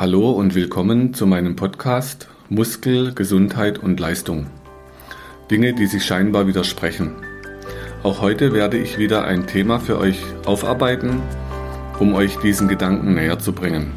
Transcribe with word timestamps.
Hallo 0.00 0.30
und 0.30 0.54
willkommen 0.54 1.12
zu 1.12 1.26
meinem 1.26 1.56
Podcast 1.56 2.26
Muskel, 2.48 3.12
Gesundheit 3.12 3.76
und 3.76 4.00
Leistung. 4.00 4.46
Dinge, 5.50 5.74
die 5.74 5.84
sich 5.84 6.06
scheinbar 6.06 6.46
widersprechen. 6.46 7.16
Auch 8.02 8.22
heute 8.22 8.54
werde 8.54 8.78
ich 8.78 8.96
wieder 8.96 9.24
ein 9.24 9.46
Thema 9.46 9.78
für 9.78 9.98
euch 9.98 10.18
aufarbeiten, 10.46 11.20
um 11.98 12.14
euch 12.14 12.38
diesen 12.38 12.66
Gedanken 12.66 13.12
näher 13.12 13.40
zu 13.40 13.52
bringen. 13.52 13.92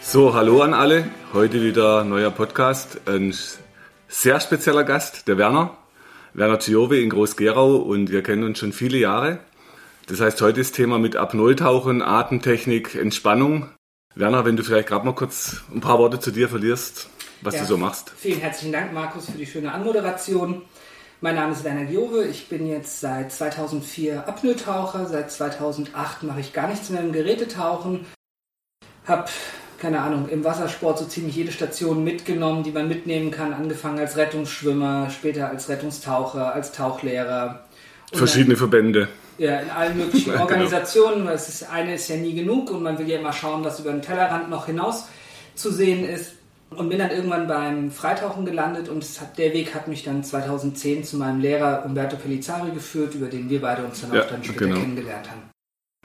So, 0.00 0.32
hallo 0.32 0.62
an 0.62 0.72
alle. 0.72 1.04
Heute 1.34 1.62
wieder 1.62 2.04
neuer 2.04 2.30
Podcast. 2.30 3.02
Ein 3.06 3.34
sehr 4.08 4.40
spezieller 4.40 4.84
Gast, 4.84 5.28
der 5.28 5.36
Werner. 5.36 5.76
Werner 6.32 6.56
Giove 6.56 6.98
in 7.02 7.10
Groß-Gerau 7.10 7.76
und 7.76 8.10
wir 8.10 8.22
kennen 8.22 8.44
uns 8.44 8.60
schon 8.60 8.72
viele 8.72 8.96
Jahre. 8.96 9.40
Das 10.12 10.20
heißt, 10.20 10.42
heute 10.42 10.60
ist 10.60 10.74
Thema 10.74 10.98
mit 10.98 11.16
Apnoe-Tauchen, 11.16 12.02
Atemtechnik, 12.02 12.96
Entspannung. 12.96 13.70
Werner, 14.14 14.44
wenn 14.44 14.58
du 14.58 14.62
vielleicht 14.62 14.88
gerade 14.88 15.06
mal 15.06 15.14
kurz 15.14 15.62
ein 15.74 15.80
paar 15.80 15.98
Worte 15.98 16.20
zu 16.20 16.30
dir 16.30 16.50
verlierst, 16.50 17.08
was 17.40 17.54
ja, 17.54 17.62
du 17.62 17.66
so 17.66 17.78
machst. 17.78 18.12
Vielen 18.18 18.38
herzlichen 18.38 18.72
Dank, 18.72 18.92
Markus, 18.92 19.30
für 19.30 19.38
die 19.38 19.46
schöne 19.46 19.72
Anmoderation. 19.72 20.60
Mein 21.22 21.36
Name 21.36 21.52
ist 21.52 21.64
Werner 21.64 21.86
Giove. 21.86 22.26
Ich 22.26 22.50
bin 22.50 22.66
jetzt 22.66 23.00
seit 23.00 23.32
2004 23.32 24.28
Apnoe-Taucher. 24.28 25.06
Seit 25.06 25.30
2008 25.32 26.24
mache 26.24 26.40
ich 26.40 26.52
gar 26.52 26.68
nichts 26.68 26.90
mehr 26.90 27.00
im 27.00 27.12
Gerätetauchen. 27.12 28.04
Hab 29.06 29.30
keine 29.78 30.02
Ahnung, 30.02 30.28
im 30.28 30.44
Wassersport 30.44 30.98
so 30.98 31.06
ziemlich 31.06 31.36
jede 31.36 31.52
Station 31.52 32.04
mitgenommen, 32.04 32.64
die 32.64 32.72
man 32.72 32.86
mitnehmen 32.86 33.30
kann. 33.30 33.54
Angefangen 33.54 33.98
als 33.98 34.18
Rettungsschwimmer, 34.18 35.08
später 35.08 35.48
als 35.48 35.70
Rettungstaucher, 35.70 36.52
als 36.52 36.72
Tauchlehrer. 36.72 37.64
Verschiedene 38.12 38.56
Verbände. 38.56 39.08
Ja, 39.38 39.60
in 39.60 39.70
allen 39.70 39.96
möglichen 39.96 40.30
genau. 40.32 40.42
Organisationen. 40.42 41.26
Das 41.26 41.48
ist, 41.48 41.70
eine 41.70 41.94
ist 41.94 42.08
ja 42.08 42.16
nie 42.16 42.34
genug 42.34 42.70
und 42.70 42.82
man 42.82 42.98
will 42.98 43.08
ja 43.08 43.18
immer 43.18 43.32
schauen, 43.32 43.64
was 43.64 43.80
über 43.80 43.90
den 43.90 44.02
Tellerrand 44.02 44.50
noch 44.50 44.66
hinaus 44.66 45.06
zu 45.54 45.70
sehen 45.70 46.08
ist. 46.08 46.32
Und 46.70 46.88
bin 46.88 46.98
dann 46.98 47.10
irgendwann 47.10 47.46
beim 47.46 47.90
Freitauchen 47.90 48.46
gelandet 48.46 48.88
und 48.88 49.04
hat, 49.20 49.36
der 49.36 49.52
Weg 49.52 49.74
hat 49.74 49.88
mich 49.88 50.04
dann 50.04 50.24
2010 50.24 51.04
zu 51.04 51.18
meinem 51.18 51.40
Lehrer 51.40 51.84
Umberto 51.84 52.16
Pellizzari 52.16 52.70
geführt, 52.70 53.14
über 53.14 53.26
den 53.26 53.50
wir 53.50 53.60
beide 53.60 53.84
uns 53.84 54.00
dann 54.00 54.14
ja, 54.14 54.22
auch 54.22 54.28
dann 54.28 54.42
später 54.42 54.66
genau. 54.66 54.80
kennengelernt 54.80 55.30
haben. 55.30 55.42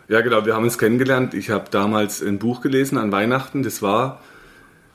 Ja, 0.10 0.20
genau, 0.22 0.46
wir 0.46 0.56
haben 0.56 0.64
uns 0.66 0.78
kennengelernt. 0.78 1.34
Ich 1.34 1.50
habe 1.50 1.66
damals 1.72 2.22
ein 2.22 2.38
Buch 2.38 2.60
gelesen 2.60 2.98
an 2.98 3.14
Weihnachten, 3.14 3.64
das 3.64 3.82
war 3.82 4.22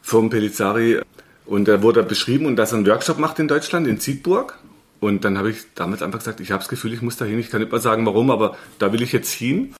vom 0.02 0.30
Pellizzari 0.30 1.00
und 1.46 1.68
da 1.68 1.82
wurde 1.82 2.02
beschrieben 2.02 2.46
und 2.46 2.56
dass 2.56 2.72
er 2.72 2.78
einen 2.78 2.86
Workshop 2.86 3.18
macht 3.18 3.38
in 3.38 3.48
Deutschland, 3.48 3.86
in 3.86 3.98
Siegburg. 3.98 4.58
Und 5.02 5.24
dann 5.24 5.36
habe 5.36 5.50
ich 5.50 5.56
damals 5.74 6.00
einfach 6.00 6.20
gesagt, 6.20 6.38
ich 6.38 6.52
habe 6.52 6.60
das 6.60 6.68
Gefühl, 6.68 6.92
ich 6.92 7.02
muss 7.02 7.16
da 7.16 7.24
hin. 7.24 7.40
Ich 7.40 7.50
kann 7.50 7.60
nicht 7.60 7.72
mal 7.72 7.80
sagen, 7.80 8.06
warum, 8.06 8.30
aber 8.30 8.56
da 8.78 8.92
will 8.92 9.02
ich 9.02 9.10
jetzt 9.10 9.32
hin. 9.32 9.74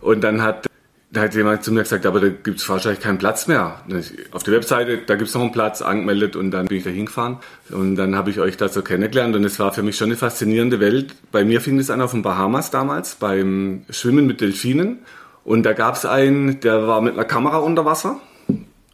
Und 0.00 0.24
dann 0.24 0.42
hat, 0.42 0.66
da 1.12 1.20
hat 1.20 1.34
jemand 1.36 1.62
zu 1.62 1.70
mir 1.70 1.84
gesagt, 1.84 2.04
aber 2.06 2.18
da 2.18 2.26
gibt 2.28 2.58
es 2.58 2.68
wahrscheinlich 2.68 2.98
keinen 2.98 3.18
Platz 3.18 3.46
mehr. 3.46 3.84
Auf 4.32 4.42
der 4.42 4.52
Webseite, 4.52 4.98
da 5.06 5.14
gibt 5.14 5.28
es 5.28 5.34
noch 5.36 5.42
einen 5.42 5.52
Platz, 5.52 5.80
angemeldet 5.80 6.34
und 6.34 6.50
dann 6.50 6.66
bin 6.66 6.78
ich 6.78 6.82
da 6.82 6.90
hingefahren. 6.90 7.36
Und 7.70 7.94
dann 7.94 8.16
habe 8.16 8.30
ich 8.30 8.40
euch 8.40 8.56
da 8.56 8.68
so 8.68 8.82
kennengelernt 8.82 9.36
und 9.36 9.44
es 9.44 9.60
war 9.60 9.72
für 9.72 9.84
mich 9.84 9.96
schon 9.96 10.08
eine 10.08 10.16
faszinierende 10.16 10.80
Welt. 10.80 11.14
Bei 11.30 11.44
mir 11.44 11.60
fing 11.60 11.78
es 11.78 11.88
an 11.88 12.00
auf 12.00 12.10
den 12.10 12.22
Bahamas 12.22 12.72
damals, 12.72 13.14
beim 13.14 13.84
Schwimmen 13.90 14.26
mit 14.26 14.40
Delfinen. 14.40 14.98
Und 15.44 15.62
da 15.62 15.72
gab 15.72 15.94
es 15.94 16.04
einen, 16.04 16.58
der 16.58 16.88
war 16.88 17.00
mit 17.00 17.14
einer 17.14 17.24
Kamera 17.24 17.58
unter 17.58 17.84
Wasser. 17.84 18.18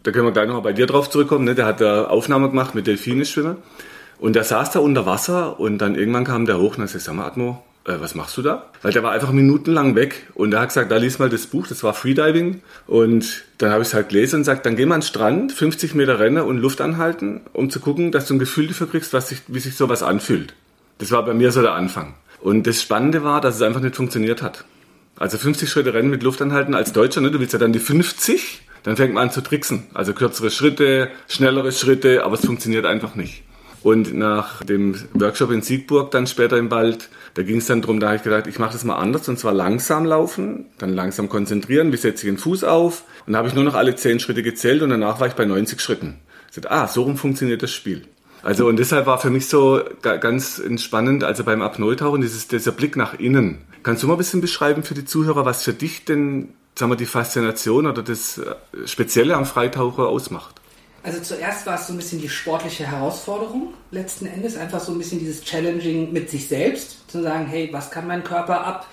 Da 0.03 0.11
können 0.11 0.27
wir 0.27 0.33
gleich 0.33 0.47
nochmal 0.47 0.63
bei 0.63 0.73
dir 0.75 0.87
drauf 0.87 1.09
zurückkommen. 1.09 1.47
Ne? 1.47 1.55
Der 1.55 1.65
hat 1.65 1.81
da 1.81 2.05
Aufnahme 2.05 2.51
gemacht 2.51 2.75
mit 2.75 2.87
Delfine 2.87 3.25
schwimmen. 3.25 3.57
Und 4.21 4.37
der 4.37 4.45
saß 4.45 4.71
da 4.73 4.81
unter 4.81 5.07
Wasser 5.07 5.59
und 5.59 5.79
dann 5.79 5.95
irgendwann 5.95 6.25
kam 6.25 6.45
der 6.45 6.59
hoch 6.59 6.77
und 6.77 6.83
hat 6.83 6.89
gesagt, 6.89 7.05
sag 7.05 7.15
mal, 7.15 7.27
Atmo, 7.27 7.65
äh, 7.87 7.95
was 7.99 8.15
machst 8.15 8.37
du 8.37 8.43
da? 8.43 8.67
Weil 8.83 8.93
der 8.93 9.03
war 9.03 9.13
einfach 9.13 9.33
minutenlang 9.33 9.95
weg 9.95 10.27
und 10.35 10.53
er 10.53 10.61
hat 10.61 10.69
gesagt, 10.69 10.93
da 10.93 10.99
lies 10.99 11.19
mal 11.19 11.31
das 11.31 11.47
Buch, 11.47 11.67
das 11.67 11.83
war 11.83 11.95
Freediving 11.95 12.61
und 12.87 13.45
dann 13.57 13.71
habe 13.71 13.81
ich 13.81 13.89
es 13.89 13.95
halt 13.95 14.11
gelesen 14.11 14.37
und 14.37 14.45
sagt, 14.45 14.67
dann 14.67 14.77
geh 14.77 14.85
mal 14.85 14.97
an 14.97 15.01
den 15.01 15.07
Strand, 15.07 15.53
50 15.53 15.95
Meter 15.95 16.19
rennen 16.19 16.43
und 16.43 16.59
Luft 16.59 16.83
anhalten, 16.83 17.41
um 17.55 17.71
zu 17.71 17.81
gucken, 17.81 18.13
dass 18.13 18.27
du 18.27 18.35
ein 18.35 18.39
Gefühl 18.39 18.69
dafür 18.69 18.89
kriegst, 18.91 19.15
was 19.15 19.31
sich, 19.31 19.41
wie 19.49 19.59
sich 19.59 19.75
sowas 19.75 20.03
anfühlt. 20.03 20.55
Das 20.99 21.11
war 21.13 21.25
bei 21.25 21.33
mir 21.33 21.51
so 21.51 21.63
der 21.63 21.73
Anfang. 21.73 22.15
Und 22.43 22.67
das 22.67 22.83
Spannende 22.83 23.25
war, 23.25 23.41
dass 23.41 23.57
es 23.57 23.63
einfach 23.63 23.81
nicht 23.81 23.97
funktioniert 23.97 24.43
hat. 24.43 24.65
Also 25.19 25.39
50 25.39 25.69
Schritte 25.69 25.95
rennen 25.95 26.11
mit 26.11 26.23
Luft 26.23 26.43
anhalten 26.43 26.75
als 26.75 26.93
Deutscher, 26.93 27.23
ne? 27.23 27.31
du 27.31 27.41
willst 27.41 27.55
ja 27.55 27.59
dann 27.59 27.73
die 27.73 27.79
50, 27.79 28.61
dann 28.83 28.97
fängt 28.97 29.15
man 29.15 29.25
an 29.25 29.31
zu 29.31 29.41
tricksen. 29.41 29.87
Also 29.95 30.13
kürzere 30.13 30.51
Schritte, 30.51 31.09
schnellere 31.27 31.73
Schritte, 31.73 32.25
aber 32.25 32.35
es 32.35 32.45
funktioniert 32.45 32.85
einfach 32.85 33.15
nicht. 33.15 33.45
Und 33.83 34.15
nach 34.15 34.63
dem 34.63 34.95
Workshop 35.15 35.51
in 35.51 35.63
Siegburg 35.63 36.11
dann 36.11 36.27
später 36.27 36.59
im 36.59 36.71
Wald, 36.71 37.09
da 37.35 37.43
ging 37.43 37.59
es 37.59 37.67
dann 37.67 37.81
darum, 37.81 37.99
da 37.99 38.09
habe 38.09 38.17
ich 38.17 38.23
gedacht, 38.23 38.47
ich 38.47 38.59
mache 38.59 38.73
das 38.73 38.85
mal 38.85 38.97
anders 38.97 39.29
und 39.29 39.39
zwar 39.39 39.53
langsam 39.53 40.05
laufen, 40.05 40.67
dann 40.79 40.93
langsam 40.93 41.29
konzentrieren, 41.29 41.93
wie 41.93 41.97
setze 41.97 42.27
ich 42.27 42.33
den 42.33 42.39
Fuß 42.39 42.65
auf 42.65 43.05
und 43.27 43.33
dann 43.33 43.39
habe 43.39 43.49
ich 43.49 43.55
nur 43.55 43.65
noch 43.65 43.75
alle 43.75 43.97
zehn 43.97 44.21
Schritte 44.21 44.43
gezählt 44.43 44.83
und 44.83 44.91
danach 44.91 45.19
war 45.21 45.29
ich 45.29 45.35
bei 45.35 45.47
90 45.47 45.81
Schritten. 45.81 46.19
Ich 46.49 46.57
sagte, 46.57 46.71
ah, 46.71 46.89
so 46.89 47.05
rum 47.05 47.17
funktioniert 47.17 47.63
das 47.63 47.71
Spiel. 47.71 48.03
Also 48.43 48.67
und 48.67 48.79
deshalb 48.79 49.07
war 49.07 49.19
für 49.19 49.31
mich 49.31 49.49
so 49.49 49.83
ganz 50.03 50.59
entspannend, 50.59 51.25
also 51.25 51.45
beim 51.45 51.63
Apnoe-Tauchen, 51.63 52.23
dieser 52.23 52.73
Blick 52.73 52.97
nach 52.97 53.15
innen. 53.15 53.59
Kannst 53.83 54.03
du 54.03 54.07
mal 54.07 54.15
ein 54.15 54.19
bisschen 54.19 54.41
beschreiben 54.41 54.83
für 54.83 54.95
die 54.95 55.05
Zuhörer, 55.05 55.45
was 55.45 55.63
für 55.63 55.73
dich 55.73 56.05
denn, 56.05 56.51
sagen 56.75 56.91
wir, 56.91 56.97
die 56.97 57.07
Faszination 57.07 57.87
oder 57.87 58.03
das 58.03 58.39
äh, 58.39 58.55
Spezielle 58.87 59.37
am 59.37 59.47
Freitaucher 59.47 60.07
ausmacht? 60.07 60.60
Also 61.03 61.21
zuerst 61.21 61.65
war 61.65 61.77
es 61.77 61.87
so 61.87 61.95
ein 61.95 61.97
bisschen 61.97 62.21
die 62.21 62.29
sportliche 62.29 62.87
Herausforderung 62.87 63.73
letzten 63.91 64.27
Endes, 64.27 64.57
einfach 64.57 64.81
so 64.81 64.93
ein 64.93 64.99
bisschen 64.99 65.19
dieses 65.19 65.43
Challenging 65.43 66.13
mit 66.13 66.29
sich 66.29 66.47
selbst, 66.47 67.11
zu 67.11 67.23
sagen, 67.23 67.47
hey, 67.47 67.71
was 67.73 67.91
kann 67.91 68.07
mein 68.07 68.23
Körper 68.23 68.67
ab, 68.67 68.87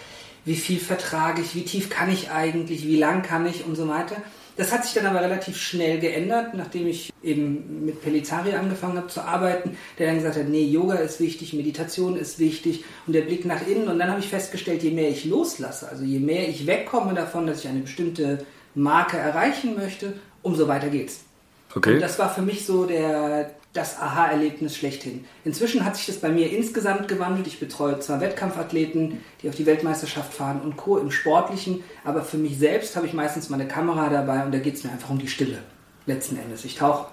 wie 0.46 0.56
viel 0.56 0.79
vertrage 0.79 1.41
ich, 1.41 1.53
wie 1.53 1.66
tief 1.66 1.90
kann 1.90 2.09
ich 2.09 2.31
eigentlich, 2.31 2.88
wie 2.88 2.96
lang 2.96 3.23
kann 3.23 3.46
ich 3.46 3.66
und 3.66 3.75
so 3.75 3.90
weiter. 3.90 4.16
Das 4.56 4.72
hat 4.72 4.85
sich 4.85 4.94
dann 4.94 5.06
aber 5.06 5.22
relativ 5.22 5.57
schnell 5.57 6.00
geändert, 6.00 6.53
nachdem 6.56 6.88
ich 6.88 7.12
eben 7.22 7.85
mit 7.85 8.01
Pelizari 8.01 8.53
angefangen 8.53 8.97
habe 8.97 9.07
zu 9.07 9.22
arbeiten, 9.22 9.78
der 10.00 10.07
dann 10.07 10.16
gesagt 10.16 10.38
hat, 10.38 10.47
nee, 10.47 10.63
Yoga 10.63 10.96
ist 10.96 11.19
wichtig, 11.19 11.53
Meditation 11.53 12.16
ist 12.16 12.40
wichtig 12.40 12.85
und 13.06 13.13
der 13.13 13.22
Blick 13.22 13.46
nach 13.46 13.67
innen. 13.67 13.88
Und 13.88 14.00
dann 14.00 14.09
habe 14.09 14.22
ich 14.22 14.29
festgestellt, 14.29 14.81
je 14.81 14.91
mehr 14.91 15.09
ich 15.09 15.25
loslasse, 15.25 15.90
also 15.90 16.03
je 16.03 16.19
mehr 16.19 16.47
ich 16.47 16.66
wegkomme 16.66 17.13
davon, 17.13 17.46
dass 17.46 17.59
ich 17.59 17.67
eine 17.67 17.81
bestimmte 17.81 18.46
Marke 18.73 19.17
erreichen 19.17 19.75
möchte, 19.75 20.13
umso 20.41 20.67
weiter 20.67 20.90
geht's. 20.90 21.26
Okay. 21.75 21.95
Und 21.95 22.01
das 22.01 22.17
war 22.17 22.33
für 22.33 22.41
mich 22.41 22.66
so 22.66 22.85
der, 22.85 23.51
das 23.73 24.00
Aha-Erlebnis 24.00 24.75
schlechthin. 24.75 25.25
Inzwischen 25.45 25.85
hat 25.85 25.95
sich 25.95 26.07
das 26.07 26.17
bei 26.17 26.29
mir 26.29 26.51
insgesamt 26.51 27.07
gewandelt. 27.07 27.47
Ich 27.47 27.59
betreue 27.59 28.00
zwar 28.00 28.22
Wettkampfathleten, 28.22 29.22
die 29.41 29.50
auf 29.50 29.55
die 29.55 29.66
Weltmeisterschaft 29.66 30.33
fahren 30.33 30.61
und 30.61 30.78
Co. 30.78 30.97
im 30.97 31.11
Sportlichen, 31.11 31.83
aber 32.03 32.23
für 32.23 32.38
mich 32.38 32.57
selbst 32.57 32.95
habe 32.95 33.05
ich 33.05 33.13
meistens 33.13 33.50
meine 33.50 33.67
Kamera 33.67 34.09
dabei 34.09 34.45
und 34.45 34.53
da 34.53 34.59
geht 34.59 34.75
es 34.75 34.83
mir 34.83 34.91
einfach 34.91 35.09
um 35.09 35.19
die 35.19 35.28
Stille. 35.28 35.59
Letzten 36.05 36.38
Endes. 36.38 36.66
Ich 36.66 36.75
tauche 36.75 37.07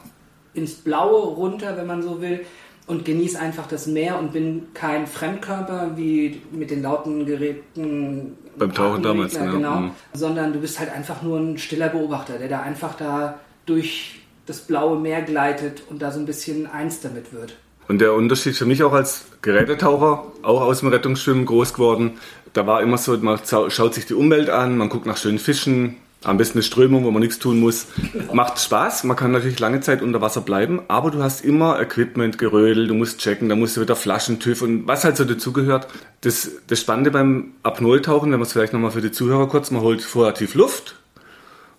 ins 0.54 0.74
Blaue 0.74 1.34
runter, 1.34 1.76
wenn 1.76 1.86
man 1.86 2.02
so 2.02 2.22
will, 2.22 2.46
und 2.86 3.04
genieße 3.04 3.38
einfach 3.38 3.66
das 3.66 3.86
Meer 3.86 4.18
und 4.18 4.32
bin 4.32 4.68
kein 4.74 5.06
Fremdkörper 5.06 5.92
wie 5.96 6.42
mit 6.52 6.70
den 6.70 6.82
lauten 6.82 7.24
Geräten. 7.24 8.36
Beim 8.58 8.72
Tauchen 8.72 9.02
damals, 9.02 9.36
genau. 9.36 9.52
genau. 9.52 9.76
Mhm. 9.76 9.90
Sondern 10.12 10.52
du 10.52 10.60
bist 10.60 10.78
halt 10.78 10.92
einfach 10.92 11.22
nur 11.22 11.38
ein 11.38 11.58
stiller 11.58 11.88
Beobachter, 11.88 12.38
der 12.38 12.48
da 12.48 12.60
einfach 12.60 12.94
da 12.94 13.40
durch 13.66 14.20
das 14.46 14.60
blaue 14.60 14.98
Meer 14.98 15.22
gleitet 15.22 15.82
und 15.88 16.02
da 16.02 16.10
so 16.10 16.18
ein 16.18 16.26
bisschen 16.26 16.66
eins 16.66 17.00
damit 17.00 17.32
wird. 17.32 17.56
Und 17.88 17.98
der 18.00 18.14
Unterschied 18.14 18.56
für 18.56 18.66
mich 18.66 18.82
auch 18.82 18.92
als 18.92 19.26
Gerätetaucher, 19.42 20.24
auch 20.42 20.60
aus 20.62 20.80
dem 20.80 20.88
Rettungsschwimmen 20.88 21.44
groß 21.44 21.74
geworden, 21.74 22.18
da 22.54 22.66
war 22.66 22.82
immer 22.82 22.98
so, 22.98 23.16
man 23.18 23.38
schaut 23.68 23.94
sich 23.94 24.06
die 24.06 24.14
Umwelt 24.14 24.48
an, 24.48 24.78
man 24.78 24.88
guckt 24.88 25.06
nach 25.06 25.16
schönen 25.16 25.38
Fischen, 25.38 25.96
am 26.22 26.38
besten 26.38 26.58
eine 26.58 26.62
Strömung, 26.62 27.04
wo 27.04 27.10
man 27.10 27.20
nichts 27.20 27.38
tun 27.38 27.60
muss. 27.60 27.86
Macht 28.32 28.58
Spaß, 28.58 29.04
man 29.04 29.16
kann 29.16 29.32
natürlich 29.32 29.58
lange 29.60 29.80
Zeit 29.80 30.00
unter 30.00 30.20
Wasser 30.22 30.40
bleiben, 30.40 30.80
aber 30.88 31.10
du 31.10 31.22
hast 31.22 31.44
immer 31.44 31.78
Equipment, 31.80 32.38
Gerödel, 32.38 32.86
du 32.86 32.94
musst 32.94 33.20
checken, 33.20 33.48
da 33.48 33.56
musst 33.56 33.76
du 33.76 33.82
wieder 33.82 33.96
Flaschen, 33.96 34.40
TÜV 34.40 34.62
und 34.62 34.86
was 34.86 35.04
halt 35.04 35.18
so 35.18 35.24
dazugehört. 35.24 35.88
Das, 36.22 36.50
das 36.66 36.80
Spannende 36.80 37.10
beim 37.10 37.52
Apnoe-Tauchen, 37.62 38.32
wenn 38.32 38.38
man 38.38 38.46
es 38.46 38.52
vielleicht 38.52 38.72
nochmal 38.72 38.92
für 38.92 39.02
die 39.02 39.12
Zuhörer 39.12 39.48
kurz, 39.48 39.70
man 39.70 39.82
holt 39.82 40.00
vorher 40.00 40.32
tief 40.32 40.54
Luft, 40.54 40.96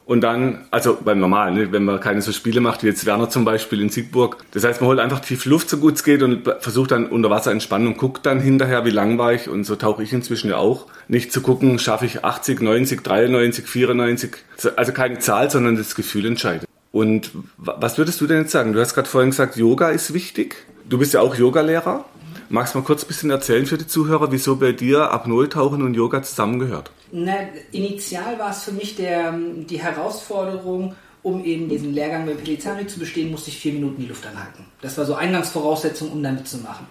und 0.05 0.21
dann, 0.21 0.65
also 0.69 0.99
beim 1.03 1.19
Normalen, 1.19 1.55
ne, 1.55 1.71
wenn 1.71 1.83
man 1.83 1.99
keine 1.99 2.21
so 2.21 2.31
Spiele 2.31 2.61
macht, 2.61 2.83
wie 2.83 2.87
jetzt 2.87 3.05
Werner 3.07 3.29
zum 3.29 3.43
Beispiel 3.43 3.81
in 3.81 3.89
Siegburg. 3.89 4.37
Das 4.51 4.63
heißt, 4.63 4.79
man 4.79 4.89
holt 4.89 4.99
einfach 4.99 5.19
tief 5.19 5.45
Luft, 5.45 5.69
so 5.69 5.77
gut 5.77 5.95
es 5.95 6.03
geht 6.03 6.21
und 6.21 6.47
versucht 6.59 6.91
dann 6.91 7.07
unter 7.07 7.31
Wasser 7.31 7.51
entspannen 7.51 7.87
und 7.87 7.97
guckt 7.97 8.25
dann 8.25 8.39
hinterher, 8.39 8.85
wie 8.85 8.91
lang 8.91 9.17
war 9.17 9.33
ich. 9.33 9.49
Und 9.49 9.63
so 9.63 9.75
tauche 9.75 10.03
ich 10.03 10.13
inzwischen 10.13 10.51
ja 10.51 10.57
auch. 10.57 10.85
Nicht 11.07 11.33
zu 11.33 11.41
gucken, 11.41 11.79
schaffe 11.79 12.05
ich 12.05 12.23
80, 12.23 12.61
90, 12.61 13.03
93, 13.03 13.65
94. 13.65 14.35
Also 14.75 14.91
keine 14.91 15.17
Zahl, 15.17 15.49
sondern 15.49 15.75
das 15.75 15.95
Gefühl 15.95 16.27
entscheidet. 16.27 16.67
Und 16.91 17.31
was 17.57 17.97
würdest 17.97 18.21
du 18.21 18.27
denn 18.27 18.41
jetzt 18.41 18.51
sagen? 18.51 18.73
Du 18.73 18.79
hast 18.79 18.93
gerade 18.93 19.09
vorhin 19.09 19.31
gesagt, 19.31 19.57
Yoga 19.57 19.89
ist 19.89 20.13
wichtig. 20.13 20.55
Du 20.87 20.99
bist 20.99 21.13
ja 21.13 21.21
auch 21.21 21.35
Yogalehrer. 21.35 22.05
Magst 22.49 22.75
du 22.75 22.79
mal 22.79 22.85
kurz 22.85 23.03
ein 23.03 23.07
bisschen 23.07 23.31
erzählen 23.31 23.65
für 23.65 23.79
die 23.79 23.87
Zuhörer, 23.87 24.31
wieso 24.31 24.55
bei 24.57 24.71
dir 24.71 25.11
Apnoe-Tauchen 25.11 25.81
und 25.81 25.95
Yoga 25.95 26.21
zusammengehört? 26.21 26.91
Na, 27.17 27.47
initial 27.71 28.37
war 28.37 28.51
es 28.51 28.65
für 28.65 28.73
mich 28.73 28.97
der, 28.97 29.31
die 29.31 29.81
Herausforderung, 29.81 30.95
um 31.23 31.45
eben 31.45 31.69
diesen 31.69 31.93
Lehrgang 31.93 32.25
bei 32.25 32.33
Pelizari 32.33 32.87
zu 32.87 32.99
bestehen, 32.99 33.31
musste 33.31 33.51
ich 33.51 33.57
vier 33.57 33.71
Minuten 33.71 34.01
die 34.01 34.07
Luft 34.07 34.27
anhalten. 34.27 34.65
Das 34.81 34.97
war 34.97 35.05
so 35.05 35.15
Eingangsvoraussetzung, 35.15 36.11
um 36.11 36.21
damit 36.21 36.45
zu 36.45 36.57
machen. 36.57 36.87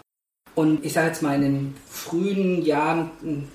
Und 0.55 0.83
ich 0.83 0.95
sage 0.95 1.09
jetzt 1.09 1.21
mal, 1.21 1.35
in 1.35 1.43
den 1.43 1.75
frühen 1.91 2.65
Jahren 2.65 3.11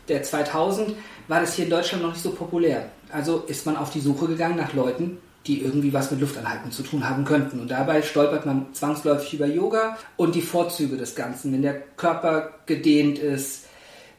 der 0.08 0.22
2000 0.22 0.96
war 1.28 1.42
das 1.42 1.56
hier 1.56 1.66
in 1.66 1.72
Deutschland 1.72 2.04
noch 2.04 2.12
nicht 2.12 2.22
so 2.22 2.34
populär. 2.34 2.92
Also 3.12 3.40
ist 3.48 3.66
man 3.66 3.76
auf 3.76 3.90
die 3.90 4.00
Suche 4.00 4.28
gegangen 4.28 4.58
nach 4.58 4.74
Leuten, 4.74 5.18
die 5.48 5.64
irgendwie 5.64 5.92
was 5.92 6.12
mit 6.12 6.22
Luftanhalten 6.22 6.72
zu 6.72 6.84
tun 6.84 7.10
haben 7.10 7.26
könnten. 7.26 7.60
Und 7.60 7.72
dabei 7.72 8.04
stolpert 8.04 8.46
man 8.46 8.76
zwangsläufig 8.76 9.34
über 9.34 9.48
Yoga 9.48 9.98
und 10.18 10.36
die 10.36 10.44
Vorzüge 10.44 10.98
des 10.98 11.16
Ganzen. 11.16 11.52
Wenn 11.52 11.64
der 11.64 11.82
Körper 11.98 12.52
gedehnt 12.68 13.18
ist, 13.18 13.66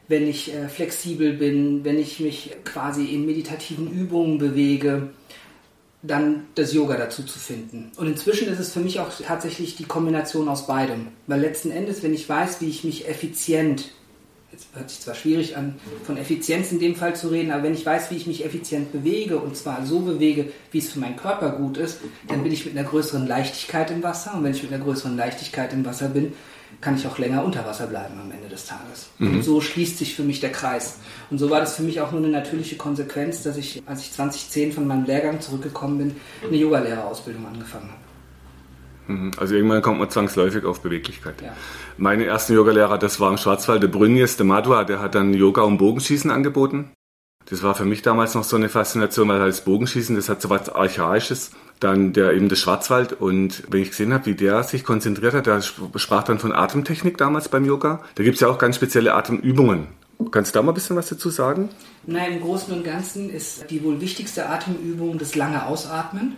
wenn 0.07 0.27
ich 0.27 0.53
äh, 0.53 0.67
flexibel 0.67 1.33
bin, 1.33 1.83
wenn 1.83 1.99
ich 1.99 2.19
mich 2.19 2.51
quasi 2.63 3.05
in 3.05 3.25
meditativen 3.25 3.91
Übungen 3.91 4.37
bewege, 4.37 5.09
dann 6.03 6.47
das 6.55 6.73
Yoga 6.73 6.97
dazu 6.97 7.23
zu 7.23 7.37
finden. 7.37 7.91
Und 7.95 8.07
inzwischen 8.07 8.47
ist 8.47 8.59
es 8.59 8.73
für 8.73 8.79
mich 8.79 8.99
auch 8.99 9.09
tatsächlich 9.25 9.75
die 9.75 9.85
Kombination 9.85 10.49
aus 10.49 10.65
beidem. 10.65 11.07
Weil 11.27 11.41
letzten 11.41 11.71
Endes, 11.71 12.01
wenn 12.01 12.13
ich 12.13 12.27
weiß, 12.27 12.59
wie 12.61 12.69
ich 12.69 12.83
mich 12.83 13.07
effizient 13.07 13.91
jetzt 14.51 14.67
hört 14.73 14.89
sich 14.89 14.99
zwar 14.99 15.15
schwierig 15.15 15.55
an, 15.55 15.75
von 16.05 16.17
Effizienz 16.17 16.71
in 16.71 16.79
dem 16.79 16.95
Fall 16.95 17.15
zu 17.15 17.29
reden, 17.29 17.51
aber 17.51 17.63
wenn 17.63 17.73
ich 17.73 17.85
weiß, 17.85 18.11
wie 18.11 18.17
ich 18.17 18.27
mich 18.27 18.43
effizient 18.43 18.91
bewege 18.91 19.37
und 19.37 19.55
zwar 19.55 19.85
so 19.85 19.99
bewege, 19.99 20.51
wie 20.71 20.79
es 20.79 20.91
für 20.91 20.99
meinen 20.99 21.15
Körper 21.15 21.51
gut 21.51 21.77
ist, 21.77 21.99
dann 22.27 22.43
bin 22.43 22.51
ich 22.51 22.65
mit 22.65 22.77
einer 22.77 22.87
größeren 22.87 23.27
Leichtigkeit 23.27 23.91
im 23.91 24.03
Wasser 24.03 24.33
und 24.35 24.43
wenn 24.43 24.51
ich 24.51 24.63
mit 24.63 24.73
einer 24.73 24.83
größeren 24.83 25.15
Leichtigkeit 25.15 25.71
im 25.73 25.85
Wasser 25.85 26.09
bin, 26.09 26.33
kann 26.79 26.95
ich 26.95 27.05
auch 27.05 27.17
länger 27.17 27.43
unter 27.43 27.65
Wasser 27.65 27.87
bleiben 27.87 28.15
am 28.19 28.31
Ende 28.31 28.49
des 28.49 28.65
Tages. 28.65 29.09
Mhm. 29.19 29.35
Und 29.35 29.43
so 29.43 29.61
schließt 29.61 29.97
sich 29.97 30.15
für 30.15 30.23
mich 30.23 30.39
der 30.39 30.51
Kreis. 30.51 30.99
Und 31.29 31.37
so 31.37 31.49
war 31.49 31.59
das 31.59 31.75
für 31.75 31.83
mich 31.83 32.01
auch 32.01 32.11
nur 32.11 32.21
eine 32.21 32.29
natürliche 32.29 32.77
Konsequenz, 32.77 33.43
dass 33.43 33.57
ich, 33.57 33.83
als 33.85 34.01
ich 34.01 34.11
2010 34.13 34.71
von 34.71 34.87
meinem 34.87 35.05
Lehrgang 35.05 35.41
zurückgekommen 35.41 35.97
bin, 35.97 36.15
eine 36.47 36.57
Yogalehrerausbildung 36.57 37.45
angefangen 37.45 37.89
habe. 37.89 38.01
Mhm. 39.13 39.31
Also 39.37 39.55
irgendwann 39.55 39.81
kommt 39.81 39.99
man 39.99 40.09
zwangsläufig 40.09 40.65
auf 40.65 40.81
Beweglichkeit. 40.81 41.41
Ja. 41.41 41.53
Meine 41.97 42.25
ersten 42.25 42.53
Yogalehrer, 42.53 42.97
das 42.97 43.19
war 43.19 43.29
im 43.29 43.37
Schwarzwald 43.37 43.83
der 43.83 43.89
Brünjes, 43.89 44.37
der 44.37 44.45
Madua, 44.45 44.83
der 44.83 44.99
hat 44.99 45.15
dann 45.15 45.33
Yoga 45.33 45.63
und 45.63 45.77
Bogenschießen 45.77 46.31
angeboten. 46.31 46.91
Das 47.51 47.63
war 47.63 47.75
für 47.75 47.83
mich 47.83 48.01
damals 48.01 48.33
noch 48.33 48.45
so 48.45 48.55
eine 48.55 48.69
Faszination, 48.69 49.27
weil 49.27 49.41
als 49.41 49.61
Bogenschießen, 49.61 50.15
das 50.15 50.29
hat 50.29 50.41
so 50.41 50.49
was 50.49 50.69
Archaisches. 50.69 51.51
Dann 51.81 52.13
der 52.13 52.31
eben 52.31 52.47
der 52.47 52.55
Schwarzwald 52.55 53.11
und 53.11 53.63
wenn 53.69 53.81
ich 53.81 53.89
gesehen 53.89 54.13
habe, 54.13 54.27
wie 54.27 54.35
der 54.35 54.63
sich 54.63 54.85
konzentriert 54.85 55.33
hat, 55.33 55.47
der 55.47 55.61
sprach 55.61 56.23
dann 56.23 56.39
von 56.39 56.53
Atemtechnik 56.53 57.17
damals 57.17 57.49
beim 57.49 57.65
Yoga. 57.65 58.01
Da 58.15 58.23
gibt 58.23 58.35
es 58.35 58.41
ja 58.41 58.47
auch 58.47 58.57
ganz 58.57 58.77
spezielle 58.77 59.15
Atemübungen. 59.15 59.87
Kannst 60.31 60.55
du 60.55 60.59
da 60.59 60.63
mal 60.63 60.71
ein 60.71 60.75
bisschen 60.75 60.95
was 60.95 61.09
dazu 61.09 61.29
sagen? 61.29 61.69
Nein, 62.05 62.33
im 62.33 62.41
Großen 62.41 62.73
und 62.73 62.85
Ganzen 62.85 63.29
ist 63.29 63.69
die 63.69 63.83
wohl 63.83 63.99
wichtigste 63.99 64.47
Atemübung 64.47 65.17
das 65.17 65.35
lange 65.35 65.65
Ausatmen 65.65 66.37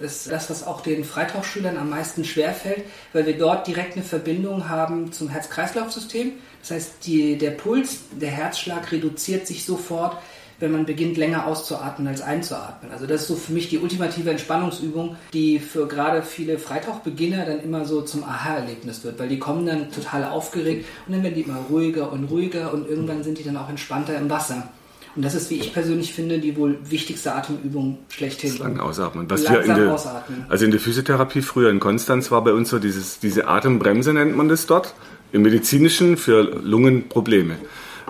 ist 0.00 0.30
das, 0.30 0.50
was 0.50 0.66
auch 0.66 0.80
den 0.80 1.04
Freitauchschülern 1.04 1.76
am 1.76 1.90
meisten 1.90 2.24
schwerfällt, 2.24 2.84
weil 3.12 3.26
wir 3.26 3.36
dort 3.36 3.66
direkt 3.66 3.96
eine 3.96 4.04
Verbindung 4.04 4.68
haben 4.68 5.12
zum 5.12 5.28
Herz-Kreislauf-System. 5.28 6.32
Das 6.62 6.70
heißt, 6.70 6.92
die, 7.04 7.38
der 7.38 7.50
Puls, 7.50 8.00
der 8.12 8.30
Herzschlag 8.30 8.90
reduziert 8.92 9.46
sich 9.46 9.64
sofort, 9.64 10.16
wenn 10.60 10.72
man 10.72 10.84
beginnt, 10.84 11.16
länger 11.16 11.46
auszuatmen 11.46 12.06
als 12.06 12.20
einzuatmen. 12.20 12.92
Also 12.92 13.06
das 13.06 13.22
ist 13.22 13.28
so 13.28 13.36
für 13.36 13.52
mich 13.52 13.68
die 13.68 13.78
ultimative 13.78 14.30
Entspannungsübung, 14.30 15.16
die 15.32 15.58
für 15.58 15.88
gerade 15.88 16.22
viele 16.22 16.58
Freitauchbeginner 16.58 17.46
dann 17.46 17.60
immer 17.60 17.86
so 17.86 18.02
zum 18.02 18.22
Aha-Erlebnis 18.24 19.02
wird, 19.02 19.18
weil 19.18 19.28
die 19.28 19.38
kommen 19.38 19.66
dann 19.66 19.90
total 19.90 20.24
aufgeregt 20.24 20.86
und 21.06 21.14
dann 21.14 21.22
werden 21.22 21.34
die 21.34 21.42
immer 21.42 21.58
ruhiger 21.70 22.12
und 22.12 22.24
ruhiger 22.24 22.72
und 22.72 22.88
irgendwann 22.88 23.24
sind 23.24 23.38
die 23.38 23.44
dann 23.44 23.56
auch 23.56 23.70
entspannter 23.70 24.16
im 24.16 24.28
Wasser. 24.28 24.68
Und 25.16 25.24
das 25.24 25.34
ist, 25.34 25.50
wie 25.50 25.56
ich 25.56 25.72
persönlich 25.72 26.12
finde, 26.12 26.38
die 26.38 26.56
wohl 26.56 26.78
wichtigste 26.84 27.34
Atemübung 27.34 27.98
schlechthin. 28.08 28.56
Lang 28.58 28.78
ausatmen. 28.78 29.28
Was 29.28 29.48
wir 29.48 29.62
in 29.62 29.74
der, 29.74 29.92
ausatmen. 29.92 30.44
Also 30.48 30.64
in 30.64 30.70
der 30.70 30.78
Physiotherapie 30.78 31.42
früher 31.42 31.70
in 31.70 31.80
Konstanz 31.80 32.30
war 32.30 32.44
bei 32.44 32.52
uns 32.52 32.70
so 32.70 32.78
dieses, 32.78 33.18
diese 33.18 33.48
Atembremse 33.48 34.12
nennt 34.12 34.36
man 34.36 34.48
das 34.48 34.66
dort. 34.66 34.94
Im 35.32 35.42
medizinischen 35.42 36.16
für 36.16 36.42
Lungenprobleme. 36.42 37.56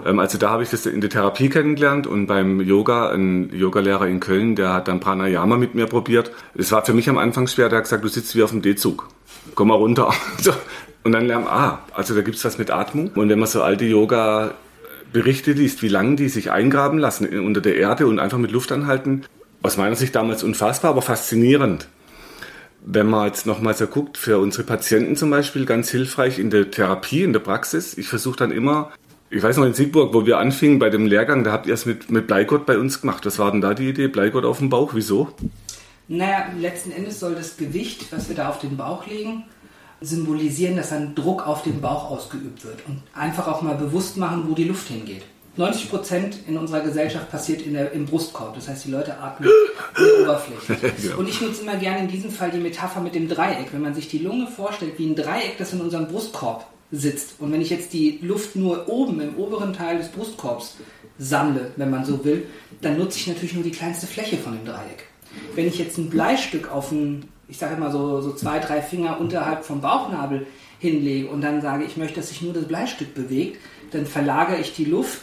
Ähm, 0.07 0.19
also 0.19 0.39
da 0.39 0.51
habe 0.51 0.63
ich 0.63 0.71
das 0.71 0.87
in 0.87 1.01
der 1.01 1.11
Therapie 1.11 1.49
kennengelernt 1.49 2.07
und 2.07 2.27
beim 2.27 2.61
Yoga, 2.61 3.11
ein 3.11 3.51
Yogalehrer 3.55 4.07
in 4.07 4.21
Köln, 4.21 4.57
der 4.57 4.73
hat 4.73 4.89
dann 4.89 5.01
Pranayama 5.01 5.57
mit 5.57 5.75
mir 5.75 5.87
probiert. 5.87 6.31
Es 6.55 6.73
war 6.73 6.85
für 6.85 6.95
mich 6.95 7.09
am 7.09 7.19
Anfang 7.19 7.47
schwer, 7.47 7.69
der 7.69 7.79
hat 7.79 7.85
gesagt, 7.85 8.05
du 8.05 8.09
sitzt 8.09 8.35
wie 8.37 8.43
auf 8.43 8.51
dem 8.51 8.63
D-Zug. 8.63 9.09
Komm 9.55 9.69
mal 9.69 9.75
runter. 9.75 10.13
Und 11.03 11.13
dann 11.13 11.27
lernen, 11.27 11.47
ah, 11.49 11.79
also 11.95 12.15
da 12.15 12.21
gibt 12.21 12.37
es 12.37 12.45
was 12.45 12.59
mit 12.59 12.71
Atmung. 12.71 13.11
Und 13.15 13.31
wenn 13.31 13.39
man 13.39 13.49
so 13.49 13.63
alte 13.63 13.87
Yoga 13.87 14.53
Berichte 15.13 15.53
liest, 15.53 15.83
wie 15.83 15.89
lange 15.89 16.17
die 16.17 16.29
sich 16.29 16.51
eingraben 16.51 16.99
lassen 16.99 17.27
unter 17.41 17.61
der 17.61 17.77
Erde 17.77 18.07
und 18.07 18.19
einfach 18.19 18.39
mit 18.39 18.53
Luft 18.53 18.71
anhalten, 18.71 19.25
aus 19.63 19.77
meiner 19.77 19.97
Sicht 19.97 20.15
damals 20.15 20.43
unfassbar, 20.43 20.91
aber 20.91 21.03
faszinierend. 21.03 21.89
Wenn 22.85 23.09
man 23.09 23.27
jetzt 23.27 23.47
nochmal 23.47 23.75
so 23.75 23.87
guckt, 23.87 24.17
für 24.17 24.39
unsere 24.39 24.65
Patienten 24.65 25.17
zum 25.17 25.31
Beispiel 25.31 25.67
ganz 25.67 25.91
hilfreich 25.91 26.39
in 26.39 26.51
der 26.51 26.71
Therapie, 26.71 27.23
in 27.23 27.33
der 27.33 27.41
Praxis. 27.41 27.97
Ich 27.99 28.09
versuche 28.09 28.39
dann 28.39 28.53
immer, 28.53 28.91
ich 29.31 29.43
weiß 29.43 29.57
noch 29.59 29.65
in 29.65 29.75
Siegburg, 29.75 30.13
wo 30.13 30.27
wir 30.27 30.39
anfingen 30.39 30.81
bei 30.81 30.91
dem 30.91 31.07
Lehrgang, 31.07 31.45
da 31.45 31.53
habt 31.53 31.67
ihr 31.67 31.75
es 31.75 31.87
mit, 31.87 32.11
mit 32.11 32.27
Bleigott 32.27 32.67
bei 32.67 32.79
uns 32.79 33.01
gemacht. 33.01 33.25
Was 33.25 33.39
war 33.39 33.53
denn 33.53 33.61
da 33.61 33.75
die 33.75 33.89
Idee? 33.89 34.09
Bleigott 34.09 34.45
auf 34.45 34.59
dem 34.59 34.71
Bauch, 34.71 34.91
wieso? 34.93 35.29
Naja, 36.09 36.47
letzten 36.59 36.91
Endes 36.91 37.21
soll 37.21 37.37
das 37.37 37.57
Gewicht, 37.57 38.13
was 38.13 38.29
wir 38.29 38.35
da 38.35 38.49
auf 38.49 38.59
den 38.59 38.77
Bauch 38.77 39.07
legen, 39.07 39.45
symbolisieren, 40.01 40.77
dass 40.77 40.91
ein 40.91 41.15
Druck 41.15 41.47
auf 41.47 41.63
den 41.63 41.81
Bauch 41.81 42.11
ausgeübt 42.11 42.65
wird 42.65 42.81
und 42.89 43.03
einfach 43.15 43.47
auch 43.47 43.63
mal 43.63 43.77
bewusst 43.77 44.17
machen, 44.17 44.47
wo 44.49 44.55
die 44.55 44.65
Luft 44.65 44.89
hingeht. 44.89 45.23
90 45.57 45.91
Prozent 45.91 46.39
in 46.49 46.57
unserer 46.57 46.81
Gesellschaft 46.81 47.31
passiert 47.31 47.63
in 47.63 47.75
der, 47.75 47.93
im 47.93 48.07
Brustkorb. 48.07 48.55
Das 48.55 48.69
heißt, 48.69 48.87
die 48.87 48.91
Leute 48.91 49.19
atmen 49.19 49.49
oberflächlich. 50.23 51.15
Und 51.17 51.29
ich 51.29 51.41
nutze 51.41 51.63
immer 51.63 51.77
gerne 51.77 52.01
in 52.01 52.09
diesem 52.09 52.31
Fall 52.31 52.51
die 52.51 52.59
Metapher 52.59 53.01
mit 53.01 53.15
dem 53.15 53.29
Dreieck. 53.29 53.73
Wenn 53.73 53.83
man 53.83 53.95
sich 53.95 54.09
die 54.09 54.19
Lunge 54.19 54.47
vorstellt 54.49 54.95
wie 54.99 55.07
ein 55.07 55.15
Dreieck, 55.15 55.59
das 55.59 55.73
in 55.73 55.81
unserem 55.81 56.09
Brustkorb 56.09 56.67
sitzt. 56.93 57.35
Und 57.39 57.53
wenn 57.53 57.61
ich 57.61 57.71
jetzt 57.71 57.93
die 57.93 58.19
Luft 58.23 58.57
nur 58.57 58.89
oben 58.89 59.21
im 59.21 59.37
oberen 59.37 59.73
Teil 59.73 59.99
des 59.99 60.09
Brustkorbs 60.09 60.77
sammle, 61.19 61.73
wenn 61.77 61.91
man 61.91 62.05
so 62.05 62.25
will, 62.25 62.47
dann 62.81 62.99
nutze 62.99 63.19
ich 63.19 63.27
natürlich 63.27 63.55
nur 63.55 63.65
die 63.65 63.71
kleinste 63.71 64.07
Fläche 64.07 64.37
von 64.37 64.55
dem 64.55 64.65
Dreieck. 64.65 65.07
Wenn 65.55 65.69
ich 65.69 65.79
jetzt 65.79 65.99
ein 65.99 66.11
Bleistück 66.11 66.73
auf 66.73 66.91
ein 66.91 67.29
ich 67.51 67.59
sage 67.59 67.75
immer 67.75 67.91
so, 67.91 68.21
so 68.21 68.33
zwei, 68.33 68.61
drei 68.61 68.81
Finger 68.81 69.21
unterhalb 69.21 69.65
vom 69.65 69.81
Bauchnabel 69.81 70.47
hinlege 70.79 71.29
und 71.29 71.43
dann 71.43 71.61
sage, 71.61 71.85
ich 71.85 71.97
möchte, 71.97 72.17
dass 72.17 72.29
sich 72.29 72.41
nur 72.41 72.55
das 72.55 72.65
Bleistück 72.65 73.15
bewegt, 73.15 73.59
dann 73.91 74.07
verlagere 74.07 74.61
ich 74.61 74.75
die 74.75 74.85
Luft 74.85 75.23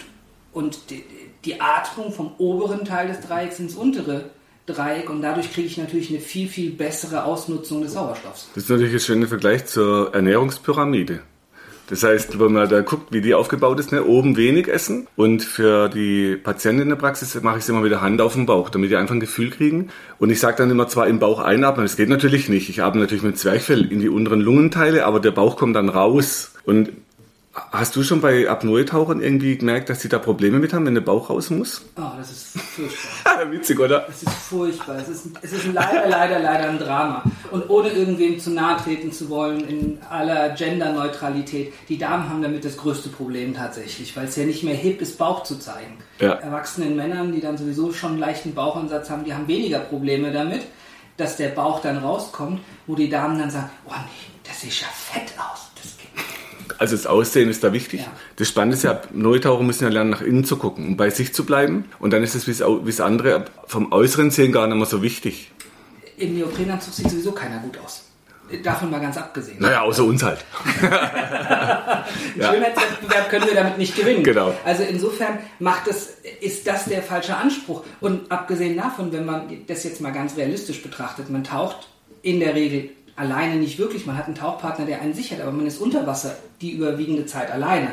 und 0.51 0.91
die, 0.91 1.03
die 1.45 1.61
Atmung 1.61 2.11
vom 2.11 2.31
oberen 2.37 2.85
Teil 2.85 3.07
des 3.07 3.21
Dreiecks 3.21 3.59
ins 3.59 3.75
untere 3.75 4.29
Dreieck 4.65 5.09
und 5.09 5.21
dadurch 5.21 5.53
kriege 5.53 5.67
ich 5.67 5.77
natürlich 5.77 6.09
eine 6.09 6.19
viel, 6.19 6.49
viel 6.49 6.71
bessere 6.71 7.23
Ausnutzung 7.23 7.81
des 7.81 7.93
Sauerstoffs. 7.93 8.49
Das 8.53 8.65
ist 8.65 8.69
natürlich 8.69 8.93
ein 8.93 8.99
schöner 8.99 9.27
Vergleich 9.27 9.65
zur 9.65 10.13
Ernährungspyramide. 10.13 11.21
Das 11.89 12.03
heißt, 12.03 12.37
wenn 12.39 12.51
man 12.51 12.67
da 12.67 12.81
guckt, 12.81 13.13
wie 13.13 13.21
die 13.21 13.33
aufgebaut 13.33 13.79
ist, 13.79 13.93
ne, 13.93 14.03
oben 14.03 14.35
wenig 14.35 14.67
essen 14.67 15.07
und 15.15 15.41
für 15.41 15.87
die 15.87 16.35
Patienten 16.35 16.81
in 16.81 16.89
der 16.89 16.97
Praxis 16.97 17.41
mache 17.41 17.57
ich 17.57 17.63
es 17.63 17.69
immer 17.69 17.83
wieder 17.83 18.01
Hand 18.01 18.19
auf 18.19 18.33
den 18.33 18.45
Bauch, 18.45 18.69
damit 18.69 18.91
die 18.91 18.97
einfach 18.97 19.15
ein 19.15 19.21
Gefühl 19.21 19.49
kriegen. 19.49 19.89
Und 20.19 20.29
ich 20.29 20.39
sage 20.41 20.57
dann 20.57 20.69
immer 20.69 20.89
zwar 20.89 21.07
im 21.07 21.19
Bauch 21.19 21.39
einatmen, 21.39 21.85
das 21.85 21.95
geht 21.95 22.09
natürlich 22.09 22.49
nicht. 22.49 22.69
Ich 22.69 22.83
atme 22.83 22.99
natürlich 22.99 23.23
mit 23.23 23.37
Zwerchfell 23.37 23.89
in 23.89 23.99
die 23.99 24.09
unteren 24.09 24.41
Lungenteile, 24.41 25.05
aber 25.05 25.21
der 25.21 25.31
Bauch 25.31 25.55
kommt 25.55 25.77
dann 25.77 25.87
raus. 25.87 26.53
Und 26.65 26.91
Hast 27.71 27.95
du 27.95 28.03
schon 28.03 28.21
bei 28.21 28.47
Apnoe-Tauchern 28.47 29.19
irgendwie 29.19 29.57
gemerkt, 29.57 29.89
dass 29.89 30.01
sie 30.01 30.09
da 30.09 30.19
Probleme 30.19 30.59
mit 30.59 30.73
haben, 30.73 30.85
wenn 30.85 30.93
der 30.93 31.01
Bauch 31.01 31.31
raus 31.31 31.49
muss? 31.49 31.81
Oh, 31.97 32.11
das 32.17 32.31
ist 32.31 32.59
furchtbar. 32.59 33.51
Witzig, 33.51 33.79
oder? 33.79 34.07
Es 34.07 34.21
ist 34.21 34.31
furchtbar. 34.31 34.97
Es 34.97 35.09
ist, 35.09 35.25
es 35.41 35.53
ist 35.53 35.73
leider, 35.73 36.07
leider, 36.07 36.39
leider 36.39 36.69
ein 36.69 36.77
Drama. 36.77 37.23
Und 37.49 37.67
ohne 37.69 37.89
irgendwem 37.89 38.39
zu 38.39 38.51
nahe 38.51 38.77
treten 38.77 39.11
zu 39.11 39.29
wollen, 39.29 39.67
in 39.67 39.99
aller 40.07 40.49
Genderneutralität, 40.49 41.73
die 41.89 41.97
Damen 41.97 42.29
haben 42.29 42.43
damit 42.43 42.63
das 42.63 42.77
größte 42.77 43.09
Problem 43.09 43.55
tatsächlich, 43.55 44.15
weil 44.15 44.27
es 44.27 44.35
ja 44.35 44.45
nicht 44.45 44.63
mehr 44.63 44.75
hip 44.75 45.01
ist, 45.01 45.17
Bauch 45.17 45.43
zu 45.43 45.57
zeigen. 45.57 45.97
Ja. 46.19 46.33
Erwachsenen 46.33 46.95
Männern, 46.95 47.31
die 47.31 47.41
dann 47.41 47.57
sowieso 47.57 47.91
schon 47.91 48.11
einen 48.11 48.19
leichten 48.19 48.53
Bauchansatz 48.53 49.09
haben, 49.09 49.23
die 49.23 49.33
haben 49.33 49.47
weniger 49.47 49.79
Probleme 49.79 50.31
damit, 50.31 50.61
dass 51.17 51.37
der 51.37 51.49
Bauch 51.49 51.81
dann 51.81 51.97
rauskommt, 51.97 52.61
wo 52.85 52.93
die 52.93 53.09
Damen 53.09 53.39
dann 53.39 53.49
sagen, 53.49 53.71
oh 53.87 53.93
nee, 53.93 54.47
das 54.47 54.61
sieht 54.61 54.81
ja 54.81 54.87
fett 54.93 55.33
aus 55.39 55.66
also 56.77 56.95
das 56.95 57.07
Aussehen 57.07 57.49
ist 57.49 57.63
da 57.63 57.73
wichtig. 57.73 58.01
Ja. 58.01 58.07
Das 58.35 58.47
Spannende 58.47 58.77
ist 58.77 58.83
ja, 58.83 59.01
Neutaucher 59.13 59.63
müssen 59.63 59.83
ja 59.83 59.89
lernen, 59.89 60.11
nach 60.11 60.21
innen 60.21 60.45
zu 60.45 60.57
gucken, 60.57 60.85
um 60.87 60.97
bei 60.97 61.09
sich 61.09 61.33
zu 61.33 61.45
bleiben. 61.45 61.85
Und 61.99 62.13
dann 62.13 62.23
ist 62.23 62.35
es 62.35 62.47
wie 62.47 62.51
das 62.85 63.01
andere 63.01 63.45
vom 63.65 63.91
Äußeren 63.91 64.31
sehen 64.31 64.51
gar 64.51 64.67
nicht 64.67 64.77
mehr 64.77 64.85
so 64.85 65.01
wichtig. 65.01 65.51
Im 66.17 66.35
Neoprenanzug 66.35 66.93
sieht 66.93 67.09
sowieso 67.09 67.31
keiner 67.31 67.59
gut 67.59 67.77
aus. 67.83 68.03
Davon 68.63 68.89
mal 68.89 69.01
ganz 69.01 69.17
abgesehen. 69.17 69.57
Naja, 69.59 69.81
außer 69.81 70.05
uns 70.05 70.23
halt. 70.23 70.45
Schönheitswettbewerb 72.35 73.29
können 73.29 73.45
wir 73.45 73.55
damit 73.55 73.77
nicht 73.77 73.93
gewinnen. 73.95 74.23
Genau. 74.23 74.53
Also 74.63 74.83
insofern 74.83 75.39
macht 75.59 75.87
es, 75.87 76.17
ist 76.39 76.65
das 76.65 76.85
der 76.85 77.03
falsche 77.03 77.35
Anspruch. 77.35 77.83
Und 77.99 78.31
abgesehen 78.31 78.77
davon, 78.77 79.11
wenn 79.11 79.25
man 79.25 79.49
das 79.67 79.83
jetzt 79.83 79.99
mal 79.99 80.13
ganz 80.13 80.37
realistisch 80.37 80.81
betrachtet, 80.81 81.29
man 81.29 81.43
taucht 81.43 81.89
in 82.21 82.39
der 82.39 82.55
Regel 82.55 82.91
alleine 83.17 83.55
nicht 83.55 83.77
wirklich. 83.77 84.05
Man 84.05 84.17
hat 84.17 84.25
einen 84.25 84.35
Tauchpartner, 84.35 84.85
der 84.85 85.01
einen 85.01 85.13
sichert, 85.13 85.41
aber 85.41 85.51
man 85.51 85.67
ist 85.67 85.79
unter 85.79 86.07
Wasser 86.07 86.37
die 86.61 86.71
überwiegende 86.71 87.25
Zeit 87.25 87.51
alleine. 87.51 87.91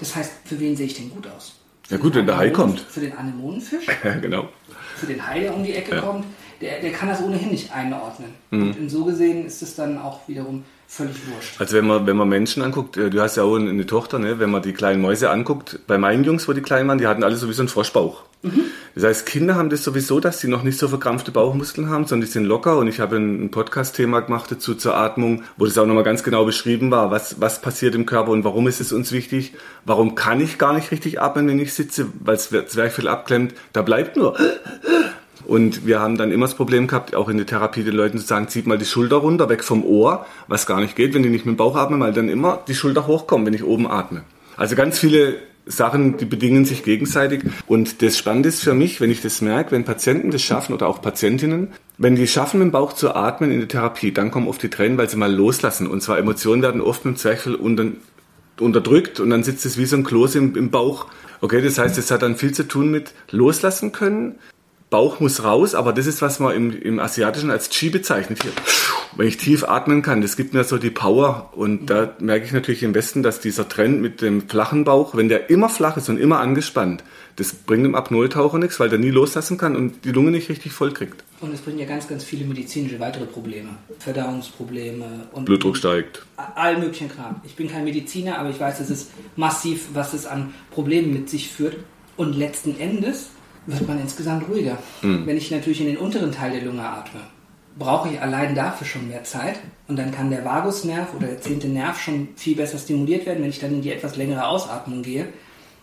Das 0.00 0.16
heißt, 0.16 0.32
für 0.44 0.58
wen 0.58 0.76
sehe 0.76 0.86
ich 0.86 0.94
denn 0.94 1.10
gut 1.10 1.28
aus? 1.28 1.52
Für 1.86 1.94
ja 1.94 2.00
gut, 2.00 2.14
wenn 2.14 2.26
der 2.26 2.36
Hai 2.36 2.50
kommt. 2.50 2.80
Für 2.80 3.00
den 3.00 3.16
Anemonenfisch? 3.16 3.86
Ja, 4.04 4.14
genau. 4.14 4.48
Für 4.96 5.06
den 5.06 5.26
Hai, 5.26 5.40
der 5.40 5.54
um 5.54 5.62
die 5.62 5.74
Ecke 5.74 5.96
ja. 5.96 6.00
kommt, 6.00 6.24
der, 6.60 6.80
der 6.80 6.92
kann 6.92 7.08
das 7.08 7.22
ohnehin 7.22 7.50
nicht 7.50 7.72
einordnen. 7.72 8.30
Mhm. 8.50 8.62
Und 8.62 8.76
in 8.78 8.88
so 8.88 9.04
gesehen 9.04 9.46
ist 9.46 9.62
es 9.62 9.74
dann 9.74 9.98
auch 9.98 10.26
wiederum 10.28 10.64
völlig 10.92 11.16
wurscht. 11.26 11.58
Also 11.58 11.76
wenn 11.76 11.86
man, 11.86 12.06
wenn 12.06 12.16
man 12.16 12.28
Menschen 12.28 12.62
anguckt, 12.62 12.98
äh, 12.98 13.08
du 13.08 13.20
hast 13.20 13.36
ja 13.36 13.44
auch 13.44 13.56
eine 13.56 13.86
Tochter, 13.86 14.18
ne? 14.18 14.38
wenn 14.38 14.50
man 14.50 14.60
die 14.60 14.74
kleinen 14.74 15.00
Mäuse 15.00 15.30
anguckt, 15.30 15.80
bei 15.86 15.96
meinen 15.96 16.22
Jungs, 16.22 16.46
wo 16.48 16.52
die 16.52 16.60
klein 16.60 16.86
waren, 16.86 16.98
die 16.98 17.06
hatten 17.06 17.24
alle 17.24 17.36
sowieso 17.36 17.62
einen 17.62 17.68
Froschbauch. 17.68 18.24
Mhm. 18.42 18.64
Das 18.94 19.04
heißt, 19.04 19.26
Kinder 19.26 19.54
haben 19.54 19.70
das 19.70 19.84
sowieso, 19.84 20.20
dass 20.20 20.40
sie 20.40 20.48
noch 20.48 20.62
nicht 20.62 20.78
so 20.78 20.88
verkrampfte 20.88 21.30
Bauchmuskeln 21.30 21.88
haben, 21.88 22.04
sondern 22.04 22.26
die 22.26 22.32
sind 22.32 22.44
locker. 22.44 22.76
Und 22.76 22.88
ich 22.88 23.00
habe 23.00 23.16
ein 23.16 23.50
Podcast-Thema 23.50 24.20
gemacht 24.20 24.50
dazu 24.50 24.74
zur 24.74 24.94
Atmung, 24.94 25.44
wo 25.56 25.64
das 25.64 25.78
auch 25.78 25.86
nochmal 25.86 26.04
ganz 26.04 26.22
genau 26.22 26.44
beschrieben 26.44 26.90
war, 26.90 27.10
was, 27.10 27.40
was 27.40 27.62
passiert 27.62 27.94
im 27.94 28.04
Körper 28.04 28.32
und 28.32 28.44
warum 28.44 28.68
ist 28.68 28.80
es 28.80 28.92
uns 28.92 29.12
wichtig. 29.12 29.54
Warum 29.86 30.14
kann 30.14 30.42
ich 30.42 30.58
gar 30.58 30.74
nicht 30.74 30.90
richtig 30.90 31.22
atmen, 31.22 31.48
wenn 31.48 31.58
ich 31.58 31.72
sitze, 31.72 32.08
weil 32.20 32.34
es 32.34 32.50
Zwerchfell 32.50 33.08
abklemmt. 33.08 33.54
Da 33.72 33.80
bleibt 33.80 34.16
nur 34.16 34.36
und 35.46 35.86
wir 35.86 36.00
haben 36.00 36.16
dann 36.16 36.30
immer 36.30 36.46
das 36.46 36.54
Problem 36.54 36.86
gehabt, 36.86 37.14
auch 37.14 37.28
in 37.28 37.36
der 37.36 37.46
Therapie 37.46 37.82
den 37.82 37.94
Leuten 37.94 38.18
zu 38.18 38.26
sagen, 38.26 38.48
zieht 38.48 38.66
mal 38.66 38.78
die 38.78 38.84
Schulter 38.84 39.16
runter, 39.16 39.48
weg 39.48 39.64
vom 39.64 39.84
Ohr, 39.84 40.26
was 40.48 40.66
gar 40.66 40.80
nicht 40.80 40.96
geht, 40.96 41.14
wenn 41.14 41.22
die 41.22 41.28
nicht 41.28 41.46
mit 41.46 41.54
dem 41.54 41.56
Bauch 41.56 41.76
atmen, 41.76 42.00
weil 42.00 42.12
dann 42.12 42.28
immer 42.28 42.60
die 42.68 42.74
Schulter 42.74 43.06
hochkommt, 43.06 43.46
wenn 43.46 43.54
ich 43.54 43.64
oben 43.64 43.86
atme. 43.90 44.22
Also 44.56 44.76
ganz 44.76 44.98
viele 44.98 45.36
Sachen, 45.64 46.16
die 46.16 46.24
bedingen 46.24 46.64
sich 46.64 46.82
gegenseitig. 46.82 47.44
Und 47.66 48.02
das 48.02 48.18
Spannende 48.18 48.48
ist 48.48 48.62
für 48.62 48.74
mich, 48.74 49.00
wenn 49.00 49.10
ich 49.10 49.20
das 49.22 49.40
merke, 49.40 49.72
wenn 49.72 49.84
Patienten 49.84 50.30
das 50.30 50.42
schaffen 50.42 50.74
oder 50.74 50.88
auch 50.88 51.00
Patientinnen, 51.00 51.68
wenn 51.98 52.16
die 52.16 52.26
schaffen, 52.26 52.58
mit 52.58 52.68
dem 52.68 52.72
Bauch 52.72 52.92
zu 52.92 53.14
atmen 53.14 53.50
in 53.50 53.60
der 53.60 53.68
Therapie, 53.68 54.12
dann 54.12 54.30
kommen 54.30 54.48
oft 54.48 54.62
die 54.62 54.70
Tränen, 54.70 54.98
weil 54.98 55.08
sie 55.08 55.16
mal 55.16 55.32
loslassen. 55.32 55.86
Und 55.86 56.02
zwar 56.02 56.18
Emotionen 56.18 56.62
werden 56.62 56.80
oft 56.80 57.04
mit 57.04 57.22
dem 57.22 57.54
unter, 57.54 57.86
unterdrückt 58.58 59.20
und 59.20 59.30
dann 59.30 59.44
sitzt 59.44 59.64
es 59.64 59.78
wie 59.78 59.86
so 59.86 59.96
ein 59.96 60.04
Kloß 60.04 60.34
im, 60.34 60.56
im 60.56 60.70
Bauch. 60.70 61.06
Okay, 61.40 61.62
das 61.62 61.78
heißt, 61.78 61.96
es 61.98 62.10
hat 62.10 62.22
dann 62.22 62.36
viel 62.36 62.52
zu 62.52 62.66
tun 62.66 62.90
mit 62.90 63.12
loslassen 63.30 63.92
können, 63.92 64.36
Bauch 64.92 65.20
muss 65.20 65.42
raus, 65.42 65.74
aber 65.74 65.92
das 65.92 66.06
ist, 66.06 66.20
was 66.22 66.38
man 66.38 66.54
im, 66.54 66.80
im 66.80 67.00
Asiatischen 67.00 67.50
als 67.50 67.70
Qi 67.70 67.88
bezeichnet. 67.88 68.42
Hier. 68.42 68.52
Wenn 69.16 69.26
ich 69.26 69.38
tief 69.38 69.64
atmen 69.64 70.02
kann, 70.02 70.20
das 70.20 70.36
gibt 70.36 70.52
mir 70.54 70.64
so 70.64 70.76
die 70.78 70.90
Power. 70.90 71.50
Und 71.56 71.86
da 71.86 72.14
merke 72.20 72.44
ich 72.44 72.52
natürlich 72.52 72.82
im 72.82 72.94
Westen, 72.94 73.22
dass 73.22 73.40
dieser 73.40 73.68
Trend 73.68 74.02
mit 74.02 74.20
dem 74.20 74.48
flachen 74.48 74.84
Bauch, 74.84 75.16
wenn 75.16 75.28
der 75.28 75.50
immer 75.50 75.70
flach 75.70 75.96
ist 75.96 76.08
und 76.08 76.18
immer 76.18 76.40
angespannt, 76.40 77.02
das 77.36 77.54
bringt 77.54 77.86
dem 77.86 77.94
Apnoe-Taucher 77.94 78.58
nichts, 78.58 78.78
weil 78.80 78.90
der 78.90 78.98
nie 78.98 79.10
loslassen 79.10 79.56
kann 79.56 79.76
und 79.76 80.04
die 80.04 80.12
Lunge 80.12 80.30
nicht 80.30 80.50
richtig 80.50 80.72
voll 80.72 80.92
kriegt. 80.92 81.24
Und 81.40 81.54
es 81.54 81.62
bringt 81.62 81.80
ja 81.80 81.86
ganz, 81.86 82.06
ganz 82.06 82.22
viele 82.22 82.44
medizinische 82.44 83.00
weitere 83.00 83.24
Probleme. 83.24 83.70
Verdauungsprobleme 83.98 85.28
und 85.32 85.46
Blutdruck 85.46 85.78
steigt. 85.78 86.24
All 86.36 86.78
möglichen 86.78 87.08
Kram. 87.08 87.40
Ich 87.44 87.56
bin 87.56 87.68
kein 87.68 87.84
Mediziner, 87.84 88.38
aber 88.38 88.50
ich 88.50 88.60
weiß, 88.60 88.80
es 88.80 88.90
ist 88.90 89.10
massiv, 89.36 89.88
was 89.94 90.12
es 90.12 90.26
an 90.26 90.52
Problemen 90.70 91.12
mit 91.14 91.30
sich 91.30 91.50
führt. 91.50 91.78
Und 92.16 92.36
letzten 92.36 92.78
Endes 92.78 93.30
wird 93.66 93.86
man 93.86 94.00
insgesamt 94.00 94.48
ruhiger. 94.48 94.78
Mhm. 95.02 95.26
Wenn 95.26 95.36
ich 95.36 95.50
natürlich 95.50 95.80
in 95.80 95.86
den 95.86 95.96
unteren 95.96 96.32
Teil 96.32 96.52
der 96.52 96.62
Lunge 96.62 96.82
atme, 96.82 97.20
brauche 97.78 98.10
ich 98.10 98.20
allein 98.20 98.54
dafür 98.54 98.86
schon 98.86 99.08
mehr 99.08 99.24
Zeit 99.24 99.56
und 99.88 99.98
dann 99.98 100.12
kann 100.12 100.30
der 100.30 100.44
Vagusnerv 100.44 101.14
oder 101.16 101.28
der 101.28 101.40
zehnte 101.40 101.68
Nerv 101.68 102.00
schon 102.00 102.28
viel 102.36 102.56
besser 102.56 102.78
stimuliert 102.78 103.26
werden. 103.26 103.42
Wenn 103.42 103.50
ich 103.50 103.60
dann 103.60 103.72
in 103.72 103.82
die 103.82 103.92
etwas 103.92 104.16
längere 104.16 104.46
Ausatmung 104.46 105.02
gehe, 105.02 105.28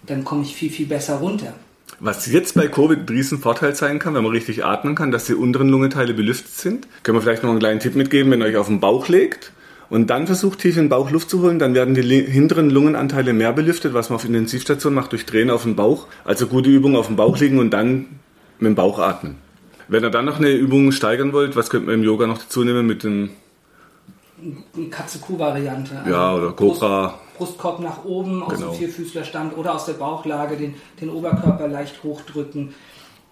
dann 0.05 0.23
komme 0.23 0.43
ich 0.43 0.55
viel, 0.55 0.69
viel 0.69 0.85
besser 0.85 1.17
runter. 1.17 1.53
Was 1.99 2.27
jetzt 2.27 2.53
bei 2.53 2.67
Covid 2.67 2.99
ein 2.99 3.09
Riesenvorteil 3.09 3.75
sein 3.75 3.99
kann, 3.99 4.13
wenn 4.13 4.23
man 4.23 4.31
richtig 4.31 4.63
atmen 4.63 4.95
kann, 4.95 5.11
dass 5.11 5.25
die 5.25 5.33
unteren 5.33 5.69
Lungenteile 5.69 6.13
belüftet 6.13 6.53
sind. 6.53 6.87
Können 7.03 7.17
wir 7.17 7.21
vielleicht 7.21 7.43
noch 7.43 7.49
einen 7.49 7.59
kleinen 7.59 7.79
Tipp 7.79 7.95
mitgeben, 7.95 8.31
wenn 8.31 8.41
ihr 8.41 8.45
euch 8.45 8.57
auf 8.57 8.67
den 8.67 8.79
Bauch 8.79 9.07
legt 9.07 9.51
und 9.89 10.09
dann 10.09 10.27
versucht 10.27 10.59
tief 10.59 10.77
in 10.77 10.83
den 10.83 10.89
Bauch 10.89 11.09
Luft 11.09 11.29
zu 11.29 11.41
holen, 11.41 11.57
dann 11.57 11.73
werden 11.73 11.95
die 11.95 12.01
hinteren 12.01 12.69
Lungenanteile 12.69 13.33
mehr 13.33 13.53
belüftet, 13.53 13.93
was 13.93 14.09
man 14.09 14.17
auf 14.17 14.25
Intensivstation 14.25 14.93
macht 14.93 15.11
durch 15.11 15.25
Drehen 15.25 15.49
auf 15.49 15.63
den 15.63 15.75
Bauch. 15.75 16.07
Also 16.25 16.47
gute 16.47 16.69
Übung 16.69 16.95
auf 16.95 17.07
dem 17.07 17.15
Bauch 17.15 17.37
liegen 17.39 17.59
und 17.59 17.71
dann 17.71 18.05
mit 18.59 18.67
dem 18.67 18.75
Bauch 18.75 18.99
atmen. 18.99 19.37
Wenn 19.87 20.03
ihr 20.03 20.11
dann 20.11 20.25
noch 20.25 20.37
eine 20.37 20.51
Übung 20.51 20.91
steigern 20.91 21.33
wollt, 21.33 21.55
was 21.55 21.71
könnte 21.71 21.87
man 21.87 21.95
im 21.95 22.03
Yoga 22.03 22.27
noch 22.27 22.37
dazu 22.37 22.63
nehmen 22.63 22.85
mit 22.85 23.03
dem 23.03 23.31
Katze-Kuh-Variante. 24.91 26.03
Ja, 26.07 26.35
oder 26.35 26.51
Cobra. 26.51 27.07
Brust, 27.07 27.37
Brustkorb 27.37 27.79
nach 27.79 28.05
oben 28.05 28.43
aus 28.43 28.53
genau. 28.53 28.71
dem 28.71 28.77
Vierfüßlerstand 28.77 29.57
oder 29.57 29.73
aus 29.73 29.85
der 29.85 29.93
Bauchlage 29.93 30.55
den, 30.55 30.75
den 31.01 31.09
Oberkörper 31.09 31.67
leicht 31.67 32.03
hochdrücken. 32.03 32.75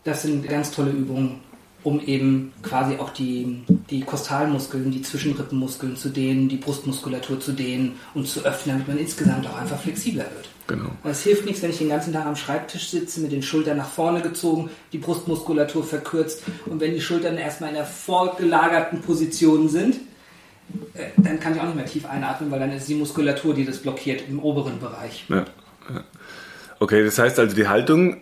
Das 0.04 0.24
sind 0.24 0.48
ganz 0.50 0.72
tolle 0.72 0.90
Übungen 0.90 1.42
um 1.84 2.00
eben 2.02 2.54
quasi 2.64 2.98
auch 2.98 3.12
die, 3.12 3.64
die 3.90 4.02
Kostalmuskeln, 4.02 4.92
die 4.92 5.02
Zwischenrippenmuskeln 5.02 5.96
zu 5.96 6.10
dehnen, 6.10 6.50
die 6.50 6.58
Brustmuskulatur 6.58 7.40
zu 7.40 7.54
dehnen 7.54 7.94
und 8.14 8.28
zu 8.28 8.44
öffnen, 8.44 8.76
damit 8.76 8.88
man 8.88 8.98
insgesamt 8.98 9.48
auch 9.48 9.58
einfach 9.58 9.80
flexibler 9.80 10.26
wird. 10.26 10.50
Genau. 10.68 10.90
Es 11.06 11.24
hilft 11.24 11.46
nichts, 11.46 11.62
wenn 11.62 11.70
ich 11.70 11.78
den 11.78 11.90
ganzen 11.90 12.12
Tag 12.12 12.26
am 12.26 12.36
Schreibtisch 12.36 12.90
sitze, 12.90 13.22
mit 13.22 13.32
den 13.32 13.42
Schultern 13.42 13.78
nach 13.78 13.90
vorne 13.90 14.22
gezogen, 14.22 14.70
die 14.92 14.98
Brustmuskulatur 14.98 15.84
verkürzt 15.84 16.44
und 16.66 16.82
wenn 16.82 16.94
die 16.94 17.00
Schultern 17.00 17.38
erstmal 17.38 17.70
in 17.70 17.76
der 17.78 17.86
vorgelagerten 17.86 19.02
Position 19.02 19.70
sind, 19.70 19.96
äh, 20.94 21.06
dann 21.16 21.40
kann 21.40 21.56
ich 21.56 21.62
auch 21.62 21.66
nicht 21.66 21.76
mehr 21.76 21.86
tief 21.86 22.06
einatmen, 22.06 22.52
weil 22.52 22.60
dann 22.60 22.72
ist 22.74 22.90
die 22.90 22.96
Muskulatur, 22.96 23.54
die 23.54 23.64
das 23.64 23.78
blockiert, 23.78 24.24
im 24.28 24.40
oberen 24.40 24.80
Bereich. 24.80 25.26
Ja. 25.30 25.46
Okay, 26.80 27.04
das 27.04 27.18
heißt 27.18 27.40
also, 27.40 27.56
die 27.56 27.68
Haltung 27.68 28.18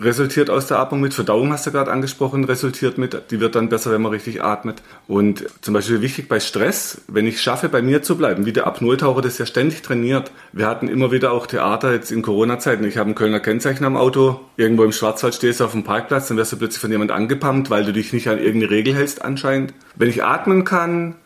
resultiert 0.00 0.50
aus 0.50 0.66
der 0.66 0.78
Atmung 0.78 1.00
mit. 1.00 1.14
Verdauung 1.14 1.52
hast 1.52 1.66
du 1.66 1.72
gerade 1.72 1.90
angesprochen, 1.90 2.44
resultiert 2.44 2.98
mit. 2.98 3.30
Die 3.30 3.40
wird 3.40 3.54
dann 3.54 3.68
besser, 3.68 3.90
wenn 3.90 4.02
man 4.02 4.12
richtig 4.12 4.42
atmet. 4.42 4.82
Und 5.06 5.46
zum 5.60 5.74
Beispiel 5.74 6.00
wichtig 6.00 6.28
bei 6.28 6.40
Stress, 6.40 7.02
wenn 7.08 7.26
ich 7.26 7.40
schaffe, 7.40 7.68
bei 7.68 7.82
mir 7.82 8.02
zu 8.02 8.16
bleiben, 8.16 8.46
wie 8.46 8.52
der 8.52 8.66
Apnoe-Taucher 8.66 9.22
das 9.22 9.38
ja 9.38 9.46
ständig 9.46 9.82
trainiert. 9.82 10.30
Wir 10.52 10.66
hatten 10.66 10.88
immer 10.88 11.10
wieder 11.12 11.32
auch 11.32 11.46
Theater 11.46 11.92
jetzt 11.92 12.10
in 12.10 12.22
Corona-Zeiten. 12.22 12.84
Ich 12.84 12.96
habe 12.96 13.10
ein 13.10 13.14
Kölner 13.14 13.40
Kennzeichen 13.40 13.84
am 13.84 13.96
Auto. 13.96 14.40
Irgendwo 14.56 14.84
im 14.84 14.92
Schwarzwald 14.92 15.34
stehst 15.34 15.60
du 15.60 15.64
auf 15.64 15.72
dem 15.72 15.84
Parkplatz, 15.84 16.28
dann 16.28 16.36
wirst 16.36 16.52
du 16.52 16.56
plötzlich 16.56 16.80
von 16.80 16.90
jemand 16.90 17.10
angepumpt, 17.10 17.70
weil 17.70 17.84
du 17.84 17.92
dich 17.92 18.12
nicht 18.12 18.28
an 18.28 18.38
irgendeine 18.38 18.70
Regel 18.70 18.94
hältst 18.94 19.22
anscheinend. 19.22 19.74
Wenn 19.96 20.08
ich 20.08 20.22
atmen 20.24 20.64
kann, 20.64 21.16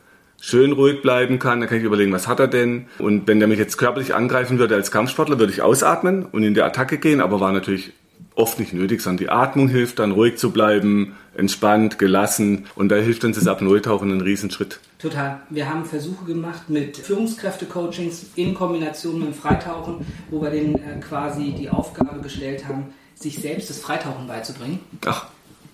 schön 0.40 0.72
ruhig 0.72 1.02
bleiben 1.02 1.38
kann, 1.38 1.60
dann 1.60 1.68
kann 1.68 1.78
ich 1.78 1.84
überlegen, 1.84 2.12
was 2.12 2.26
hat 2.26 2.40
er 2.40 2.48
denn? 2.48 2.86
Und 2.98 3.28
wenn 3.28 3.38
der 3.38 3.48
mich 3.48 3.58
jetzt 3.58 3.78
körperlich 3.78 4.14
angreifen 4.14 4.58
würde 4.58 4.74
als 4.74 4.90
Kampfsportler, 4.90 5.38
würde 5.38 5.52
ich 5.52 5.62
ausatmen 5.62 6.26
und 6.26 6.42
in 6.42 6.54
die 6.54 6.62
Attacke 6.62 6.98
gehen, 6.98 7.20
aber 7.20 7.40
war 7.40 7.52
natürlich 7.52 7.92
oft 8.34 8.58
nicht 8.58 8.72
nötig, 8.72 9.00
sondern 9.00 9.18
die 9.18 9.28
Atmung 9.28 9.68
hilft 9.68 9.98
dann 9.98 10.12
ruhig 10.12 10.36
zu 10.36 10.50
bleiben, 10.50 11.16
entspannt, 11.36 11.98
gelassen 11.98 12.66
und 12.74 12.88
da 12.88 12.96
hilft 12.96 13.24
uns 13.24 13.36
das 13.36 13.46
Apnoe-Tauchen 13.46 14.10
einen 14.10 14.20
Riesenschritt. 14.20 14.80
Total. 14.98 15.40
Wir 15.50 15.68
haben 15.68 15.84
Versuche 15.84 16.24
gemacht 16.24 16.68
mit 16.68 16.96
Führungskräfte-Coachings 16.96 18.26
in 18.36 18.54
Kombination 18.54 19.18
mit 19.18 19.28
dem 19.28 19.34
Freitauchen, 19.34 20.06
wo 20.30 20.40
wir 20.40 20.50
denen 20.50 20.76
äh, 20.76 21.00
quasi 21.00 21.52
die 21.58 21.68
Aufgabe 21.68 22.20
gestellt 22.20 22.68
haben, 22.68 22.94
sich 23.14 23.38
selbst 23.38 23.68
das 23.68 23.80
Freitauchen 23.80 24.26
beizubringen. 24.26 24.80
Ach, 25.04 25.26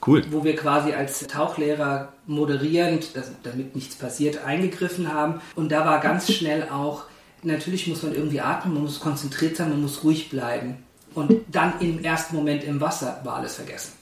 cool. 0.07 0.25
Wo 0.31 0.45
wir 0.45 0.57
quasi 0.57 0.93
als 0.93 1.27
Tauchlehrer 1.27 2.13
moderierend, 2.27 3.11
damit 3.43 3.75
nichts 3.75 3.97
passiert, 3.97 4.45
eingegriffen 4.45 5.13
haben. 5.13 5.41
Und 5.55 5.73
da 5.73 5.85
war 5.85 6.01
ganz 6.01 6.33
schnell 6.33 6.69
auch, 6.71 7.05
natürlich 7.43 7.87
muss 7.87 8.03
man 8.03 8.15
irgendwie 8.15 8.41
atmen, 8.41 8.75
man 8.75 8.85
muss 8.85 9.01
konzentriert 9.01 9.57
sein, 9.57 9.71
man 9.71 9.83
muss 9.83 10.05
ruhig 10.05 10.31
bleiben. 10.31 10.79
Und 11.19 11.43
dann 11.51 11.81
im 11.81 12.05
ersten 12.05 12.37
Moment 12.37 12.63
im 12.63 12.81
Wasser 12.81 13.21
war 13.25 13.39
alles 13.39 13.57
vergessen. 13.57 13.95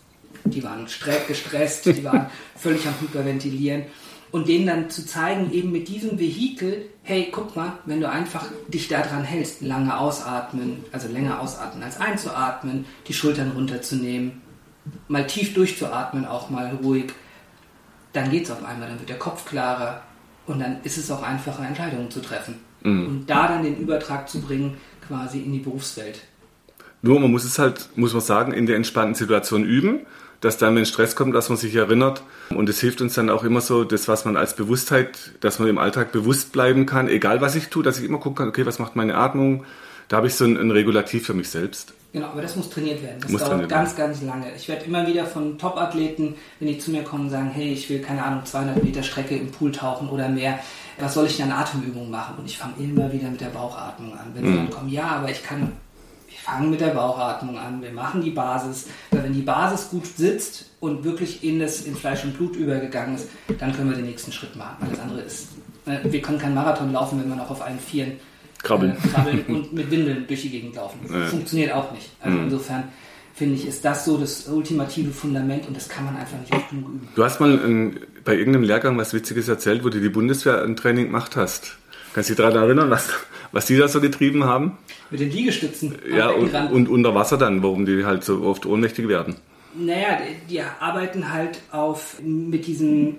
Die 0.44 0.62
waren 0.62 0.84
gestresst, 0.84 1.86
die 1.86 2.04
waren 2.04 2.26
völlig 2.56 2.86
am 2.86 2.92
Hyperventilieren. 3.00 3.84
Und 4.32 4.48
denen 4.48 4.66
dann 4.66 4.90
zu 4.90 5.06
zeigen, 5.06 5.50
eben 5.50 5.72
mit 5.72 5.88
diesem 5.88 6.18
Vehikel, 6.18 6.90
hey, 7.04 7.28
guck 7.32 7.56
mal, 7.56 7.72
wenn 7.86 8.02
du 8.02 8.10
einfach 8.10 8.44
dich 8.68 8.88
daran 8.88 9.24
hältst, 9.24 9.62
lange 9.62 9.96
ausatmen, 9.96 10.84
also 10.92 11.08
länger 11.08 11.40
ausatmen 11.40 11.82
als 11.84 11.98
einzuatmen, 11.98 12.84
die 13.08 13.14
Schultern 13.14 13.52
runterzunehmen, 13.52 14.42
mal 15.08 15.26
tief 15.26 15.54
durchzuatmen, 15.54 16.26
auch 16.26 16.50
mal 16.50 16.78
ruhig, 16.82 17.14
dann 18.12 18.30
geht 18.30 18.44
es 18.44 18.50
auf 18.50 18.62
einmal, 18.62 18.88
dann 18.88 18.98
wird 18.98 19.08
der 19.08 19.18
Kopf 19.18 19.46
klarer 19.46 20.02
und 20.46 20.60
dann 20.60 20.82
ist 20.82 20.98
es 20.98 21.10
auch 21.10 21.22
einfacher, 21.22 21.66
Entscheidungen 21.66 22.10
zu 22.10 22.20
treffen. 22.20 22.56
Mhm. 22.82 23.06
Und 23.06 23.26
da 23.30 23.48
dann 23.48 23.62
den 23.62 23.78
Übertrag 23.78 24.28
zu 24.28 24.42
bringen, 24.42 24.76
quasi 25.06 25.40
in 25.40 25.52
die 25.52 25.60
Berufswelt. 25.60 26.20
Nur 27.02 27.20
man 27.20 27.30
muss 27.30 27.44
es 27.44 27.58
halt, 27.58 27.88
muss 27.96 28.12
man 28.12 28.22
sagen, 28.22 28.52
in 28.52 28.66
der 28.66 28.76
entspannten 28.76 29.14
Situation 29.14 29.64
üben, 29.64 30.00
dass 30.40 30.58
dann, 30.58 30.76
wenn 30.76 30.86
Stress 30.86 31.16
kommt, 31.16 31.34
dass 31.34 31.48
man 31.48 31.58
sich 31.58 31.74
erinnert. 31.74 32.22
Und 32.50 32.68
es 32.68 32.80
hilft 32.80 33.00
uns 33.00 33.14
dann 33.14 33.30
auch 33.30 33.44
immer 33.44 33.60
so, 33.60 33.84
das, 33.84 34.08
was 34.08 34.24
man 34.24 34.36
als 34.36 34.54
Bewusstheit, 34.54 35.32
dass 35.40 35.58
man 35.58 35.68
im 35.68 35.78
Alltag 35.78 36.12
bewusst 36.12 36.52
bleiben 36.52 36.86
kann, 36.86 37.08
egal 37.08 37.40
was 37.40 37.54
ich 37.56 37.68
tue, 37.68 37.82
dass 37.82 37.98
ich 37.98 38.04
immer 38.04 38.18
gucken 38.18 38.36
kann, 38.36 38.48
okay, 38.48 38.66
was 38.66 38.78
macht 38.78 38.96
meine 38.96 39.16
Atmung? 39.16 39.64
Da 40.08 40.18
habe 40.18 40.28
ich 40.28 40.34
so 40.34 40.44
ein, 40.44 40.56
ein 40.56 40.70
Regulativ 40.70 41.26
für 41.26 41.34
mich 41.34 41.48
selbst. 41.48 41.92
Genau, 42.12 42.28
aber 42.28 42.40
das 42.40 42.56
muss 42.56 42.70
trainiert 42.70 43.02
werden. 43.02 43.18
Das 43.20 43.30
muss 43.30 43.42
dauert 43.42 43.68
ganz, 43.68 43.98
werden. 43.98 44.12
ganz 44.12 44.22
lange. 44.22 44.46
Ich 44.56 44.68
werde 44.68 44.84
immer 44.84 45.06
wieder 45.06 45.26
von 45.26 45.58
Top-Athleten, 45.58 46.34
wenn 46.60 46.68
die 46.68 46.78
zu 46.78 46.90
mir 46.90 47.02
kommen, 47.02 47.28
sagen, 47.28 47.50
hey, 47.50 47.72
ich 47.72 47.90
will, 47.90 48.00
keine 48.00 48.24
Ahnung, 48.24 48.44
200 48.44 48.82
Meter 48.82 49.02
Strecke 49.02 49.36
im 49.36 49.50
Pool 49.50 49.72
tauchen 49.72 50.08
oder 50.08 50.28
mehr. 50.28 50.58
Was 50.98 51.14
soll 51.14 51.26
ich 51.26 51.36
denn 51.36 51.50
an 51.50 51.58
Atemübungen 51.58 52.10
machen? 52.10 52.36
Und 52.38 52.46
ich 52.46 52.56
fange 52.56 52.74
immer 52.78 53.12
wieder 53.12 53.28
mit 53.28 53.40
der 53.40 53.48
Bauchatmung 53.48 54.12
an. 54.12 54.30
Wenn 54.32 54.44
mhm. 54.44 54.48
sie 54.48 54.56
dann 54.56 54.70
kommen, 54.70 54.88
ja, 54.88 55.08
aber 55.08 55.30
ich 55.30 55.42
kann 55.42 55.72
fangen 56.38 56.70
mit 56.70 56.80
der 56.80 56.88
Bauchatmung 56.88 57.58
an, 57.58 57.82
wir 57.82 57.92
machen 57.92 58.22
die 58.22 58.30
Basis. 58.30 58.86
Weil 59.10 59.24
wenn 59.24 59.32
die 59.32 59.42
Basis 59.42 59.90
gut 59.90 60.06
sitzt 60.06 60.70
und 60.80 61.04
wirklich 61.04 61.44
in 61.44 61.60
das 61.60 61.82
in 61.82 61.94
Fleisch 61.94 62.24
und 62.24 62.36
Blut 62.36 62.56
übergegangen 62.56 63.16
ist, 63.16 63.28
dann 63.58 63.74
können 63.74 63.90
wir 63.90 63.96
den 63.96 64.06
nächsten 64.06 64.32
Schritt 64.32 64.56
machen. 64.56 64.86
Das 64.90 65.00
andere 65.00 65.20
ist, 65.20 65.48
ne, 65.86 66.00
wir 66.04 66.22
können 66.22 66.38
keinen 66.38 66.54
Marathon 66.54 66.92
laufen, 66.92 67.20
wenn 67.20 67.28
wir 67.28 67.36
noch 67.36 67.50
auf 67.50 67.62
allen 67.62 67.78
Vieren 67.78 68.12
krabbeln, 68.62 68.92
äh, 68.92 69.08
krabbeln 69.08 69.44
und 69.46 69.72
mit 69.72 69.90
Windeln 69.90 70.26
durch 70.26 70.42
die 70.42 70.50
Gegend 70.50 70.76
laufen. 70.76 71.00
Das 71.02 71.12
ja. 71.12 71.26
funktioniert 71.26 71.72
auch 71.72 71.92
nicht. 71.92 72.10
Also 72.20 72.38
mhm. 72.38 72.44
insofern 72.44 72.84
finde 73.34 73.56
ich, 73.56 73.66
ist 73.66 73.84
das 73.84 74.04
so 74.04 74.16
das 74.16 74.48
ultimative 74.48 75.10
Fundament 75.10 75.66
und 75.68 75.76
das 75.76 75.88
kann 75.88 76.06
man 76.06 76.16
einfach 76.16 76.38
nicht 76.38 76.52
oft 76.54 76.70
genug 76.70 76.88
üben. 76.88 77.08
Du 77.14 77.22
hast 77.22 77.38
mal 77.38 77.52
ein, 77.52 78.00
bei 78.24 78.34
irgendeinem 78.34 78.64
Lehrgang 78.64 78.96
was 78.96 79.12
Witziges 79.12 79.48
erzählt, 79.48 79.84
wo 79.84 79.90
du 79.90 80.00
die 80.00 80.08
Bundeswehr 80.08 80.62
ein 80.62 80.74
Training 80.74 81.06
gemacht 81.06 81.36
hast. 81.36 81.76
Kannst 82.14 82.30
du 82.30 82.34
dich 82.34 82.42
daran 82.42 82.56
erinnern, 82.56 82.88
was, 82.88 83.10
was 83.56 83.64
die 83.64 83.78
da 83.78 83.88
so 83.88 84.02
getrieben 84.02 84.44
haben? 84.44 84.76
Mit 85.10 85.20
den 85.20 85.30
Liegestützen. 85.30 85.96
Ja, 86.14 86.28
und, 86.28 86.54
und, 86.54 86.88
unter 86.90 87.14
Wasser 87.14 87.38
dann, 87.38 87.62
warum 87.62 87.86
die 87.86 88.04
halt 88.04 88.22
so 88.22 88.42
oft 88.42 88.66
ohnmächtig 88.66 89.08
werden. 89.08 89.36
Naja, 89.74 90.18
die, 90.18 90.54
die 90.54 90.60
arbeiten 90.60 91.32
halt 91.32 91.60
auf 91.72 92.20
mit 92.22 92.66
diesem 92.66 93.16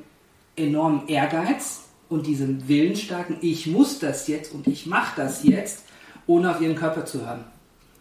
enormen 0.56 1.08
Ehrgeiz 1.08 1.86
und 2.08 2.28
diesem 2.28 2.68
willensstarken, 2.68 3.38
ich 3.42 3.66
muss 3.66 3.98
das 3.98 4.28
jetzt 4.28 4.54
und 4.54 4.68
ich 4.68 4.86
mache 4.86 5.14
das 5.16 5.44
jetzt, 5.44 5.86
ohne 6.28 6.52
auf 6.52 6.62
ihren 6.62 6.76
Körper 6.76 7.06
zu 7.06 7.26
hören. 7.26 7.44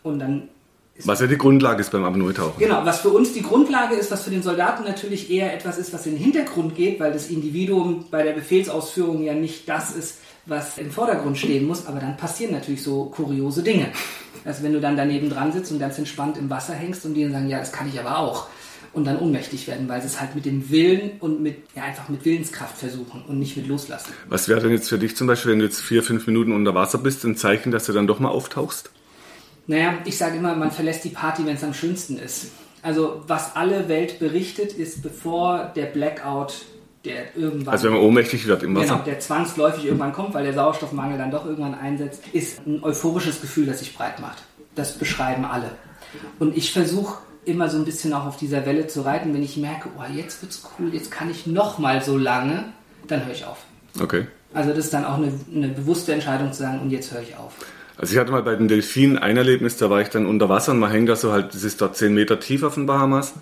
Und 0.02 0.18
dann 0.18 0.48
was 1.04 1.20
ja 1.20 1.26
die 1.26 1.36
Grundlage 1.36 1.80
ist 1.80 1.90
beim 1.90 2.04
Apnoe-Tauchen. 2.04 2.58
Genau, 2.58 2.84
was 2.84 3.00
für 3.00 3.10
uns 3.10 3.34
die 3.34 3.42
Grundlage 3.42 3.96
ist, 3.96 4.10
was 4.10 4.24
für 4.24 4.30
den 4.30 4.42
Soldaten 4.42 4.84
natürlich 4.84 5.30
eher 5.30 5.52
etwas 5.52 5.76
ist, 5.76 5.92
was 5.92 6.06
in 6.06 6.12
den 6.12 6.22
Hintergrund 6.22 6.74
geht, 6.74 7.00
weil 7.00 7.12
das 7.12 7.28
Individuum 7.28 8.06
bei 8.10 8.22
der 8.22 8.32
Befehlsausführung 8.32 9.22
ja 9.22 9.34
nicht 9.34 9.68
das 9.68 9.94
ist, 9.94 10.20
was 10.46 10.78
im 10.78 10.90
Vordergrund 10.90 11.36
stehen 11.36 11.66
muss, 11.66 11.86
aber 11.86 12.00
dann 12.00 12.16
passieren 12.16 12.52
natürlich 12.52 12.82
so 12.82 13.06
kuriose 13.06 13.62
Dinge. 13.62 13.88
Also 14.44 14.62
wenn 14.62 14.72
du 14.72 14.80
dann 14.80 14.96
daneben 14.96 15.28
dran 15.28 15.52
sitzt 15.52 15.72
und 15.72 15.80
ganz 15.80 15.98
entspannt 15.98 16.38
im 16.38 16.48
Wasser 16.48 16.74
hängst 16.74 17.04
und 17.04 17.14
die 17.14 17.24
dann 17.24 17.32
sagen, 17.32 17.48
ja, 17.48 17.58
das 17.58 17.72
kann 17.72 17.88
ich 17.88 17.98
aber 17.98 18.18
auch. 18.18 18.46
Und 18.92 19.04
dann 19.04 19.18
ohnmächtig 19.18 19.66
werden, 19.66 19.88
weil 19.88 20.00
sie 20.00 20.06
es 20.06 20.20
halt 20.20 20.34
mit 20.34 20.46
dem 20.46 20.70
Willen 20.70 21.12
und 21.20 21.42
mit, 21.42 21.58
ja, 21.74 21.82
einfach 21.82 22.08
mit 22.08 22.24
Willenskraft 22.24 22.78
versuchen 22.78 23.22
und 23.26 23.38
nicht 23.38 23.56
mit 23.56 23.66
loslassen. 23.66 24.12
Was 24.28 24.48
wäre 24.48 24.60
denn 24.60 24.70
jetzt 24.70 24.88
für 24.88 24.98
dich 24.98 25.16
zum 25.16 25.26
Beispiel, 25.26 25.52
wenn 25.52 25.58
du 25.58 25.66
jetzt 25.66 25.82
vier, 25.82 26.02
fünf 26.02 26.26
Minuten 26.26 26.52
unter 26.52 26.74
Wasser 26.74 26.98
bist, 26.98 27.24
ein 27.24 27.36
Zeichen, 27.36 27.72
dass 27.72 27.84
du 27.84 27.92
dann 27.92 28.06
doch 28.06 28.20
mal 28.20 28.30
auftauchst? 28.30 28.90
Naja, 29.66 29.98
ich 30.04 30.16
sage 30.16 30.38
immer, 30.38 30.54
man 30.54 30.70
verlässt 30.70 31.04
die 31.04 31.10
Party, 31.10 31.44
wenn 31.44 31.56
es 31.56 31.64
am 31.64 31.74
schönsten 31.74 32.18
ist. 32.18 32.52
Also 32.82 33.24
was 33.26 33.56
alle 33.56 33.88
Welt 33.88 34.20
berichtet, 34.20 34.72
ist 34.72 35.02
bevor 35.02 35.72
der 35.74 35.86
Blackout, 35.86 36.62
der 37.06 37.36
irgendwann... 37.36 37.72
Also 37.72 37.86
wenn 37.86 37.94
man 37.94 38.02
ohnmächtig 38.02 38.46
wird 38.46 38.62
im 38.62 38.74
Wasser. 38.74 38.94
Genau, 38.94 39.04
der 39.04 39.20
zwangsläufig 39.20 39.84
irgendwann 39.84 40.12
kommt, 40.12 40.34
weil 40.34 40.44
der 40.44 40.54
Sauerstoffmangel 40.54 41.18
dann 41.18 41.30
doch 41.30 41.46
irgendwann 41.46 41.74
einsetzt, 41.74 42.22
ist 42.32 42.66
ein 42.66 42.82
euphorisches 42.82 43.40
Gefühl, 43.40 43.66
das 43.66 43.78
sich 43.78 43.96
breit 43.96 44.20
macht. 44.20 44.42
Das 44.74 44.98
beschreiben 44.98 45.44
alle. 45.44 45.70
Und 46.38 46.56
ich 46.56 46.72
versuche 46.72 47.18
immer 47.44 47.68
so 47.70 47.78
ein 47.78 47.84
bisschen 47.84 48.12
auch 48.12 48.26
auf 48.26 48.36
dieser 48.36 48.66
Welle 48.66 48.88
zu 48.88 49.02
reiten. 49.02 49.32
Wenn 49.32 49.42
ich 49.42 49.56
merke, 49.56 49.88
oh, 49.96 50.02
jetzt 50.14 50.42
wird's 50.42 50.62
cool, 50.78 50.92
jetzt 50.92 51.10
kann 51.10 51.30
ich 51.30 51.46
noch 51.46 51.78
mal 51.78 52.02
so 52.02 52.18
lange, 52.18 52.64
dann 53.06 53.24
höre 53.24 53.32
ich 53.32 53.44
auf. 53.44 53.58
Okay. 54.00 54.26
Also 54.52 54.70
das 54.70 54.86
ist 54.86 54.94
dann 54.94 55.04
auch 55.04 55.16
eine, 55.16 55.32
eine 55.54 55.68
bewusste 55.68 56.12
Entscheidung 56.12 56.52
zu 56.52 56.62
sagen, 56.62 56.80
und 56.80 56.90
jetzt 56.90 57.12
höre 57.12 57.22
ich 57.22 57.36
auf. 57.36 57.54
Also 57.98 58.12
ich 58.12 58.18
hatte 58.18 58.32
mal 58.32 58.42
bei 58.42 58.56
den 58.56 58.68
Delfinen 58.68 59.18
ein 59.18 59.36
Erlebnis, 59.36 59.76
da 59.76 59.88
war 59.88 60.00
ich 60.00 60.08
dann 60.08 60.26
unter 60.26 60.48
Wasser 60.48 60.72
und 60.72 60.80
man 60.80 60.90
hängt 60.90 61.08
da 61.08 61.16
so 61.16 61.32
halt, 61.32 61.54
das 61.54 61.62
ist 61.62 61.80
dort 61.80 61.96
10 61.96 62.12
Meter 62.12 62.40
tief 62.40 62.62
auf 62.62 62.74
den 62.74 62.86
Bahamas. 62.86 63.34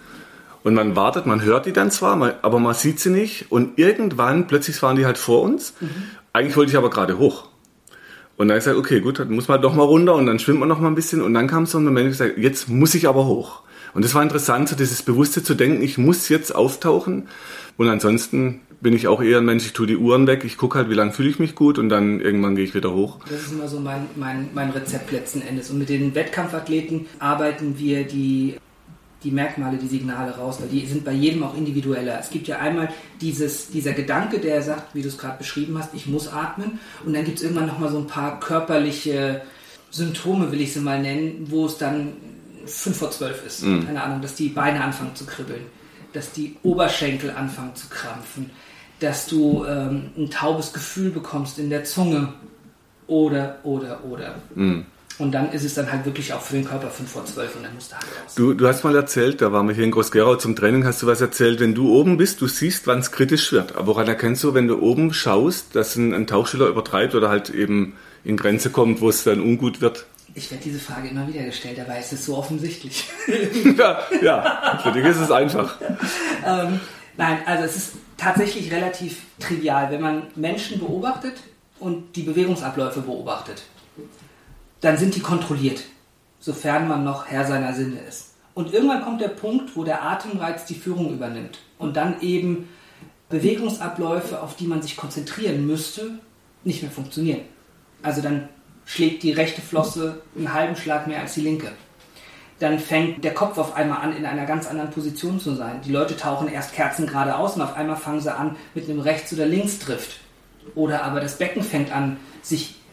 Und 0.64 0.74
man 0.74 0.96
wartet, 0.96 1.26
man 1.26 1.42
hört 1.42 1.66
die 1.66 1.72
dann 1.72 1.90
zwar, 1.90 2.38
aber 2.42 2.58
man 2.58 2.74
sieht 2.74 2.98
sie 2.98 3.10
nicht. 3.10 3.52
Und 3.52 3.78
irgendwann, 3.78 4.46
plötzlich 4.46 4.82
waren 4.82 4.96
die 4.96 5.04
halt 5.04 5.18
vor 5.18 5.42
uns. 5.42 5.74
Mhm. 5.80 5.88
Eigentlich 6.32 6.56
wollte 6.56 6.72
ich 6.72 6.78
aber 6.78 6.90
gerade 6.90 7.18
hoch. 7.18 7.48
Und 8.36 8.48
dann 8.48 8.56
habe 8.56 8.58
ich 8.58 8.64
gesagt, 8.64 8.78
okay, 8.78 9.00
gut, 9.00 9.18
dann 9.18 9.30
muss 9.30 9.46
man 9.46 9.60
doch 9.60 9.74
mal 9.74 9.84
runter 9.84 10.14
und 10.14 10.26
dann 10.26 10.38
schwimmt 10.38 10.60
man 10.60 10.68
noch 10.68 10.80
mal 10.80 10.88
ein 10.88 10.94
bisschen. 10.94 11.22
Und 11.22 11.34
dann 11.34 11.46
kam 11.46 11.66
so 11.66 11.78
ein 11.78 11.84
Moment, 11.84 12.06
ich 12.06 12.18
gesagt, 12.18 12.38
jetzt 12.38 12.68
muss 12.68 12.94
ich 12.94 13.06
aber 13.06 13.26
hoch. 13.26 13.60
Und 13.92 14.04
das 14.04 14.14
war 14.14 14.22
interessant, 14.22 14.68
so 14.68 14.74
dieses 14.74 15.02
Bewusste 15.02 15.42
zu 15.44 15.54
denken, 15.54 15.82
ich 15.82 15.98
muss 15.98 16.28
jetzt 16.28 16.54
auftauchen. 16.54 17.28
Und 17.76 17.88
ansonsten 17.88 18.60
bin 18.80 18.94
ich 18.94 19.06
auch 19.06 19.22
eher 19.22 19.38
ein 19.38 19.44
Mensch, 19.44 19.66
ich 19.66 19.72
tue 19.72 19.86
die 19.86 19.96
Uhren 19.96 20.26
weg, 20.26 20.44
ich 20.44 20.56
gucke 20.56 20.78
halt, 20.78 20.90
wie 20.90 20.94
lange 20.94 21.12
fühle 21.12 21.28
ich 21.28 21.38
mich 21.38 21.54
gut 21.54 21.78
und 21.78 21.88
dann 21.88 22.20
irgendwann 22.20 22.56
gehe 22.56 22.64
ich 22.64 22.74
wieder 22.74 22.92
hoch. 22.92 23.20
Das 23.30 23.42
ist 23.42 23.52
immer 23.52 23.68
so 23.68 23.80
mein, 23.80 24.06
mein, 24.16 24.48
mein 24.54 24.70
Rezept 24.70 25.12
letzten 25.12 25.42
Endes. 25.42 25.70
Und 25.70 25.78
mit 25.78 25.88
den 25.88 26.14
Wettkampfathleten 26.14 27.06
arbeiten 27.18 27.78
wir 27.78 28.04
die, 28.04 28.56
die 29.24 29.30
Merkmale, 29.30 29.78
die 29.78 29.88
Signale 29.88 30.36
raus, 30.36 30.58
weil 30.60 30.68
die 30.68 30.86
sind 30.86 31.04
bei 31.04 31.12
jedem 31.12 31.42
auch 31.42 31.56
individueller. 31.56 32.18
Es 32.20 32.30
gibt 32.30 32.46
ja 32.46 32.58
einmal 32.58 32.90
dieses, 33.20 33.68
dieser 33.68 33.92
Gedanke, 33.92 34.38
der 34.38 34.62
sagt, 34.62 34.94
wie 34.94 35.02
du 35.02 35.08
es 35.08 35.18
gerade 35.18 35.38
beschrieben 35.38 35.78
hast, 35.78 35.94
ich 35.94 36.06
muss 36.06 36.28
atmen. 36.28 36.78
Und 37.04 37.14
dann 37.14 37.24
gibt 37.24 37.38
es 37.38 37.44
irgendwann 37.44 37.66
nochmal 37.66 37.90
so 37.90 37.98
ein 37.98 38.06
paar 38.06 38.38
körperliche 38.38 39.42
Symptome, 39.90 40.52
will 40.52 40.60
ich 40.60 40.72
sie 40.72 40.80
mal 40.80 41.00
nennen, 41.00 41.46
wo 41.48 41.66
es 41.66 41.78
dann 41.78 42.12
5 42.66 42.96
vor 42.96 43.10
12 43.10 43.46
ist. 43.46 43.62
Mhm. 43.64 43.86
Keine 43.86 44.02
Ahnung, 44.02 44.20
dass 44.20 44.34
die 44.34 44.48
Beine 44.48 44.82
anfangen 44.82 45.14
zu 45.14 45.24
kribbeln, 45.24 45.62
dass 46.12 46.32
die 46.32 46.56
Oberschenkel 46.62 47.30
anfangen 47.30 47.74
zu 47.74 47.88
krampfen, 47.88 48.50
dass 49.00 49.26
du 49.26 49.64
ähm, 49.64 50.10
ein 50.16 50.30
taubes 50.30 50.72
Gefühl 50.72 51.10
bekommst 51.10 51.58
in 51.58 51.70
der 51.70 51.84
Zunge 51.84 52.32
oder, 53.06 53.58
oder, 53.64 54.04
oder. 54.04 54.36
Mhm. 54.54 54.86
Und 55.18 55.32
dann 55.32 55.52
ist 55.52 55.64
es 55.64 55.74
dann 55.74 55.92
halt 55.92 56.04
wirklich 56.04 56.32
auch 56.32 56.40
für 56.40 56.54
den 56.54 56.64
Körper 56.64 56.90
5 56.90 57.10
vor 57.10 57.24
12 57.24 57.56
und 57.56 57.62
dann 57.62 57.74
musst 57.74 57.92
du 57.92 57.96
halt 57.96 58.04
raus. 58.04 58.34
Du, 58.34 58.52
du 58.52 58.66
hast 58.66 58.82
mal 58.82 58.96
erzählt, 58.96 59.40
da 59.40 59.52
waren 59.52 59.68
wir 59.68 59.74
hier 59.74 59.84
in 59.84 59.92
Groß-Gerau 59.92 60.36
zum 60.36 60.56
Training, 60.56 60.84
hast 60.84 61.02
du 61.02 61.06
was 61.06 61.20
erzählt, 61.20 61.60
wenn 61.60 61.74
du 61.74 61.94
oben 61.94 62.16
bist, 62.16 62.40
du 62.40 62.48
siehst, 62.48 62.88
wann 62.88 62.98
es 62.98 63.12
kritisch 63.12 63.52
wird. 63.52 63.76
Aber 63.76 63.86
woran 63.88 64.08
erkennst 64.08 64.42
du, 64.42 64.54
wenn 64.54 64.66
du 64.66 64.80
oben 64.80 65.14
schaust, 65.14 65.76
dass 65.76 65.94
ein, 65.94 66.12
ein 66.12 66.26
Tauchschüler 66.26 66.66
übertreibt 66.66 67.14
oder 67.14 67.28
halt 67.28 67.50
eben 67.50 67.94
in 68.24 68.36
Grenze 68.36 68.70
kommt, 68.70 69.00
wo 69.00 69.08
es 69.08 69.22
dann 69.22 69.40
ungut 69.40 69.80
wird? 69.80 70.06
Ich 70.34 70.50
werde 70.50 70.64
diese 70.64 70.80
Frage 70.80 71.08
immer 71.08 71.28
wieder 71.28 71.44
gestellt, 71.44 71.78
dabei 71.78 72.00
ist 72.00 72.12
es 72.12 72.26
so 72.26 72.36
offensichtlich. 72.36 73.04
ja, 73.78 74.00
ja, 74.20 74.80
für 74.82 74.90
dich 74.90 75.04
ist 75.04 75.18
es 75.18 75.30
einfach. 75.30 75.78
ähm, 76.44 76.80
nein, 77.16 77.38
also 77.46 77.62
es 77.62 77.76
ist 77.76 77.92
tatsächlich 78.16 78.72
relativ 78.72 79.18
trivial, 79.38 79.92
wenn 79.92 80.00
man 80.00 80.22
Menschen 80.34 80.80
beobachtet 80.80 81.34
und 81.78 82.16
die 82.16 82.22
Bewegungsabläufe 82.22 83.00
beobachtet. 83.00 83.62
Dann 84.84 84.98
sind 84.98 85.14
die 85.14 85.20
kontrolliert, 85.20 85.82
sofern 86.40 86.86
man 86.88 87.04
noch 87.04 87.26
Herr 87.28 87.46
seiner 87.46 87.72
Sinne 87.72 88.00
ist. 88.06 88.34
Und 88.52 88.74
irgendwann 88.74 89.02
kommt 89.02 89.22
der 89.22 89.28
Punkt, 89.28 89.74
wo 89.76 89.82
der 89.82 90.02
Atemreiz 90.02 90.66
die 90.66 90.74
Führung 90.74 91.10
übernimmt 91.10 91.58
und 91.78 91.96
dann 91.96 92.20
eben 92.20 92.68
Bewegungsabläufe, 93.30 94.42
auf 94.42 94.56
die 94.56 94.66
man 94.66 94.82
sich 94.82 94.98
konzentrieren 94.98 95.66
müsste, 95.66 96.18
nicht 96.64 96.82
mehr 96.82 96.90
funktionieren. 96.90 97.40
Also 98.02 98.20
dann 98.20 98.50
schlägt 98.84 99.22
die 99.22 99.32
rechte 99.32 99.62
Flosse 99.62 100.20
einen 100.36 100.52
halben 100.52 100.76
Schlag 100.76 101.06
mehr 101.06 101.20
als 101.20 101.32
die 101.32 101.40
linke. 101.40 101.72
Dann 102.58 102.78
fängt 102.78 103.24
der 103.24 103.32
Kopf 103.32 103.56
auf 103.56 103.74
einmal 103.76 104.02
an, 104.02 104.14
in 104.14 104.26
einer 104.26 104.44
ganz 104.44 104.66
anderen 104.66 104.90
Position 104.90 105.40
zu 105.40 105.54
sein. 105.54 105.80
Die 105.82 105.92
Leute 105.92 106.14
tauchen 106.14 106.48
erst 106.48 106.74
Kerzen 106.74 107.06
geradeaus 107.06 107.56
und 107.56 107.62
auf 107.62 107.74
einmal 107.74 107.96
fangen 107.96 108.20
sie 108.20 108.36
an 108.36 108.56
mit 108.74 108.86
einem 108.90 109.00
Rechts- 109.00 109.32
oder 109.32 109.46
Linksdrift. 109.46 110.20
Oder 110.74 111.04
aber 111.04 111.20
das 111.20 111.38
Becken 111.38 111.62
fängt 111.62 111.90
an, 111.90 112.18
sich 112.42 112.83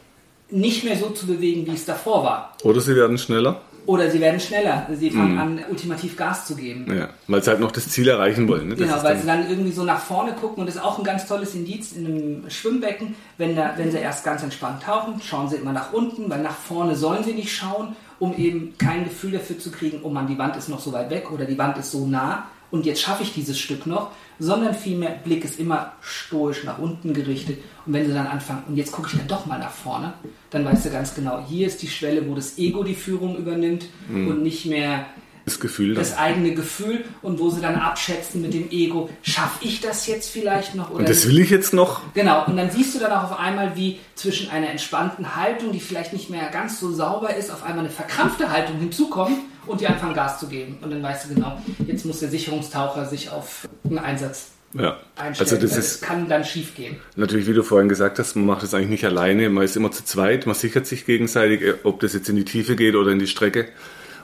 nicht 0.52 0.84
mehr 0.84 0.98
so 0.98 1.10
zu 1.10 1.26
bewegen, 1.28 1.66
wie 1.66 1.74
es 1.74 1.86
davor 1.86 2.24
war. 2.24 2.58
Oder 2.64 2.82
sie 2.82 2.96
werden 2.96 3.18
schneller. 3.18 3.62
Oder 3.88 4.12
sie 4.12 4.20
werden 4.20 4.40
schneller. 4.40 4.88
Sie 4.94 5.10
fangen 5.10 5.34
mhm. 5.34 5.40
an, 5.40 5.60
ultimativ 5.70 6.16
Gas 6.16 6.46
zu 6.46 6.56
geben. 6.56 6.86
Ja, 6.96 7.10
weil 7.28 7.44
sie 7.44 7.50
halt 7.50 7.60
noch 7.60 7.72
das 7.72 7.90
Ziel 7.90 8.08
erreichen 8.08 8.48
wollen. 8.48 8.70
Ne? 8.70 8.76
Genau, 8.76 9.02
weil 9.04 9.18
sie 9.18 9.26
dann 9.26 9.50
irgendwie 9.50 9.72
so 9.72 9.84
nach 9.84 10.00
vorne 10.00 10.34
gucken. 10.34 10.62
Und 10.62 10.68
das 10.68 10.76
ist 10.76 10.84
auch 10.84 11.00
ein 11.00 11.04
ganz 11.04 11.26
tolles 11.26 11.56
Indiz 11.56 11.94
in 11.94 12.06
einem 12.06 12.50
Schwimmbecken. 12.50 13.16
Wenn, 13.38 13.56
da, 13.56 13.74
wenn 13.78 13.92
sie 13.92 13.98
erst 13.98 14.24
ganz 14.24 14.44
entspannt 14.44 14.84
tauchen, 14.84 15.20
schauen 15.22 15.50
sie 15.50 15.56
immer 15.56 15.74
nach 15.74 15.94
unten, 15.94 16.30
weil 16.30 16.44
nach 16.44 16.56
vorne 16.56 16.96
sollen 16.96 17.24
sie 17.24 17.34
nicht 17.34 17.52
schauen, 17.52 17.96
um 18.20 18.38
eben 18.38 18.76
kein 18.78 19.04
Gefühl 19.06 19.32
dafür 19.32 19.58
zu 19.58 19.72
kriegen, 19.72 20.02
oh 20.04 20.10
man, 20.10 20.28
die 20.28 20.38
Wand 20.38 20.56
ist 20.56 20.70
noch 20.70 20.80
so 20.80 20.94
weit 20.94 21.10
weg 21.10 21.32
oder 21.32 21.46
die 21.46 21.58
Wand 21.58 21.78
ist 21.78 21.92
so 21.92 22.06
nah 22.06 22.46
und 22.72 22.86
jetzt 22.86 23.02
schaffe 23.02 23.24
ich 23.24 23.34
dieses 23.34 23.60
Stück 23.60 23.86
noch, 23.86 24.12
sondern 24.40 24.74
vielmehr 24.74 25.12
Blick 25.12 25.46
ist 25.46 25.60
immer 25.60 25.94
stoisch 26.02 26.64
nach 26.64 26.80
unten 26.80 27.14
gerichtet. 27.14 27.60
Und 27.86 27.94
wenn 27.94 28.08
sie 28.08 28.14
dann 28.14 28.28
anfangen, 28.28 28.64
und 28.68 28.78
jetzt 28.78 28.92
gucke 28.92 29.10
ich 29.12 29.18
dann 29.18 29.28
doch 29.28 29.46
mal 29.46 29.60
nach 29.60 29.72
vorne, 29.72 30.14
dann 30.50 30.66
weißt 30.66 30.86
du 30.86 30.90
ganz 30.90 31.14
genau, 31.14 31.44
hier 31.48 31.68
ist 31.68 31.82
die 31.82 31.88
Schwelle, 31.88 32.28
wo 32.28 32.34
das 32.34 32.58
Ego 32.58 32.84
die 32.84 32.96
Führung 32.96 33.38
übernimmt 33.38 33.86
mhm. 34.10 34.28
und 34.30 34.42
nicht 34.42 34.66
mehr 34.66 35.06
das 35.44 35.60
Gefühl. 35.60 35.96
Das 35.96 36.18
eigene 36.18 36.54
Gefühl 36.54 37.04
und 37.22 37.40
wo 37.40 37.50
sie 37.50 37.62
dann 37.62 37.76
abschätzen 37.76 38.42
mit 38.42 38.54
dem 38.54 38.70
Ego, 38.70 39.10
schaffe 39.24 39.66
ich 39.66 39.82
das 39.82 40.06
jetzt 40.06 40.30
vielleicht 40.30 40.76
noch? 40.76 40.92
Oder 40.92 41.00
und 41.00 41.10
das 41.10 41.28
will 41.28 41.40
ich 41.40 41.50
jetzt 41.50 41.74
noch? 41.74 42.02
Genau, 42.14 42.46
und 42.46 42.58
dann 42.58 42.70
siehst 42.70 42.96
du 42.96 43.00
dann 43.00 43.12
auch 43.12 43.32
auf 43.32 43.40
einmal, 43.40 43.76
wie 43.76 44.00
zwischen 44.16 44.50
einer 44.52 44.70
entspannten 44.70 45.36
Haltung, 45.36 45.72
die 45.72 45.80
vielleicht 45.80 46.14
nicht 46.14 46.30
mehr 46.30 46.50
ganz 46.52 46.80
so 46.80 46.94
sauber 46.94 47.36
ist, 47.36 47.52
auf 47.52 47.64
einmal 47.64 47.80
eine 47.80 47.90
verkrampfte 47.90 48.52
Haltung 48.52 48.78
hinzukommt 48.78 49.38
und 49.68 49.82
die 49.82 49.88
anfangen 49.88 50.14
Gas 50.14 50.40
zu 50.40 50.48
geben. 50.48 50.78
Und 50.82 50.92
dann 50.92 51.04
weißt 51.04 51.30
du 51.30 51.36
genau, 51.36 51.62
jetzt 51.86 52.06
muss 52.06 52.20
der 52.20 52.30
Sicherungstaucher 52.30 53.06
sich 53.06 53.30
auf 53.30 53.68
einen 53.84 54.00
Einsatz 54.00 54.52
ja. 54.74 54.98
einstellen. 55.16 55.52
Also 55.52 55.68
das 55.68 55.78
ist, 55.78 56.02
kann 56.02 56.28
dann 56.28 56.44
schief 56.44 56.76
gehen. 56.76 56.98
Natürlich, 57.16 57.48
wie 57.48 57.54
du 57.54 57.64
vorhin 57.64 57.90
gesagt 57.90 58.20
hast, 58.20 58.36
man 58.36 58.46
macht 58.46 58.64
das 58.64 58.74
eigentlich 58.74 58.90
nicht 58.90 59.06
alleine, 59.06 59.50
man 59.50 59.64
ist 59.64 59.76
immer 59.76 59.92
zu 59.92 60.04
zweit, 60.04 60.46
man 60.46 60.56
sichert 60.56 60.88
sich 60.88 61.06
gegenseitig, 61.06 61.62
ob 61.84 62.00
das 62.00 62.14
jetzt 62.14 62.30
in 62.30 62.36
die 62.36 62.46
Tiefe 62.46 62.76
geht 62.76 62.96
oder 62.96 63.12
in 63.12 63.20
die 63.20 63.28
Strecke 63.28 63.68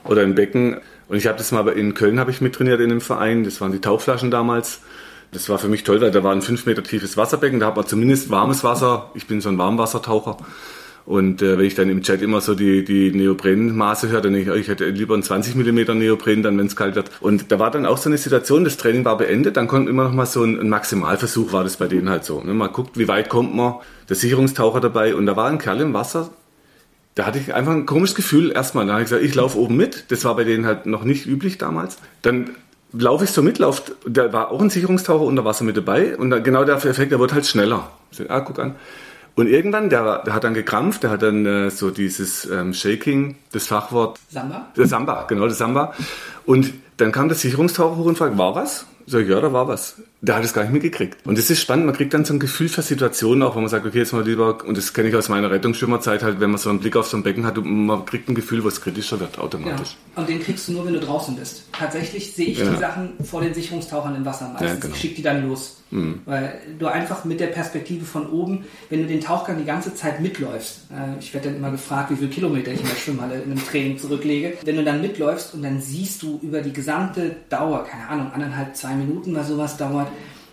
oder 0.04 0.22
im 0.22 0.34
Becken. 0.34 0.80
Und 1.08 1.16
ich 1.16 1.26
habe 1.26 1.38
das 1.38 1.52
mal 1.52 1.66
in 1.68 1.94
Köln 1.94 2.20
habe 2.20 2.30
ich 2.30 2.40
mittrainiert 2.40 2.80
in 2.80 2.90
einem 2.90 3.00
Verein. 3.00 3.44
Das 3.44 3.60
waren 3.60 3.72
die 3.72 3.80
Tauchflaschen 3.80 4.30
damals. 4.30 4.80
Das 5.32 5.48
war 5.48 5.58
für 5.58 5.68
mich 5.68 5.84
toll, 5.84 6.00
weil 6.00 6.10
da 6.10 6.22
war 6.22 6.32
ein 6.32 6.42
fünf 6.42 6.66
Meter 6.66 6.82
tiefes 6.82 7.16
Wasserbecken. 7.16 7.60
Da 7.60 7.66
hat 7.66 7.76
man 7.76 7.86
zumindest 7.86 8.30
warmes 8.30 8.64
Wasser. 8.64 9.10
Ich 9.14 9.26
bin 9.26 9.40
so 9.40 9.48
ein 9.48 9.58
Warmwassertaucher. 9.58 10.38
Und 11.08 11.40
äh, 11.40 11.56
wenn 11.56 11.64
ich 11.64 11.74
dann 11.74 11.88
im 11.88 12.02
Chat 12.02 12.20
immer 12.20 12.42
so 12.42 12.54
die, 12.54 12.84
die 12.84 13.10
Neoprenmaße 13.12 14.10
höre, 14.10 14.20
dann 14.20 14.34
denke 14.34 14.52
ich, 14.52 14.60
ich 14.60 14.68
hätte 14.68 14.84
lieber 14.90 15.14
einen 15.14 15.22
20 15.22 15.54
mm 15.54 15.96
Neopren, 15.96 16.42
dann 16.42 16.58
wenn 16.58 16.66
es 16.66 16.76
kalt 16.76 16.96
wird. 16.96 17.10
Und 17.20 17.50
da 17.50 17.58
war 17.58 17.70
dann 17.70 17.86
auch 17.86 17.96
so 17.96 18.10
eine 18.10 18.18
Situation, 18.18 18.62
das 18.62 18.76
Training 18.76 19.06
war 19.06 19.16
beendet, 19.16 19.56
dann 19.56 19.68
kommt 19.68 19.88
immer 19.88 20.04
noch 20.04 20.12
mal 20.12 20.26
so 20.26 20.44
ein, 20.44 20.60
ein 20.60 20.68
Maximalversuch, 20.68 21.54
war 21.54 21.64
das 21.64 21.78
bei 21.78 21.88
denen 21.88 22.10
halt 22.10 22.24
so. 22.24 22.42
Ne? 22.42 22.52
Man 22.52 22.70
guckt, 22.74 22.98
wie 22.98 23.08
weit 23.08 23.30
kommt 23.30 23.56
man, 23.56 23.76
der 24.10 24.16
Sicherungstaucher 24.16 24.80
dabei 24.80 25.14
und 25.14 25.24
da 25.24 25.34
war 25.34 25.48
ein 25.48 25.56
Kerl 25.56 25.80
im 25.80 25.94
Wasser, 25.94 26.28
da 27.14 27.24
hatte 27.24 27.38
ich 27.38 27.54
einfach 27.54 27.72
ein 27.72 27.86
komisches 27.86 28.14
Gefühl 28.14 28.52
erstmal. 28.52 28.84
Da 28.84 28.92
habe 28.92 29.02
ich 29.02 29.08
gesagt, 29.08 29.24
ich 29.24 29.34
laufe 29.34 29.58
oben 29.58 29.78
mit. 29.78 30.10
Das 30.10 30.26
war 30.26 30.36
bei 30.36 30.44
denen 30.44 30.66
halt 30.66 30.84
noch 30.84 31.04
nicht 31.04 31.26
üblich 31.26 31.56
damals. 31.56 31.96
Dann 32.20 32.50
laufe 32.92 33.24
ich 33.24 33.30
so 33.30 33.42
mit, 33.42 33.58
lauft, 33.58 33.92
da 34.06 34.30
war 34.34 34.50
auch 34.50 34.60
ein 34.60 34.68
Sicherungstaucher 34.68 35.24
unter 35.24 35.46
Wasser 35.46 35.64
mit 35.64 35.76
dabei 35.76 36.18
und 36.18 36.28
dann, 36.28 36.44
genau 36.44 36.64
der 36.64 36.76
Effekt, 36.76 37.12
der 37.12 37.18
wird 37.18 37.32
halt 37.32 37.46
schneller. 37.46 37.90
So, 38.10 38.24
ah, 38.28 38.40
guck 38.40 38.58
an. 38.58 38.74
Und 39.38 39.46
irgendwann, 39.46 39.88
der, 39.88 40.24
der 40.24 40.34
hat 40.34 40.42
dann 40.42 40.52
gekrampft, 40.52 41.04
der 41.04 41.10
hat 41.10 41.22
dann 41.22 41.46
äh, 41.46 41.70
so 41.70 41.92
dieses 41.92 42.44
ähm, 42.50 42.74
Shaking, 42.74 43.36
das 43.52 43.68
Fachwort. 43.68 44.18
Samba? 44.30 44.66
Der 44.76 44.88
Samba, 44.88 45.26
genau, 45.28 45.46
das 45.46 45.58
Samba. 45.58 45.94
Und 46.44 46.72
dann 46.96 47.12
kam 47.12 47.28
der 47.28 47.36
Sicherungstaucher 47.36 47.98
hoch 47.98 48.06
und 48.06 48.18
fragt, 48.18 48.36
war 48.36 48.56
was? 48.56 48.86
Sag 49.06 49.22
ich, 49.22 49.28
ja, 49.28 49.40
da 49.40 49.52
war 49.52 49.68
was. 49.68 50.02
Der 50.20 50.34
hat 50.34 50.44
es 50.44 50.52
gar 50.52 50.62
nicht 50.62 50.72
mitgekriegt. 50.72 51.24
Und 51.26 51.38
das 51.38 51.48
ist 51.48 51.60
spannend, 51.60 51.86
man 51.86 51.94
kriegt 51.94 52.12
dann 52.12 52.24
so 52.24 52.34
ein 52.34 52.40
Gefühl 52.40 52.68
für 52.68 52.82
Situationen 52.82 53.42
auch, 53.44 53.54
wo 53.54 53.60
man 53.60 53.68
sagt, 53.68 53.86
okay, 53.86 53.98
jetzt 53.98 54.12
mal 54.12 54.24
lieber, 54.24 54.64
und 54.64 54.76
das 54.76 54.92
kenne 54.92 55.08
ich 55.08 55.14
aus 55.14 55.28
meiner 55.28 55.50
Rettungsschwimmerzeit 55.50 56.24
halt, 56.24 56.40
wenn 56.40 56.50
man 56.50 56.58
so 56.58 56.70
einen 56.70 56.80
Blick 56.80 56.96
auf 56.96 57.06
so 57.06 57.16
ein 57.16 57.22
Becken 57.22 57.46
hat, 57.46 57.56
man 57.64 58.04
kriegt 58.04 58.28
ein 58.28 58.34
Gefühl, 58.34 58.64
wo 58.64 58.68
es 58.68 58.80
kritischer 58.80 59.20
wird, 59.20 59.38
automatisch. 59.38 59.96
Ja. 60.16 60.20
Und 60.20 60.28
den 60.28 60.42
kriegst 60.42 60.66
du 60.66 60.72
nur, 60.72 60.86
wenn 60.86 60.94
du 60.94 61.00
draußen 61.00 61.36
bist. 61.36 61.68
Tatsächlich 61.72 62.32
sehe 62.32 62.48
ich 62.48 62.58
ja. 62.58 62.68
die 62.68 62.76
Sachen 62.78 63.12
vor 63.22 63.42
den 63.42 63.54
Sicherungstauchern 63.54 64.16
im 64.16 64.24
Wasser 64.24 64.48
meistens. 64.48 64.70
Ja, 64.70 64.74
genau. 64.80 64.94
Ich 64.94 65.00
schicke 65.00 65.14
die 65.14 65.22
dann 65.22 65.48
los. 65.48 65.76
Mhm. 65.90 66.20
Weil 66.26 66.60
du 66.78 66.86
einfach 66.86 67.24
mit 67.24 67.40
der 67.40 67.46
Perspektive 67.46 68.04
von 68.04 68.28
oben, 68.30 68.66
wenn 68.90 69.02
du 69.02 69.06
den 69.06 69.20
Tauchgang 69.20 69.58
die 69.58 69.64
ganze 69.64 69.94
Zeit 69.94 70.20
mitläufst, 70.20 70.80
äh, 70.90 71.18
ich 71.18 71.32
werde 71.32 71.48
dann 71.48 71.56
immer 71.56 71.70
gefragt, 71.70 72.10
wie 72.10 72.16
viele 72.16 72.28
Kilometer 72.28 72.72
ich 72.72 72.80
in 72.80 72.86
der 72.88 72.94
Schwimmhalle 72.94 73.36
in 73.36 73.52
einem 73.52 73.66
Training 73.66 73.98
zurücklege, 73.98 74.58
wenn 74.64 74.76
du 74.76 74.84
dann 74.84 75.00
mitläufst 75.00 75.54
und 75.54 75.62
dann 75.62 75.80
siehst 75.80 76.22
du 76.22 76.38
über 76.42 76.60
die 76.60 76.72
gesamte 76.72 77.36
Dauer, 77.48 77.84
keine 77.84 78.06
Ahnung, 78.08 78.32
anderthalb, 78.32 78.76
zwei 78.76 78.94
Minuten, 78.94 79.34
was 79.34 79.48
sowas 79.48 79.76
dauert, 79.78 80.08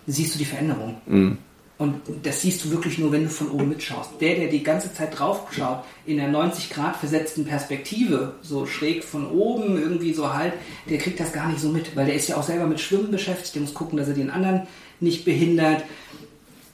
siehst 0.06 0.34
du 0.34 0.38
die 0.38 0.44
Veränderung. 0.44 0.96
Mhm. 1.06 1.38
Und 1.78 2.00
das 2.22 2.40
siehst 2.40 2.64
du 2.64 2.70
wirklich 2.70 2.96
nur, 2.96 3.12
wenn 3.12 3.24
du 3.24 3.28
von 3.28 3.50
oben 3.50 3.68
mitschaust. 3.68 4.12
Der, 4.20 4.36
der 4.36 4.48
die 4.48 4.62
ganze 4.62 4.94
Zeit 4.94 5.18
drauf 5.18 5.46
schaut, 5.52 5.84
in 6.06 6.16
der 6.16 6.28
90 6.28 6.70
Grad 6.70 6.96
versetzten 6.96 7.44
Perspektive, 7.44 8.32
so 8.40 8.64
schräg 8.64 9.04
von 9.04 9.30
oben 9.30 9.78
irgendwie 9.78 10.14
so 10.14 10.32
halt, 10.32 10.54
der 10.88 10.96
kriegt 10.96 11.20
das 11.20 11.34
gar 11.34 11.48
nicht 11.48 11.60
so 11.60 11.68
mit, 11.68 11.94
weil 11.94 12.06
der 12.06 12.14
ist 12.14 12.28
ja 12.28 12.38
auch 12.38 12.42
selber 12.42 12.66
mit 12.66 12.80
Schwimmen 12.80 13.10
beschäftigt, 13.10 13.54
der 13.54 13.62
muss 13.62 13.74
gucken, 13.74 13.98
dass 13.98 14.08
er 14.08 14.14
den 14.14 14.30
anderen 14.30 14.62
nicht 15.00 15.26
behindert. 15.26 15.84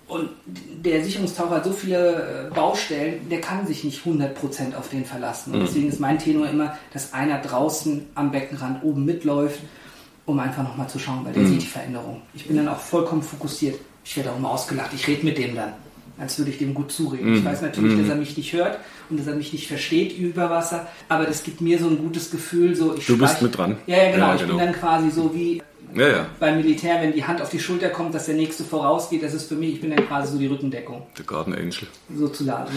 Und 0.07 0.29
der 0.47 1.03
Sicherungstaucher 1.03 1.57
hat 1.57 1.64
so 1.64 1.73
viele 1.73 2.51
äh, 2.51 2.55
Baustellen, 2.55 3.29
der 3.29 3.40
kann 3.40 3.66
sich 3.66 3.83
nicht 3.83 4.05
100% 4.07 4.77
auf 4.77 4.88
den 4.88 5.05
verlassen. 5.05 5.55
Und 5.55 5.61
mhm. 5.61 5.64
deswegen 5.64 5.88
ist 5.88 5.99
mein 5.99 6.21
Tenor 6.21 6.49
immer, 6.49 6.79
dass 6.92 7.12
einer 7.12 7.40
draußen 7.40 8.07
am 8.14 8.31
Beckenrand 8.31 8.85
oben 8.85 9.05
mitläuft 9.05 9.59
um 10.26 10.38
einfach 10.38 10.62
nochmal 10.62 10.88
zu 10.88 10.98
schauen, 10.98 11.24
weil 11.24 11.32
der 11.32 11.42
mhm. 11.42 11.48
sieht 11.48 11.62
die 11.62 11.66
Veränderung. 11.66 12.22
Ich 12.35 12.46
bin 12.46 12.56
dann 12.56 12.68
auch 12.68 12.78
vollkommen 12.78 13.22
fokussiert. 13.22 13.78
Ich 14.04 14.16
werde 14.16 14.32
auch 14.32 14.37
immer 14.37 14.50
ausgelacht. 14.50 14.92
Ich 14.94 15.06
rede 15.06 15.24
mit 15.24 15.38
dem 15.38 15.54
dann, 15.54 15.72
als 16.18 16.38
würde 16.38 16.50
ich 16.50 16.58
dem 16.58 16.74
gut 16.74 16.92
zureden. 16.92 17.30
Mhm. 17.30 17.37
Ich 17.38 17.44
weiß 17.44 17.62
natürlich, 17.62 17.98
dass 17.98 18.08
er 18.08 18.16
mich 18.16 18.37
nicht 18.37 18.52
hört 18.52 18.78
und 19.11 19.18
dass 19.18 19.26
er 19.26 19.35
mich 19.35 19.52
nicht 19.52 19.66
versteht 19.66 20.16
über 20.16 20.50
Wasser, 20.50 20.87
aber 21.08 21.24
das 21.24 21.42
gibt 21.42 21.61
mir 21.61 21.78
so 21.78 21.88
ein 21.88 21.98
gutes 21.98 22.30
Gefühl. 22.30 22.74
So, 22.74 22.96
ich 22.96 23.06
du 23.06 23.18
bist 23.18 23.42
mit 23.42 23.56
dran. 23.56 23.78
Ja, 23.87 23.96
ja 23.96 24.12
genau. 24.12 24.26
Ja, 24.28 24.35
ich 24.35 24.40
genau. 24.42 24.56
bin 24.56 24.66
dann 24.66 24.74
quasi 24.74 25.11
so 25.11 25.35
wie 25.35 25.62
ja, 25.95 26.09
ja. 26.09 26.27
Beim 26.40 26.57
Militär, 26.57 27.01
wenn 27.01 27.12
die 27.12 27.25
Hand 27.25 27.42
auf 27.42 27.51
die 27.51 27.59
Schulter 27.59 27.90
kommt, 27.90 28.14
dass 28.14 28.27
der 28.27 28.35
nächste 28.35 28.64
vorausgeht, 28.64 29.23
das 29.23 29.35
ist 29.35 29.49
für 29.49 29.55
mich, 29.55 29.75
ich 29.75 29.81
bin 29.81 29.90
dann 29.90 30.07
quasi 30.07 30.33
so 30.33 30.38
die 30.38 30.47
Rückendeckung. 30.47 31.07
Der 31.18 31.25
Garden 31.25 31.55
Angel. 31.55 31.87
Sozusagen. 32.14 32.73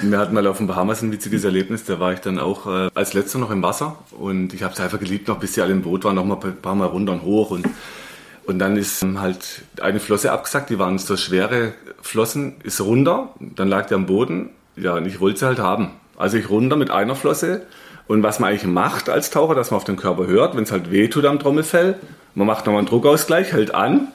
Wir 0.00 0.18
hatten 0.18 0.34
mal 0.34 0.46
auf 0.46 0.58
den 0.58 0.66
Bahamas 0.66 1.02
ein 1.02 1.12
witziges 1.12 1.44
Erlebnis, 1.44 1.84
da 1.84 2.00
war 2.00 2.12
ich 2.12 2.20
dann 2.20 2.38
auch 2.38 2.66
äh, 2.66 2.90
als 2.94 3.14
letzter 3.14 3.38
noch 3.38 3.50
im 3.50 3.62
Wasser 3.62 3.96
und 4.18 4.54
ich 4.54 4.62
habe 4.62 4.74
es 4.74 4.80
einfach 4.80 4.98
geliebt, 4.98 5.28
noch 5.28 5.38
bis 5.38 5.54
sie 5.54 5.62
alle 5.62 5.72
im 5.72 5.82
Boot 5.82 6.04
waren, 6.04 6.16
noch 6.16 6.24
mal 6.24 6.38
ein 6.42 6.56
paar 6.56 6.74
Mal 6.74 6.86
runter 6.86 7.12
und 7.12 7.22
hoch 7.22 7.50
und 7.50 7.66
und 8.48 8.58
dann 8.60 8.78
ist 8.78 9.04
halt 9.16 9.62
eine 9.82 10.00
Flosse 10.00 10.32
abgesackt, 10.32 10.70
die 10.70 10.78
waren 10.78 10.96
so 10.96 11.18
schwere 11.18 11.74
Flossen, 12.00 12.56
ist 12.62 12.80
runter, 12.80 13.34
dann 13.38 13.68
lag 13.68 13.88
der 13.88 13.96
am 13.96 14.06
Boden, 14.06 14.48
ja, 14.74 14.94
und 14.94 15.04
ich 15.04 15.20
wollte 15.20 15.40
sie 15.40 15.46
halt 15.46 15.58
haben. 15.58 15.90
Also 16.16 16.38
ich 16.38 16.48
runter 16.48 16.76
mit 16.76 16.90
einer 16.90 17.14
Flosse 17.14 17.66
und 18.08 18.22
was 18.22 18.40
man 18.40 18.50
eigentlich 18.50 18.66
macht 18.66 19.08
als 19.08 19.30
Taucher, 19.30 19.54
dass 19.54 19.70
man 19.70 19.76
auf 19.76 19.84
den 19.84 19.96
Körper 19.96 20.26
hört, 20.26 20.56
wenn 20.56 20.64
es 20.64 20.72
halt 20.72 20.90
weh 20.90 21.08
tut 21.08 21.26
am 21.26 21.38
Trommelfell, 21.38 21.96
man 22.34 22.46
macht 22.46 22.66
nochmal 22.66 22.80
einen 22.80 22.88
Druckausgleich, 22.88 23.52
hält 23.52 23.74
an. 23.74 24.08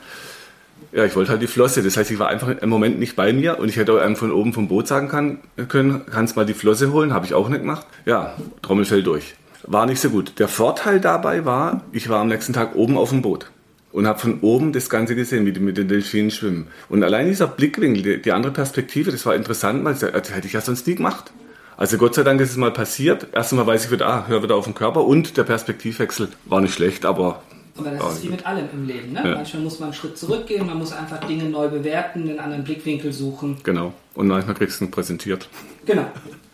Ja, 0.92 1.06
ich 1.06 1.16
wollte 1.16 1.32
halt 1.32 1.42
die 1.42 1.48
Flosse. 1.48 1.82
Das 1.82 1.98
heißt, 1.98 2.12
ich 2.12 2.20
war 2.20 2.28
einfach 2.28 2.50
im 2.50 2.70
Moment 2.70 3.00
nicht 3.00 3.16
bei 3.16 3.34
mir 3.34 3.60
und 3.60 3.70
ich 3.70 3.78
hätte 3.78 3.94
auch 3.94 4.18
von 4.18 4.32
oben 4.32 4.54
vom 4.54 4.68
Boot 4.68 4.88
sagen 4.88 5.08
kann, 5.08 5.40
können, 5.68 6.02
kannst 6.12 6.36
mal 6.36 6.46
die 6.46 6.54
Flosse 6.54 6.92
holen, 6.92 7.14
habe 7.14 7.26
ich 7.26 7.34
auch 7.34 7.50
nicht 7.50 7.62
gemacht. 7.62 7.88
Ja, 8.06 8.36
Trommelfell 8.62 9.04
durch. 9.04 9.36
War 9.66 9.86
nicht 9.86 10.02
so 10.02 10.10
gut. 10.10 10.40
Der 10.40 10.48
Vorteil 10.48 11.00
dabei 11.00 11.46
war, 11.46 11.82
ich 11.92 12.10
war 12.10 12.20
am 12.20 12.28
nächsten 12.28 12.54
Tag 12.54 12.76
oben 12.76 12.98
auf 12.98 13.10
dem 13.10 13.22
Boot 13.22 13.50
und 13.92 14.08
habe 14.08 14.20
von 14.20 14.40
oben 14.42 14.74
das 14.74 14.90
Ganze 14.90 15.16
gesehen, 15.16 15.46
wie 15.46 15.54
die 15.54 15.60
mit 15.60 15.78
den 15.78 15.88
Delfinen 15.88 16.32
schwimmen. 16.32 16.68
Und 16.90 17.04
allein 17.04 17.28
dieser 17.28 17.48
Blickwinkel, 17.48 18.04
die, 18.04 18.22
die 18.22 18.32
andere 18.32 18.52
Perspektive, 18.52 19.12
das 19.12 19.26
war 19.26 19.36
interessant, 19.36 19.84
weil 19.86 19.94
das 19.94 20.34
hätte 20.34 20.48
ich 20.48 20.54
ja 20.54 20.62
sonst 20.62 20.88
nie 20.88 20.96
gemacht. 20.96 21.32
Also 21.78 21.98
Gott 21.98 22.16
sei 22.16 22.24
Dank 22.24 22.40
ist 22.42 22.52
es 22.52 22.58
mal 22.58 22.72
passiert. 22.72 23.28
Erstmal 23.34 23.66
weiß 23.66 23.86
ich 23.86 23.92
wieder, 23.92 24.08
ah, 24.08 24.26
hör 24.28 24.44
wieder 24.44 24.56
auf 24.56 24.66
den 24.66 24.76
Körper 24.76 25.04
und 25.06 25.38
der 25.38 25.44
Perspektivwechsel 25.44 26.30
war 26.46 26.62
nicht 26.62 26.74
schlecht, 26.74 27.06
aber 27.06 27.42
aber 27.76 27.90
das 27.90 28.14
ist 28.14 28.24
wie 28.24 28.30
mit 28.30 28.46
allem 28.46 28.70
im 28.72 28.86
Leben. 28.86 29.14
Ne? 29.14 29.22
Ja. 29.24 29.36
Manchmal 29.36 29.64
muss 29.64 29.80
man 29.80 29.88
einen 29.88 29.96
Schritt 29.96 30.18
zurückgehen, 30.18 30.66
man 30.68 30.78
muss 30.78 30.94
einfach 30.94 31.20
Dinge 31.22 31.46
neu 31.46 31.70
bewerten, 31.70 32.30
einen 32.30 32.40
anderen 32.40 32.64
Blickwinkel 32.64 33.12
suchen. 33.12 33.58
Genau. 33.64 33.94
Und 34.14 34.28
manchmal 34.28 34.56
kriegst 34.56 34.80
du 34.80 34.86
ihn 34.86 34.92
präsentiert. 34.92 35.50
Genau. 35.86 36.06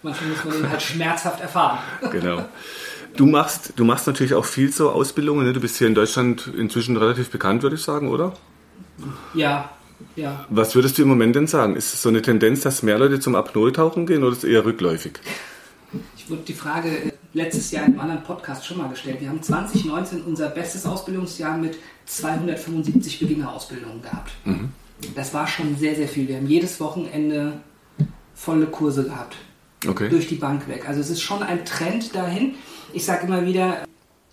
Manchmal 0.01 0.29
muss 0.29 0.45
man 0.45 0.57
ihn 0.59 0.69
halt 0.69 0.81
schmerzhaft 0.81 1.41
erfahren. 1.41 1.79
Genau. 2.11 2.45
Du 3.17 3.25
machst, 3.25 3.73
du 3.75 3.83
machst 3.85 4.07
natürlich 4.07 4.35
auch 4.35 4.45
viel 4.45 4.71
so 4.71 4.91
Ausbildungen. 4.91 5.45
Ne? 5.45 5.51
Du 5.51 5.59
bist 5.59 5.77
hier 5.77 5.87
in 5.87 5.95
Deutschland 5.95 6.47
inzwischen 6.55 6.95
relativ 6.95 7.31
bekannt, 7.31 7.63
würde 7.63 7.75
ich 7.75 7.81
sagen, 7.81 8.07
oder? 8.07 8.33
Ja, 9.33 9.71
ja. 10.15 10.45
Was 10.49 10.75
würdest 10.75 10.97
du 10.97 11.03
im 11.03 11.07
Moment 11.07 11.35
denn 11.35 11.47
sagen? 11.47 11.75
Ist 11.75 11.93
es 11.93 12.01
so 12.01 12.09
eine 12.09 12.21
Tendenz, 12.21 12.61
dass 12.61 12.83
mehr 12.83 12.97
Leute 12.97 13.19
zum 13.19 13.35
Apnoe-Tauchen 13.35 14.05
gehen 14.05 14.23
oder 14.23 14.33
ist 14.33 14.43
es 14.43 14.49
eher 14.49 14.65
rückläufig? 14.65 15.13
Ich 16.17 16.29
würde 16.29 16.43
die 16.43 16.53
Frage 16.53 17.13
letztes 17.33 17.71
Jahr 17.71 17.85
in 17.85 17.93
einem 17.93 18.01
anderen 18.01 18.23
Podcast 18.23 18.65
schon 18.65 18.77
mal 18.77 18.89
gestellt. 18.89 19.21
Wir 19.21 19.29
haben 19.29 19.41
2019 19.41 20.21
unser 20.23 20.49
bestes 20.49 20.85
Ausbildungsjahr 20.85 21.57
mit 21.57 21.77
275 22.05 23.19
Beginnerausbildungen 23.19 24.01
gehabt. 24.01 24.31
Mhm. 24.45 24.69
Das 25.15 25.33
war 25.33 25.47
schon 25.47 25.77
sehr, 25.77 25.95
sehr 25.95 26.07
viel. 26.07 26.27
Wir 26.27 26.37
haben 26.37 26.47
jedes 26.47 26.79
Wochenende 26.79 27.61
volle 28.35 28.65
Kurse 28.67 29.05
gehabt. 29.05 29.35
Okay. 29.87 30.09
Durch 30.09 30.27
die 30.27 30.35
Bank 30.35 30.67
weg. 30.67 30.87
Also 30.87 30.99
es 30.99 31.09
ist 31.09 31.21
schon 31.21 31.41
ein 31.41 31.63
Trend 31.65 32.13
dahin. 32.13 32.55
Ich 32.91 33.05
sage 33.05 33.27
immer 33.27 33.45
wieder, 33.45 33.85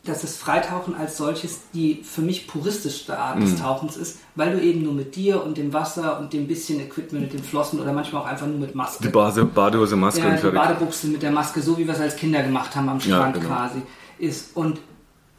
dass 0.09 0.23
das 0.23 0.37
Freitauchen 0.37 0.95
als 0.95 1.17
solches 1.17 1.61
die 1.75 2.03
für 2.03 2.23
mich 2.23 2.47
puristischste 2.47 3.19
Art 3.19 3.43
des 3.43 3.53
mhm. 3.53 3.61
Tauchens 3.61 3.97
ist, 3.97 4.19
weil 4.35 4.53
du 4.53 4.61
eben 4.61 4.83
nur 4.83 4.93
mit 4.93 5.17
dir 5.17 5.43
und 5.45 5.57
dem 5.57 5.73
Wasser 5.73 6.19
und 6.19 6.33
dem 6.33 6.47
bisschen 6.47 6.81
Equipment 6.81 7.25
mit 7.25 7.33
den 7.33 7.43
Flossen 7.43 7.81
oder 7.81 7.93
manchmal 7.93 8.23
auch 8.23 8.27
einfach 8.27 8.47
nur 8.47 8.59
mit 8.59 8.75
Maske. 8.75 9.03
Die 9.03 9.09
Bade, 9.09 9.45
Badehose, 9.45 9.97
Maske 9.97 10.21
ja, 10.21 10.35
und 10.35 10.55
Badebuchse 10.55 11.09
mit 11.09 11.23
der 11.23 11.31
Maske, 11.31 11.61
so 11.61 11.77
wie 11.79 11.87
wir 11.87 11.95
es 11.95 12.01
als 12.01 12.17
Kinder 12.17 12.43
gemacht 12.43 12.75
haben 12.75 12.89
am 12.89 13.01
Strand 13.01 13.37
ja, 13.37 13.43
genau. 13.43 13.55
quasi, 13.55 13.83
ist. 14.19 14.57
Und 14.57 14.79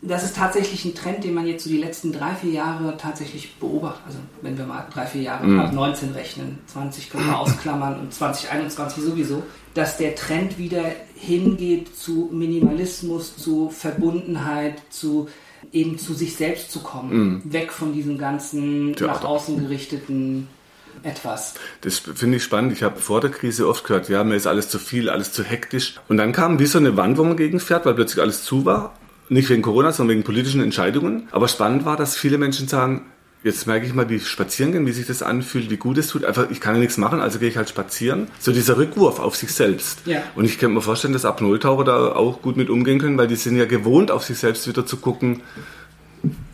das 0.02 0.24
ist 0.24 0.36
tatsächlich 0.36 0.86
ein 0.86 0.94
Trend, 0.94 1.24
den 1.24 1.34
man 1.34 1.48
jetzt 1.48 1.64
so 1.64 1.70
die 1.70 1.78
letzten 1.78 2.12
drei, 2.12 2.36
vier 2.36 2.52
Jahre 2.52 2.96
tatsächlich 2.98 3.56
beobachtet. 3.56 4.04
Also 4.06 4.20
wenn 4.42 4.58
wir 4.58 4.66
mal 4.66 4.86
drei, 4.94 5.08
vier 5.08 5.24
Jahre 5.24 5.46
mhm. 5.46 5.60
ab 5.60 5.74
19 5.74 6.12
rechnen, 6.12 6.60
20 6.68 7.10
können 7.10 7.26
wir 7.26 7.40
ausklammern 7.40 8.00
und 8.00 8.14
2021 8.14 9.04
sowieso, 9.04 9.44
dass 9.74 9.98
der 9.98 10.16
Trend 10.16 10.58
wieder 10.60 10.84
hingeht 11.20 11.96
zu 11.96 12.30
Minimalismus, 12.32 13.36
zu 13.38 13.70
Verbundenheit, 13.70 14.82
zu 14.90 15.28
eben 15.72 15.98
zu 15.98 16.14
sich 16.14 16.36
selbst 16.36 16.72
zu 16.72 16.80
kommen, 16.80 17.42
mhm. 17.44 17.54
weg 17.54 17.72
von 17.72 17.94
diesem 17.94 18.18
ganzen 18.18 18.96
Theater. 18.96 19.14
nach 19.14 19.24
außen 19.24 19.60
gerichteten 19.60 20.48
etwas. 21.04 21.56
Das 21.82 22.00
finde 22.00 22.38
ich 22.38 22.44
spannend. 22.44 22.74
Ich 22.74 22.84
habe 22.84 23.00
vor 23.00 23.22
der 23.22 23.30
Krise 23.30 23.68
oft 23.68 23.86
gehört, 23.86 24.10
ja, 24.10 24.24
mir 24.24 24.36
ist 24.36 24.48
alles 24.48 24.70
zu 24.70 24.80
viel, 24.80 25.10
alles 25.10 25.32
zu 25.32 25.44
hektisch. 25.44 25.96
Und 26.08 26.18
dann 26.18 26.32
kam 26.32 26.60
wie 26.60 26.66
so 26.66 26.80
eine 26.80 26.98
Wand, 26.98 27.18
wo 27.18 27.24
man 27.24 27.38
gegenfährt, 27.38 27.86
weil 27.86 27.94
plötzlich 27.94 28.22
alles 28.22 28.44
zu 28.44 28.66
war. 28.66 28.98
Nicht 29.30 29.50
wegen 29.50 29.62
Corona, 29.62 29.92
sondern 29.92 30.16
wegen 30.16 30.24
politischen 30.24 30.62
Entscheidungen. 30.62 31.28
Aber 31.32 31.48
spannend 31.48 31.86
war, 31.86 31.98
dass 31.98 32.16
viele 32.16 32.38
Menschen 32.38 32.68
sagen, 32.68 33.06
jetzt 33.48 33.66
merke 33.66 33.86
ich 33.86 33.94
mal, 33.94 34.10
wie 34.10 34.16
ich 34.16 34.28
spazieren 34.28 34.72
gehen, 34.72 34.86
wie 34.86 34.92
sich 34.92 35.08
das 35.08 35.24
anfühlt, 35.24 35.70
wie 35.70 35.78
gut 35.78 35.98
es 35.98 36.08
tut. 36.10 36.24
Einfach, 36.24 36.52
ich 36.52 36.62
kann 36.62 36.76
ja 36.76 36.80
nichts 36.80 36.98
machen, 36.98 37.20
also 37.20 37.40
gehe 37.40 37.50
ich 37.50 37.58
halt 37.58 37.70
spazieren. 37.70 38.28
So 38.40 38.52
dieser 38.52 38.78
Rückwurf 38.78 39.20
auf 39.20 39.36
sich 39.36 39.52
selbst. 39.52 40.00
Ja. 40.06 40.22
Und 40.36 40.46
ich 40.46 40.60
kann 40.60 40.74
mir 40.74 40.82
vorstellen, 40.82 41.14
dass 41.14 41.26
Apnoe-Taucher 41.26 41.84
da 41.84 42.12
auch 42.12 42.42
gut 42.42 42.58
mit 42.58 42.70
umgehen 42.70 43.00
können, 43.00 43.18
weil 43.18 43.28
die 43.28 43.36
sind 43.36 43.58
ja 43.58 43.66
gewohnt, 43.66 44.12
auf 44.12 44.24
sich 44.24 44.38
selbst 44.38 44.68
wieder 44.68 44.86
zu 44.86 44.98
gucken. 44.98 45.42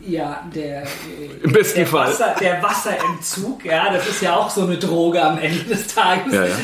Ja, 0.00 0.42
der, 0.54 0.84
Im 1.42 1.52
besten 1.52 1.78
der 1.78 1.86
Fall. 1.86 2.08
Wasser, 2.08 2.34
der 2.38 2.62
Wasserentzug, 2.62 3.64
ja, 3.64 3.92
das 3.92 4.06
ist 4.06 4.20
ja 4.20 4.36
auch 4.36 4.50
so 4.50 4.62
eine 4.62 4.76
Droge 4.76 5.22
am 5.22 5.38
Ende 5.38 5.64
des 5.64 5.86
Tages. 5.86 6.32
Ja, 6.32 6.46
ja. 6.46 6.56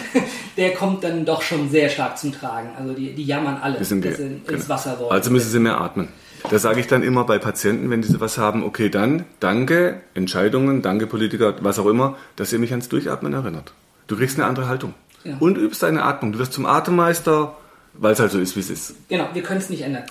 Der 0.57 0.75
kommt 0.75 1.03
dann 1.05 1.25
doch 1.25 1.41
schon 1.41 1.71
sehr 1.71 1.89
stark 1.89 2.19
zum 2.19 2.33
Tragen. 2.33 2.71
Also 2.79 2.93
die, 2.93 3.15
die 3.15 3.25
jammern 3.25 3.59
alle, 3.63 3.79
dass 3.79 3.89
sie 3.89 3.95
ins 3.95 4.47
genau. 4.47 4.69
Wasser 4.69 4.99
wollen. 4.99 5.11
Also 5.11 5.31
müssen 5.31 5.51
sie 5.51 5.59
mehr 5.59 5.81
atmen. 5.81 6.09
Da 6.49 6.59
sage 6.59 6.81
ich 6.81 6.87
dann 6.87 7.03
immer 7.03 7.25
bei 7.25 7.39
Patienten, 7.39 7.91
wenn 7.91 8.03
die 8.03 8.09
sowas 8.09 8.39
haben, 8.39 8.65
okay, 8.65 8.89
dann 8.89 9.25
danke 9.41 10.01
Entscheidungen, 10.15 10.83
danke 10.83 11.07
Politiker, 11.07 11.57
was 11.61 11.79
auch 11.79 11.87
immer, 11.87 12.17
dass 12.37 12.53
ihr 12.53 12.59
mich 12.59 12.71
ans 12.71 12.89
Durchatmen 12.89 13.33
erinnert. 13.33 13.73
Du 14.07 14.17
kriegst 14.17 14.39
eine 14.39 14.47
andere 14.47 14.69
Haltung. 14.69 14.95
Ja. 15.25 15.37
Und 15.39 15.59
übst 15.59 15.83
deine 15.83 16.03
Atmung. 16.03 16.33
Du 16.33 16.39
wirst 16.39 16.53
zum 16.53 16.67
Atemmeister, 16.67 17.57
weil 17.95 18.15
es 18.15 18.21
halt 18.21 18.33
so 18.33 18.39
ist, 18.39 18.57
wie 18.57 18.61
es 18.61 18.71
ist. 18.71 18.95
Genau, 19.09 19.29
wir 19.33 19.43
können 19.43 19.61
es 19.61 19.69
nicht 19.69 19.83
ändern. 19.83 20.05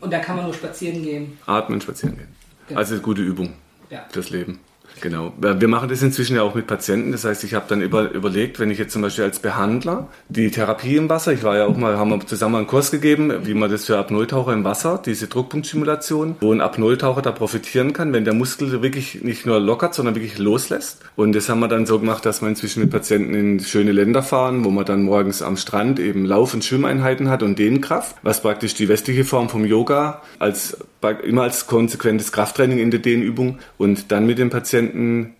Und 0.00 0.12
da 0.12 0.20
kann 0.20 0.36
man 0.36 0.44
nur 0.44 0.54
spazieren 0.54 1.02
gehen. 1.02 1.38
Atmen, 1.46 1.80
spazieren 1.80 2.16
gehen. 2.16 2.28
Genau. 2.68 2.78
Also 2.78 2.98
gute 2.98 3.22
Übung 3.22 3.54
ja. 3.90 4.04
fürs 4.10 4.30
Leben. 4.30 4.60
Genau. 5.00 5.32
Wir 5.38 5.68
machen 5.68 5.88
das 5.88 6.02
inzwischen 6.02 6.36
ja 6.36 6.42
auch 6.42 6.54
mit 6.54 6.66
Patienten. 6.66 7.12
Das 7.12 7.24
heißt, 7.24 7.44
ich 7.44 7.54
habe 7.54 7.64
dann 7.68 7.80
über, 7.82 8.10
überlegt, 8.10 8.60
wenn 8.60 8.70
ich 8.70 8.78
jetzt 8.78 8.92
zum 8.92 9.02
Beispiel 9.02 9.24
als 9.24 9.40
Behandler 9.40 10.08
die 10.28 10.50
Therapie 10.50 10.96
im 10.96 11.08
Wasser, 11.08 11.32
ich 11.32 11.42
war 11.42 11.56
ja 11.56 11.66
auch 11.66 11.76
mal, 11.76 11.96
haben 11.98 12.10
wir 12.10 12.24
zusammen 12.26 12.56
einen 12.56 12.66
Kurs 12.66 12.90
gegeben, 12.90 13.32
wie 13.44 13.54
man 13.54 13.70
das 13.70 13.86
für 13.86 13.98
Apnoe-Taucher 13.98 14.52
im 14.52 14.64
Wasser, 14.64 15.00
diese 15.04 15.26
Druckpunktstimulation, 15.26 16.36
wo 16.40 16.52
ein 16.52 16.60
Apnoe-Taucher 16.60 17.22
da 17.22 17.32
profitieren 17.32 17.92
kann, 17.92 18.12
wenn 18.12 18.24
der 18.24 18.34
Muskel 18.34 18.82
wirklich 18.82 19.22
nicht 19.22 19.46
nur 19.46 19.58
lockert, 19.60 19.94
sondern 19.94 20.14
wirklich 20.14 20.38
loslässt. 20.38 21.00
Und 21.16 21.34
das 21.34 21.48
haben 21.48 21.60
wir 21.60 21.68
dann 21.68 21.86
so 21.86 21.98
gemacht, 21.98 22.24
dass 22.24 22.40
wir 22.40 22.48
inzwischen 22.48 22.80
mit 22.82 22.90
Patienten 22.90 23.34
in 23.34 23.60
schöne 23.60 23.92
Länder 23.92 24.22
fahren, 24.22 24.64
wo 24.64 24.70
man 24.70 24.84
dann 24.84 25.02
morgens 25.02 25.42
am 25.42 25.56
Strand 25.56 25.98
eben 25.98 26.24
Lauf- 26.24 26.54
und 26.54 26.64
Schwimmeinheiten 26.64 27.28
hat 27.28 27.42
und 27.42 27.58
Dehnkraft, 27.58 28.16
was 28.22 28.42
praktisch 28.42 28.74
die 28.74 28.88
westliche 28.88 29.24
Form 29.24 29.48
vom 29.48 29.64
Yoga 29.64 30.22
als 30.38 30.76
immer 31.22 31.42
als 31.42 31.66
konsequentes 31.66 32.32
Krafttraining 32.32 32.78
in 32.78 32.90
der 32.90 33.00
Dehnübung 33.00 33.58
und 33.78 34.12
dann 34.12 34.26
mit 34.26 34.38
dem 34.38 34.50
Patienten 34.50 35.34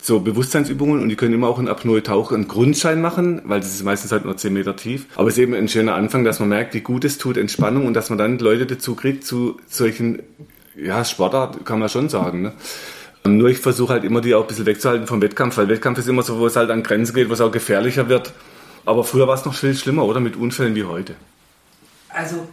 so 0.00 0.20
Bewusstseinsübungen 0.20 1.02
und 1.02 1.08
die 1.08 1.16
können 1.16 1.34
immer 1.34 1.48
auch 1.48 1.58
in 1.58 1.68
Apnoe 1.68 2.02
Tauch 2.02 2.30
einen 2.32 2.46
Grundschein 2.46 3.00
machen, 3.00 3.42
weil 3.44 3.60
das 3.60 3.74
ist 3.74 3.82
meistens 3.84 4.12
halt 4.12 4.24
nur 4.24 4.36
10 4.36 4.52
Meter 4.52 4.76
tief. 4.76 5.06
Aber 5.16 5.28
es 5.28 5.34
ist 5.34 5.42
eben 5.42 5.54
ein 5.54 5.68
schöner 5.68 5.94
Anfang, 5.94 6.24
dass 6.24 6.38
man 6.38 6.48
merkt, 6.48 6.74
wie 6.74 6.80
gut 6.80 7.04
es 7.04 7.18
tut, 7.18 7.36
Entspannung 7.36 7.86
und 7.86 7.94
dass 7.94 8.08
man 8.08 8.18
dann 8.18 8.38
Leute 8.38 8.66
dazu 8.66 8.94
kriegt 8.94 9.24
zu 9.24 9.58
solchen, 9.66 10.22
ja, 10.76 11.04
Sportart 11.04 11.66
kann 11.66 11.80
man 11.80 11.88
schon 11.88 12.08
sagen, 12.08 12.42
ne? 12.42 12.52
Nur 13.26 13.48
ich 13.50 13.58
versuche 13.58 13.92
halt 13.92 14.04
immer 14.04 14.20
die 14.20 14.34
auch 14.34 14.42
ein 14.42 14.46
bisschen 14.46 14.64
wegzuhalten 14.64 15.06
vom 15.06 15.20
Wettkampf, 15.20 15.58
weil 15.58 15.68
Wettkampf 15.68 15.98
ist 15.98 16.08
immer 16.08 16.22
so, 16.22 16.38
wo 16.38 16.46
es 16.46 16.56
halt 16.56 16.70
an 16.70 16.82
Grenzen 16.82 17.14
geht, 17.14 17.28
wo 17.28 17.34
es 17.34 17.40
auch 17.40 17.50
gefährlicher 17.50 18.08
wird. 18.08 18.32
Aber 18.86 19.04
früher 19.04 19.26
war 19.26 19.34
es 19.34 19.44
noch 19.44 19.54
viel 19.54 19.74
schlimmer, 19.74 20.04
oder? 20.04 20.20
Mit 20.20 20.36
Unfällen 20.36 20.74
wie 20.74 20.84
heute. 20.84 21.14
Also 22.08 22.48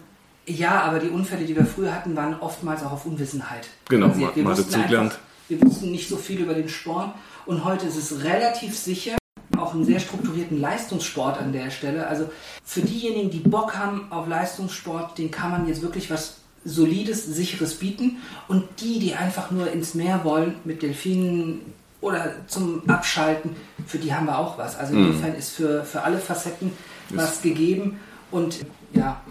ja, 0.48 0.82
aber 0.82 1.00
die 1.00 1.10
Unfälle, 1.10 1.46
die 1.46 1.56
wir 1.56 1.66
früher 1.66 1.94
hatten, 1.94 2.16
waren 2.16 2.40
oftmals 2.40 2.84
auch 2.84 2.92
auf 2.92 3.06
Unwissenheit. 3.06 3.68
Genau, 3.90 4.08
basiert. 4.10 4.36
wir 4.36 4.44
mal 4.44 4.58
wussten 4.58 4.76
einfach- 4.76 5.18
Wir 5.48 5.62
wussten 5.62 5.92
nicht 5.92 6.10
so 6.10 6.18
viel 6.18 6.40
über 6.42 6.54
den 6.56 6.70
Sport 6.70 7.14
und 7.46 7.64
heute 7.66 7.86
ist 7.86 7.98
es 7.98 8.24
relativ 8.24 8.76
sicher, 8.78 9.16
auch 9.58 9.74
einen 9.74 9.86
sehr 9.86 10.00
strukturierten 10.00 10.60
Leistungssport 10.60 11.38
an 11.40 11.54
der 11.54 11.70
Stelle. 11.70 12.08
Also 12.08 12.30
für 12.64 12.82
diejenigen, 12.82 13.30
die 13.30 13.40
Bock 13.40 13.78
haben 13.78 14.12
auf 14.12 14.28
Leistungssport, 14.28 15.18
den 15.18 15.30
kann 15.32 15.52
man 15.52 15.68
jetzt 15.68 15.82
wirklich 15.82 16.10
was 16.10 16.38
Solides, 16.66 17.26
Sicheres 17.26 17.76
bieten. 17.76 18.18
Und 18.48 18.64
die, 18.82 18.98
die 19.00 19.14
einfach 19.14 19.52
nur 19.52 19.72
ins 19.72 19.94
Meer 19.94 20.22
wollen 20.24 20.56
mit 20.66 20.82
Delfinen 20.82 21.62
oder 22.02 22.34
zum 22.48 22.82
Abschalten, 22.90 23.56
für 23.86 24.00
die 24.00 24.14
haben 24.14 24.26
wir 24.26 24.38
auch 24.40 24.58
was. 24.58 24.76
Also 24.78 24.96
insofern 24.96 25.36
ist 25.36 25.52
für, 25.56 25.84
für 25.86 26.02
alle 26.02 26.18
Facetten 26.18 26.72
was 27.12 27.42
gegeben. 27.44 28.00
Und 28.32 28.66
ja, 28.94 29.22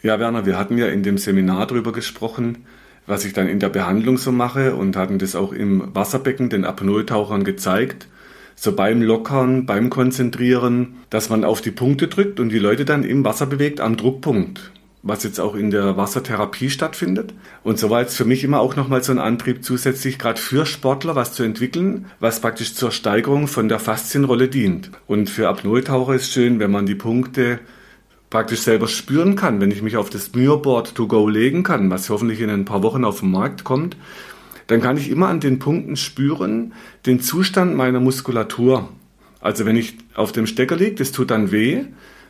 Ja, 0.00 0.20
Werner, 0.20 0.46
wir 0.46 0.56
hatten 0.56 0.78
ja 0.78 0.86
in 0.86 1.02
dem 1.02 1.18
Seminar 1.18 1.66
drüber 1.66 1.92
gesprochen, 1.92 2.58
was 3.08 3.24
ich 3.24 3.32
dann 3.32 3.48
in 3.48 3.58
der 3.58 3.68
Behandlung 3.68 4.16
so 4.16 4.30
mache 4.30 4.76
und 4.76 4.96
hatten 4.96 5.18
das 5.18 5.34
auch 5.34 5.52
im 5.52 5.92
Wasserbecken 5.92 6.50
den 6.50 6.64
Apnoe-Tauchern 6.64 7.42
gezeigt. 7.42 8.06
So 8.54 8.76
beim 8.76 9.02
Lockern, 9.02 9.66
beim 9.66 9.90
Konzentrieren, 9.90 10.98
dass 11.10 11.30
man 11.30 11.42
auf 11.42 11.62
die 11.62 11.72
Punkte 11.72 12.06
drückt 12.06 12.38
und 12.38 12.50
die 12.50 12.60
Leute 12.60 12.84
dann 12.84 13.02
im 13.02 13.24
Wasser 13.24 13.46
bewegt 13.46 13.80
am 13.80 13.96
Druckpunkt, 13.96 14.70
was 15.02 15.24
jetzt 15.24 15.40
auch 15.40 15.56
in 15.56 15.72
der 15.72 15.96
Wassertherapie 15.96 16.70
stattfindet. 16.70 17.34
Und 17.64 17.80
so 17.80 17.90
war 17.90 18.00
jetzt 18.00 18.16
für 18.16 18.24
mich 18.24 18.44
immer 18.44 18.60
auch 18.60 18.76
nochmal 18.76 19.02
so 19.02 19.10
ein 19.10 19.18
Antrieb 19.18 19.64
zusätzlich, 19.64 20.20
gerade 20.20 20.40
für 20.40 20.64
Sportler 20.64 21.16
was 21.16 21.32
zu 21.32 21.42
entwickeln, 21.42 22.06
was 22.20 22.40
praktisch 22.40 22.74
zur 22.74 22.92
Steigerung 22.92 23.48
von 23.48 23.68
der 23.68 23.80
Faszienrolle 23.80 24.46
dient. 24.46 24.92
Und 25.08 25.28
für 25.28 25.48
Apnoe-Taucher 25.48 26.14
ist 26.14 26.32
schön, 26.32 26.60
wenn 26.60 26.70
man 26.70 26.86
die 26.86 26.94
Punkte 26.94 27.58
praktisch 28.30 28.60
selber 28.60 28.88
spüren 28.88 29.36
kann, 29.36 29.60
wenn 29.60 29.70
ich 29.70 29.82
mich 29.82 29.96
auf 29.96 30.10
das 30.10 30.32
Muirboard 30.34 30.94
to 30.94 31.06
go 31.06 31.28
legen 31.28 31.62
kann, 31.62 31.90
was 31.90 32.10
hoffentlich 32.10 32.40
in 32.40 32.50
ein 32.50 32.64
paar 32.64 32.82
Wochen 32.82 33.04
auf 33.04 33.20
den 33.20 33.30
Markt 33.30 33.64
kommt, 33.64 33.96
dann 34.66 34.82
kann 34.82 34.98
ich 34.98 35.10
immer 35.10 35.28
an 35.28 35.40
den 35.40 35.58
Punkten 35.58 35.96
spüren 35.96 36.74
den 37.06 37.20
Zustand 37.20 37.74
meiner 37.74 38.00
Muskulatur. 38.00 38.90
Also 39.40 39.64
wenn 39.64 39.76
ich 39.76 39.96
auf 40.14 40.32
dem 40.32 40.46
Stecker 40.46 40.76
liege, 40.76 40.96
das 40.96 41.12
tut 41.12 41.30
dann 41.30 41.52
weh. 41.52 41.84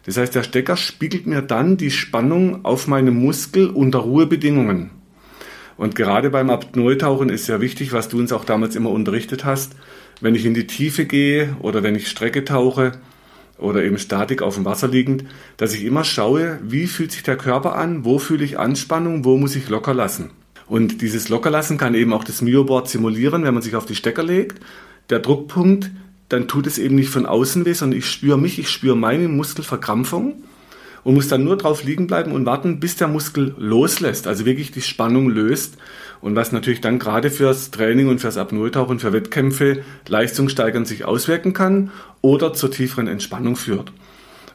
Das 0.07 0.17
heißt, 0.17 0.35
der 0.35 0.45
Stecker 0.45 0.77
spiegelt 0.77 1.27
mir 1.27 1.43
dann 1.43 1.77
die 1.77 1.91
Spannung 1.91 2.65
auf 2.65 2.87
meinem 2.87 3.17
Muskel 3.17 3.67
unter 3.67 3.99
Ruhebedingungen. 3.99 4.91
Und 5.77 5.97
gerade 5.97 6.31
beim 6.31 6.51
Apnoe-Tauchen 6.51 7.29
ist 7.29 7.49
ja 7.49 7.61
wichtig, 7.61 7.93
was 7.93 8.09
du 8.09 8.19
uns 8.19 8.33
auch 8.33 8.45
damals 8.45 8.77
immer 8.77 8.91
unterrichtet 8.91 9.45
hast, 9.45 9.73
wenn 10.21 10.35
ich 10.35 10.45
in 10.45 10.55
die 10.55 10.67
Tiefe 10.67 11.07
gehe 11.07 11.57
oder 11.61 11.83
wenn 11.83 11.95
ich 11.95 12.09
Strecke 12.09 12.45
tauche 12.45 12.93
oder 13.59 13.85
eben 13.85 13.99
Statik 13.99 14.43
auf 14.43 14.55
dem 14.55 14.65
Wasser 14.65 14.89
liegend, 14.89 15.25
dass 15.57 15.75
ich 15.75 15.85
immer 15.85 16.05
schaue, 16.05 16.59
wie 16.63 16.87
fühlt 16.87 17.13
sich 17.13 17.23
der 17.23 17.37
Körper 17.37 17.75
an, 17.75 18.05
wo 18.05 18.19
fühle 18.19 18.45
ich 18.45 18.59
Anspannung, 18.59 19.25
wo 19.25 19.37
muss 19.37 19.57
ich 19.57 19.69
locker 19.69 19.95
lassen. 19.95 20.31
Und 20.67 21.01
dieses 21.01 21.29
Lockerlassen 21.29 21.79
kann 21.79 21.95
eben 21.95 22.13
auch 22.13 22.25
das 22.25 22.43
Myoboard 22.43 22.89
simulieren, 22.89 23.43
wenn 23.43 23.55
man 23.55 23.63
sich 23.63 23.75
auf 23.75 23.87
die 23.87 23.95
Stecker 23.95 24.23
legt. 24.23 24.61
Der 25.11 25.19
Druckpunkt, 25.19 25.91
dann 26.29 26.47
tut 26.47 26.67
es 26.67 26.79
eben 26.79 26.95
nicht 26.95 27.09
von 27.09 27.27
außen 27.27 27.65
weh, 27.65 27.73
sondern 27.73 27.99
ich 27.99 28.07
spüre 28.07 28.39
mich, 28.39 28.59
ich 28.59 28.69
spüre 28.69 28.97
meine 28.97 29.29
Muskelverkrampfung 29.29 30.43
und 31.05 31.15
muss 31.15 31.29
dann 31.29 31.45
nur 31.45 31.57
drauf 31.57 31.85
liegen 31.85 32.07
bleiben 32.07 32.33
und 32.33 32.45
warten, 32.45 32.81
bis 32.81 32.97
der 32.97 33.09
Muskel 33.09 33.55
loslässt, 33.57 34.27
also 34.27 34.45
wirklich 34.45 34.73
die 34.73 34.83
Spannung 34.83 35.31
löst. 35.31 35.79
Und 36.21 36.35
was 36.37 36.53
natürlich 36.53 36.81
dann 36.81 36.99
gerade 36.99 37.31
fürs 37.31 37.71
Training 37.71 38.09
und 38.09 38.21
fürs 38.21 38.37
Apnoe-Tauchen, 38.37 38.99
für 38.99 39.13
Wettkämpfe 39.13 39.83
leistungssteigernd 40.09 40.87
sich 40.87 41.05
auswirken 41.05 41.53
kann 41.53 41.91
oder 42.21 42.53
zur 42.55 42.71
tieferen 42.71 43.07
Entspannung 43.07 43.57
führt. 43.57 43.93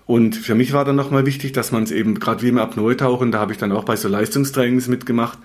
Und 0.05 0.35
für 0.35 0.55
mich 0.55 0.73
war 0.73 0.83
dann 0.83 0.95
nochmal 0.95 1.25
wichtig, 1.25 1.53
dass 1.53 1.71
man 1.71 1.83
es 1.83 1.91
eben, 1.91 2.19
gerade 2.19 2.41
wie 2.41 2.49
im 2.49 2.57
Apnoe-Tauchen, 2.57 3.31
da 3.31 3.39
habe 3.39 3.53
ich 3.53 3.57
dann 3.57 3.71
auch 3.71 3.85
bei 3.85 3.95
so 3.95 4.09
Leistungstrainings 4.09 4.87
mitgemacht, 4.87 5.39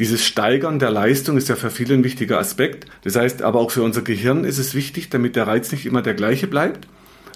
dieses 0.00 0.24
Steigern 0.24 0.78
der 0.78 0.90
Leistung 0.90 1.36
ist 1.36 1.50
ja 1.50 1.56
für 1.56 1.70
viele 1.70 1.92
ein 1.92 2.04
wichtiger 2.04 2.38
Aspekt. 2.38 2.86
Das 3.04 3.16
heißt, 3.16 3.42
aber 3.42 3.60
auch 3.60 3.70
für 3.70 3.82
unser 3.82 4.00
Gehirn 4.00 4.44
ist 4.44 4.56
es 4.56 4.74
wichtig, 4.74 5.10
damit 5.10 5.36
der 5.36 5.46
Reiz 5.46 5.70
nicht 5.72 5.84
immer 5.84 6.00
der 6.00 6.14
gleiche 6.14 6.46
bleibt, 6.46 6.88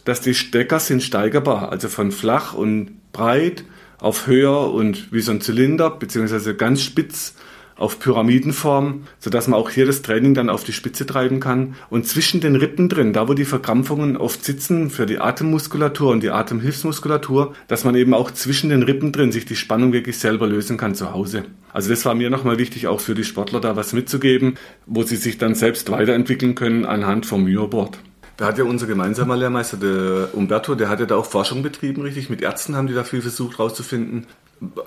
dass 0.06 0.22
die 0.22 0.34
Stecker 0.34 0.80
sind 0.80 1.02
steigerbar, 1.02 1.70
also 1.70 1.88
von 1.88 2.10
flach 2.10 2.54
und 2.54 3.12
breit 3.12 3.64
auf 3.98 4.26
höher 4.26 4.72
und 4.72 5.12
wie 5.12 5.20
so 5.20 5.32
ein 5.32 5.42
Zylinder, 5.42 5.90
beziehungsweise 5.90 6.54
ganz 6.54 6.82
spitz 6.82 7.34
auf 7.76 7.98
Pyramidenform, 7.98 9.04
sodass 9.18 9.48
man 9.48 9.58
auch 9.58 9.70
hier 9.70 9.86
das 9.86 10.02
Training 10.02 10.34
dann 10.34 10.50
auf 10.50 10.64
die 10.64 10.72
Spitze 10.72 11.06
treiben 11.06 11.40
kann. 11.40 11.74
Und 11.90 12.06
zwischen 12.06 12.40
den 12.40 12.56
Rippen 12.56 12.88
drin, 12.88 13.12
da 13.12 13.28
wo 13.28 13.34
die 13.34 13.44
Verkrampfungen 13.44 14.16
oft 14.16 14.44
sitzen 14.44 14.90
für 14.90 15.06
die 15.06 15.18
Atemmuskulatur 15.18 16.10
und 16.10 16.22
die 16.22 16.30
Atemhilfsmuskulatur, 16.30 17.54
dass 17.68 17.84
man 17.84 17.94
eben 17.94 18.14
auch 18.14 18.30
zwischen 18.30 18.70
den 18.70 18.82
Rippen 18.82 19.12
drin 19.12 19.32
sich 19.32 19.44
die 19.44 19.56
Spannung 19.56 19.92
wirklich 19.92 20.18
selber 20.18 20.46
lösen 20.46 20.76
kann 20.76 20.94
zu 20.94 21.12
Hause. 21.12 21.44
Also 21.72 21.90
das 21.90 22.04
war 22.04 22.14
mir 22.14 22.30
nochmal 22.30 22.58
wichtig, 22.58 22.86
auch 22.86 23.00
für 23.00 23.14
die 23.14 23.24
Sportler 23.24 23.60
da 23.60 23.76
was 23.76 23.92
mitzugeben, 23.92 24.54
wo 24.86 25.02
sie 25.02 25.16
sich 25.16 25.38
dann 25.38 25.54
selbst 25.54 25.90
weiterentwickeln 25.90 26.54
können 26.54 26.84
anhand 26.84 27.26
vom 27.26 27.44
Myoboard. 27.44 27.98
Da 28.36 28.46
hat 28.46 28.58
ja 28.58 28.64
unser 28.64 28.86
gemeinsamer 28.86 29.36
Lehrmeister, 29.36 29.76
der 29.76 30.28
Umberto, 30.34 30.74
der 30.74 30.88
hat 30.88 30.98
ja 31.00 31.06
da 31.06 31.16
auch 31.16 31.26
Forschung 31.26 31.62
betrieben, 31.62 32.02
richtig? 32.02 32.30
Mit 32.30 32.42
Ärzten 32.42 32.74
haben 32.76 32.88
die 32.88 32.94
da 32.94 33.04
viel 33.04 33.22
versucht 33.22 33.58
rauszufinden. 33.60 34.26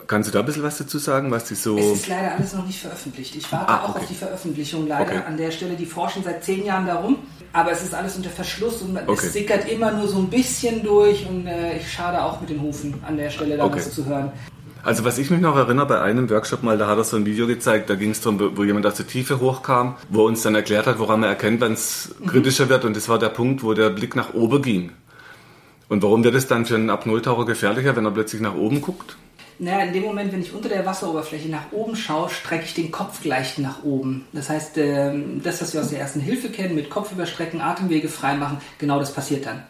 Kannst 0.07 0.29
du 0.29 0.33
da 0.33 0.39
ein 0.39 0.45
bisschen 0.45 0.63
was 0.63 0.77
dazu 0.79 0.97
sagen, 0.97 1.29
was 1.31 1.45
die 1.45 1.55
so... 1.55 1.77
Es 1.77 1.99
ist 1.99 2.07
leider 2.07 2.33
alles 2.36 2.53
noch 2.53 2.65
nicht 2.65 2.79
veröffentlicht. 2.79 3.36
Ich 3.36 3.49
warte 3.51 3.69
Ah, 3.69 3.83
auch 3.83 3.89
okay. 3.89 3.99
auf 3.99 4.07
die 4.07 4.15
Veröffentlichung 4.15 4.88
leider 4.88 5.12
Okay. 5.12 5.21
an 5.27 5.38
der 5.38 5.51
Stelle. 5.51 5.75
Die 5.75 5.86
forschen 5.86 6.23
seit 6.23 6.43
zehn 6.43 6.65
Jahren 6.65 6.88
darum, 6.88 7.17
aber 7.53 7.71
es 7.71 7.83
ist 7.83 7.93
alles 7.93 8.15
unter 8.17 8.29
Verschluss 8.29 8.81
und 8.81 8.97
Okay. 8.97 9.12
es 9.27 9.33
sickert 9.33 9.69
immer 9.69 9.91
nur 9.91 10.07
so 10.07 10.17
ein 10.17 10.29
bisschen 10.29 10.83
durch 10.83 11.25
und 11.29 11.47
äh, 11.47 11.77
ich 11.77 11.91
schade 11.91 12.21
auch 12.23 12.41
mit 12.41 12.49
den 12.49 12.62
Hufen 12.62 12.95
an 13.05 13.17
der 13.17 13.29
Stelle 13.29 13.55
da 13.57 13.71
was 13.71 13.91
zu 13.93 14.05
hören. 14.05 14.31
Also 14.88 15.04
was 15.04 15.17
ich 15.17 15.30
mich 15.30 15.41
noch 15.41 15.58
erinnere, 15.58 15.86
bei 15.86 16.02
einem 16.02 16.30
Workshop 16.30 16.63
mal, 16.63 16.78
da 16.78 16.88
hat 16.88 16.97
er 16.97 17.04
so 17.04 17.17
ein 17.17 17.26
Video 17.26 17.45
gezeigt, 17.45 17.89
da 17.89 17.95
ging 17.95 18.12
es 18.12 18.21
darum, 18.21 18.56
wo 18.56 18.63
jemand 18.63 18.86
aus 18.86 18.95
der 18.95 19.06
Tiefe 19.06 19.41
hochkam, 19.41 19.97
wo 20.08 20.21
er 20.21 20.28
uns 20.28 20.43
dann 20.43 20.56
erklärt 20.56 20.88
hat, 20.88 20.97
woran 20.97 21.19
man 21.19 21.28
erkennt, 21.28 21.60
wenn 21.60 21.73
es 21.73 22.15
kritischer 22.26 22.69
wird. 22.69 22.86
Und 22.86 22.95
das 22.95 23.10
war 23.10 23.19
der 23.19 23.28
Punkt, 23.28 23.63
wo 23.63 23.73
der 23.73 23.89
Blick 23.89 24.15
nach 24.15 24.34
oben 24.34 24.62
ging. 24.62 24.91
Und 25.89 26.04
warum 26.04 26.23
wird 26.23 26.36
es 26.36 26.47
dann 26.47 26.65
für 26.65 26.76
einen 26.76 26.89
Apnoe-Taucher 26.89 27.45
gefährlicher, 27.45 27.97
wenn 27.97 28.06
er 28.06 28.12
plötzlich 28.12 28.41
nach 28.41 28.56
oben 28.56 28.80
guckt? 28.80 29.17
Naja, 29.60 29.84
in 29.84 29.91
dem 29.91 30.04
Moment, 30.04 30.32
wenn 30.32 30.41
ich 30.41 30.54
unter 30.54 30.69
der 30.69 30.86
Wasseroberfläche 30.86 31.50
nach 31.50 31.73
oben 31.73 31.97
schaue, 31.97 32.30
strecke 32.30 32.63
ich 32.63 32.73
den 32.73 32.89
Kopf 32.89 33.21
gleich 33.21 33.58
nach 33.58 33.84
oben. 33.84 34.26
Das 34.32 34.50
heißt, 34.50 34.78
ähm, 34.78 35.41
das, 35.43 35.62
was 35.62 35.73
wir 35.73 35.82
aus 35.82 35.89
der 35.89 36.00
ersten 36.00 36.21
Hilfe 36.21 36.47
kennen, 36.47 36.76
mit 36.76 36.89
Kopf 36.89 37.12
überstrecken, 37.12 37.60
Atemwege 37.60 38.08
freimachen, 38.08 38.60
genau 38.78 39.00
das 39.00 39.13
passiert 39.13 39.47
dann. 39.47 39.63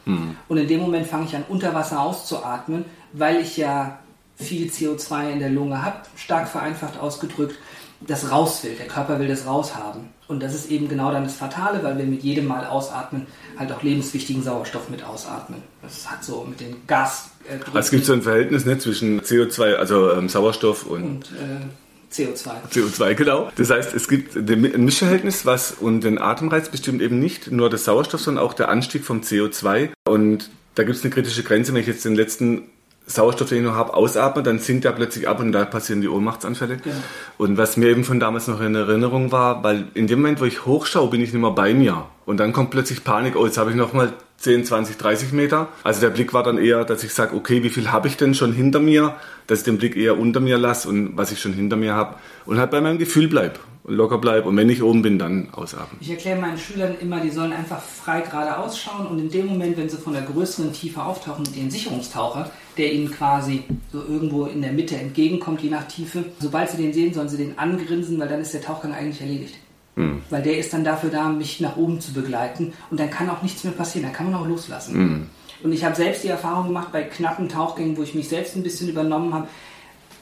Und 0.47 0.57
in 0.59 0.67
dem 0.67 0.79
Moment 0.79 1.07
fange 1.07 1.25
ich 1.25 1.35
an, 1.35 1.43
unter 1.49 1.73
Wasser 1.73 2.01
auszuatmen, 2.01 2.85
weil 3.13 3.37
ich 3.37 3.57
ja 3.57 3.97
viel 4.37 4.69
CO2 4.69 5.31
in 5.31 5.39
der 5.39 5.49
Lunge 5.49 5.83
habe, 5.83 5.97
stark 6.15 6.47
vereinfacht 6.47 6.99
ausgedrückt, 6.99 7.55
das 8.01 8.31
raus 8.31 8.63
will. 8.63 8.75
Der 8.75 8.87
Körper 8.87 9.19
will 9.19 9.27
das 9.27 9.45
raushaben. 9.45 10.09
Und 10.27 10.43
das 10.43 10.53
ist 10.53 10.69
eben 10.69 10.87
genau 10.87 11.11
dann 11.11 11.23
das 11.23 11.35
Fatale, 11.35 11.83
weil 11.83 11.97
wir 11.97 12.05
mit 12.05 12.21
jedem 12.21 12.45
Mal 12.45 12.65
ausatmen 12.65 13.25
halt 13.57 13.71
auch 13.71 13.81
lebenswichtigen 13.81 14.43
Sauerstoff 14.43 14.89
mit 14.89 15.03
ausatmen. 15.03 15.63
Das 15.81 16.09
hat 16.09 16.23
so 16.23 16.45
mit 16.47 16.59
den 16.59 16.85
Gas... 16.85 17.29
Äh, 17.49 17.57
Also 17.65 17.79
es 17.79 17.91
gibt 17.91 18.05
so 18.05 18.13
ein 18.13 18.21
Verhältnis 18.21 18.65
ne, 18.65 18.77
zwischen 18.77 19.21
CO2, 19.21 19.75
also 19.75 20.11
ähm, 20.11 20.29
Sauerstoff 20.29 20.85
und 20.85 21.03
und 21.03 21.31
äh, 21.31 22.13
CO2. 22.13 22.49
CO2, 22.71 23.15
genau. 23.15 23.51
Das 23.55 23.69
heißt, 23.69 23.93
es 23.93 24.07
gibt 24.07 24.35
ein 24.35 24.85
Mischverhältnis, 24.85 25.45
was 25.45 25.71
und 25.71 26.01
den 26.01 26.19
Atemreiz 26.19 26.69
bestimmt 26.69 27.01
eben 27.01 27.19
nicht 27.19 27.51
nur 27.51 27.69
der 27.69 27.79
Sauerstoff, 27.79 28.21
sondern 28.21 28.43
auch 28.43 28.53
der 28.53 28.69
Anstieg 28.69 29.03
vom 29.05 29.21
CO2. 29.21 29.89
Und 30.05 30.49
da 30.75 30.83
gibt 30.83 30.97
es 30.97 31.03
eine 31.03 31.13
kritische 31.13 31.43
Grenze, 31.43 31.73
wenn 31.73 31.81
ich 31.81 31.87
jetzt 31.87 32.05
den 32.05 32.15
letzten 32.15 32.69
Sauerstoff, 33.07 33.47
den 33.47 33.59
ich 33.59 33.63
noch 33.63 33.75
habe, 33.75 33.93
ausatme, 33.93 34.43
dann 34.43 34.59
sinkt 34.59 34.83
er 34.83 34.91
plötzlich 34.91 35.27
ab 35.29 35.39
und 35.39 35.53
da 35.53 35.63
passieren 35.63 36.01
die 36.01 36.09
Ohnmachtsanfälle. 36.09 36.77
Genau. 36.77 36.95
Und 37.37 37.57
was 37.57 37.77
mir 37.77 37.87
eben 37.87 38.03
von 38.03 38.19
damals 38.19 38.47
noch 38.47 38.59
in 38.59 38.75
Erinnerung 38.75 39.31
war, 39.31 39.63
weil 39.63 39.85
in 39.93 40.07
dem 40.07 40.19
Moment, 40.19 40.41
wo 40.41 40.45
ich 40.45 40.65
hochschaue, 40.65 41.09
bin 41.09 41.21
ich 41.21 41.31
nicht 41.31 41.41
mehr 41.41 41.51
bei 41.51 41.73
mir. 41.73 42.05
Und 42.25 42.37
dann 42.37 42.51
kommt 42.51 42.69
plötzlich 42.69 43.05
Panik, 43.05 43.37
oh, 43.37 43.45
jetzt 43.45 43.57
habe 43.57 43.71
ich 43.71 43.77
noch 43.77 43.93
mal 43.93 44.11
10, 44.37 44.65
20, 44.65 44.97
30 44.97 45.31
Meter. 45.31 45.69
Also 45.83 46.01
der 46.01 46.09
Blick 46.09 46.33
war 46.33 46.43
dann 46.43 46.57
eher, 46.57 46.85
dass 46.85 47.03
ich 47.03 47.13
sage, 47.13 47.35
okay, 47.35 47.63
wie 47.63 47.69
viel 47.69 47.91
habe 47.91 48.07
ich 48.07 48.17
denn 48.17 48.35
schon 48.35 48.53
hinter 48.53 48.79
mir, 48.79 49.15
dass 49.47 49.59
ich 49.59 49.65
den 49.65 49.77
Blick 49.77 49.95
eher 49.95 50.17
unter 50.17 50.39
mir 50.39 50.57
lasse 50.57 50.87
und 50.89 51.17
was 51.17 51.31
ich 51.31 51.39
schon 51.39 51.53
hinter 51.53 51.75
mir 51.75 51.93
habe 51.95 52.15
und 52.45 52.59
halt 52.59 52.71
bei 52.71 52.79
meinem 52.79 52.99
Gefühl 52.99 53.27
bleib 53.27 53.59
und 53.83 53.95
locker 53.95 54.19
bleib 54.19 54.45
und 54.45 54.55
wenn 54.55 54.69
ich 54.69 54.83
oben 54.83 55.01
bin, 55.01 55.17
dann 55.17 55.49
ausatmen. 55.53 55.99
Ich 56.01 56.09
erkläre 56.09 56.39
meinen 56.39 56.57
Schülern 56.57 56.95
immer, 57.01 57.19
die 57.19 57.31
sollen 57.31 57.53
einfach 57.53 57.81
frei 57.81 58.21
geradeaus 58.21 58.77
schauen 58.77 59.07
und 59.07 59.17
in 59.17 59.29
dem 59.29 59.47
Moment, 59.47 59.77
wenn 59.77 59.89
sie 59.89 59.97
von 59.97 60.13
der 60.13 60.23
größeren 60.23 60.71
Tiefe 60.71 61.01
auftauchen 61.01 61.43
mit 61.43 61.55
ihren 61.55 61.71
Sicherungstaucher, 61.71 62.51
der 62.77 62.93
ihnen 62.93 63.09
quasi 63.09 63.63
so 63.91 64.03
irgendwo 64.07 64.45
in 64.45 64.61
der 64.61 64.73
Mitte 64.73 64.97
entgegenkommt, 64.97 65.61
je 65.61 65.69
nach 65.69 65.87
Tiefe, 65.87 66.25
sobald 66.39 66.69
sie 66.69 66.77
den 66.77 66.93
sehen, 66.93 67.13
sollen 67.13 67.29
sie 67.29 67.37
den 67.37 67.57
angrinsen, 67.57 68.19
weil 68.19 68.27
dann 68.27 68.41
ist 68.41 68.53
der 68.53 68.61
Tauchgang 68.61 68.93
eigentlich 68.93 69.21
erledigt. 69.21 69.55
Hm. 69.97 70.21
Weil 70.29 70.43
der 70.43 70.57
ist 70.59 70.71
dann 70.73 70.83
dafür 70.83 71.09
da, 71.09 71.27
mich 71.29 71.59
nach 71.59 71.75
oben 71.75 71.99
zu 71.99 72.13
begleiten 72.13 72.71
und 72.91 72.99
dann 72.99 73.09
kann 73.09 73.29
auch 73.29 73.41
nichts 73.41 73.63
mehr 73.63 73.73
passieren, 73.73 74.05
dann 74.05 74.13
kann 74.13 74.31
man 74.31 74.39
auch 74.41 74.47
loslassen. 74.47 75.29
Und 75.63 75.71
ich 75.73 75.83
habe 75.83 75.95
selbst 75.95 76.23
die 76.23 76.27
Erfahrung 76.27 76.67
gemacht 76.67 76.91
bei 76.91 77.01
knappen 77.03 77.49
Tauchgängen, 77.49 77.97
wo 77.97 78.03
ich 78.03 78.13
mich 78.13 78.29
selbst 78.29 78.55
ein 78.55 78.61
bisschen 78.63 78.87
übernommen 78.89 79.33
habe. 79.33 79.47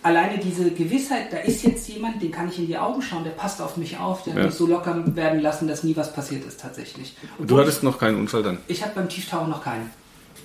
Alleine 0.01 0.37
diese 0.37 0.69
Gewissheit, 0.71 1.33
da 1.33 1.37
ist 1.37 1.63
jetzt 1.63 1.87
jemand, 1.89 2.21
den 2.21 2.31
kann 2.31 2.47
ich 2.47 2.59
in 2.59 2.67
die 2.67 2.77
Augen 2.77 3.01
schauen, 3.01 3.23
der 3.23 3.31
passt 3.31 3.59
auf 3.61 3.75
mich 3.75 3.97
auf, 3.97 4.23
der 4.23 4.33
Ja. 4.33 4.39
hat 4.39 4.45
mich 4.47 4.55
so 4.55 4.67
locker 4.67 5.03
werden 5.15 5.41
lassen, 5.41 5.67
dass 5.67 5.83
nie 5.83 5.95
was 5.97 6.13
passiert 6.13 6.45
ist 6.45 6.61
tatsächlich. 6.61 7.17
Du 7.37 7.43
Obwohl 7.43 7.61
hattest 7.61 7.83
noch 7.83 7.97
keinen 7.97 8.17
Unfall 8.17 8.43
dann? 8.43 8.59
ich, 8.67 8.77
ich 8.77 8.83
habe 8.83 8.93
beim 8.95 9.09
Tieftauchen 9.09 9.49
noch 9.49 9.63
keinen. 9.63 9.89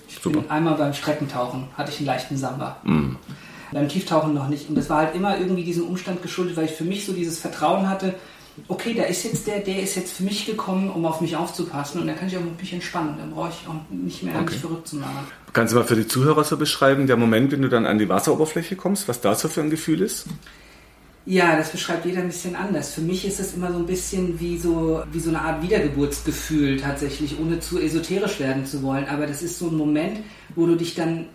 Ich 0.09 0.15
Super. 0.15 0.39
bin 0.41 0.49
einmal 0.51 0.75
beim 0.75 0.93
Streckentauchen 0.93 1.67
hatte 1.77 1.91
ich 1.91 1.99
einen 1.99 2.07
leichten 2.07 2.35
Samba. 2.37 2.77
Mhm. 2.83 3.15
Beim 3.71 3.87
Tieftauchen 3.87 4.33
noch 4.33 4.49
nicht. 4.49 4.67
Und 4.67 4.75
das 4.75 4.89
war 4.89 4.97
halt 5.05 5.15
immer 5.15 5.37
irgendwie 5.37 5.63
diesem 5.63 5.85
Umstand 5.87 6.21
geschuldet, 6.21 6.57
weil 6.57 6.65
ich 6.65 6.71
für 6.71 6.83
mich 6.83 7.05
so 7.05 7.13
dieses 7.13 7.39
Vertrauen 7.39 7.87
hatte, 7.87 8.15
okay, 8.67 8.93
da 8.93 9.03
ist 9.03 9.23
jetzt 9.23 9.47
der, 9.47 9.59
der 9.59 9.81
ist 9.81 9.95
jetzt 9.95 10.13
für 10.13 10.23
mich 10.23 10.45
gekommen, 10.45 10.89
um 10.89 11.05
auf 11.05 11.21
mich 11.21 11.35
aufzupassen 11.35 12.01
und 12.01 12.07
dann 12.07 12.17
kann 12.17 12.27
ich 12.27 12.37
auch 12.37 12.41
mich 12.59 12.73
entspannen. 12.73 13.15
Dann 13.17 13.31
brauche 13.31 13.49
ich 13.49 13.67
auch 13.67 13.75
nicht 13.89 14.23
mehr 14.23 14.35
Okay. 14.35 14.51
mich 14.51 14.59
verrückt 14.59 14.87
zu 14.87 14.97
machen. 14.97 15.27
Kannst 15.53 15.73
du 15.73 15.77
mal 15.77 15.85
für 15.85 15.95
die 15.95 16.07
Zuhörer 16.07 16.43
so 16.43 16.57
beschreiben, 16.57 17.07
der 17.07 17.17
Moment, 17.17 17.51
wenn 17.51 17.61
du 17.61 17.69
dann 17.69 17.85
an 17.85 17.97
die 17.99 18.07
Wasseroberfläche 18.09 18.75
kommst, 18.75 19.07
was 19.07 19.21
das 19.21 19.41
so 19.41 19.47
für 19.47 19.61
ein 19.61 19.69
Gefühl 19.69 20.01
ist? 20.01 20.25
Ja, 21.25 21.55
das 21.55 21.69
beschreibt 21.71 22.05
jeder 22.05 22.21
ein 22.21 22.27
bisschen 22.27 22.55
anders. 22.55 22.93
Für 22.95 23.01
mich 23.01 23.25
ist 23.27 23.39
es 23.39 23.53
immer 23.53 23.71
so 23.71 23.77
ein 23.77 23.85
bisschen 23.85 24.39
wie 24.39 24.57
so, 24.57 25.03
wie 25.11 25.19
so 25.19 25.29
eine 25.29 25.41
Art 25.41 25.61
Wiedergeburtsgefühl 25.61 26.77
tatsächlich, 26.79 27.39
ohne 27.39 27.59
zu 27.59 27.79
esoterisch 27.79 28.39
werden 28.39 28.65
zu 28.65 28.81
wollen. 28.81 29.05
Aber 29.07 29.27
das 29.27 29.43
ist 29.43 29.59
so 29.59 29.67
ein 29.67 29.75
Moment, 29.75 30.19
wo 30.55 30.65
du 30.65 30.75
dich 30.75 30.95
dann 30.95 31.27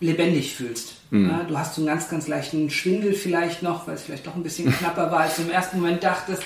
lebendig 0.00 0.54
fühlst. 0.54 0.94
Ja, 1.10 1.44
du 1.46 1.58
hast 1.58 1.74
so 1.74 1.82
einen 1.82 1.88
ganz, 1.88 2.08
ganz 2.08 2.26
leichten 2.26 2.70
Schwindel 2.70 3.12
vielleicht 3.12 3.62
noch, 3.62 3.86
weil 3.86 3.96
es 3.96 4.02
vielleicht 4.02 4.26
doch 4.26 4.34
ein 4.34 4.42
bisschen 4.42 4.72
knapper 4.78 5.10
war, 5.10 5.20
als 5.20 5.36
du 5.36 5.42
im 5.42 5.50
ersten 5.50 5.78
Moment 5.80 6.02
dachtest. 6.02 6.42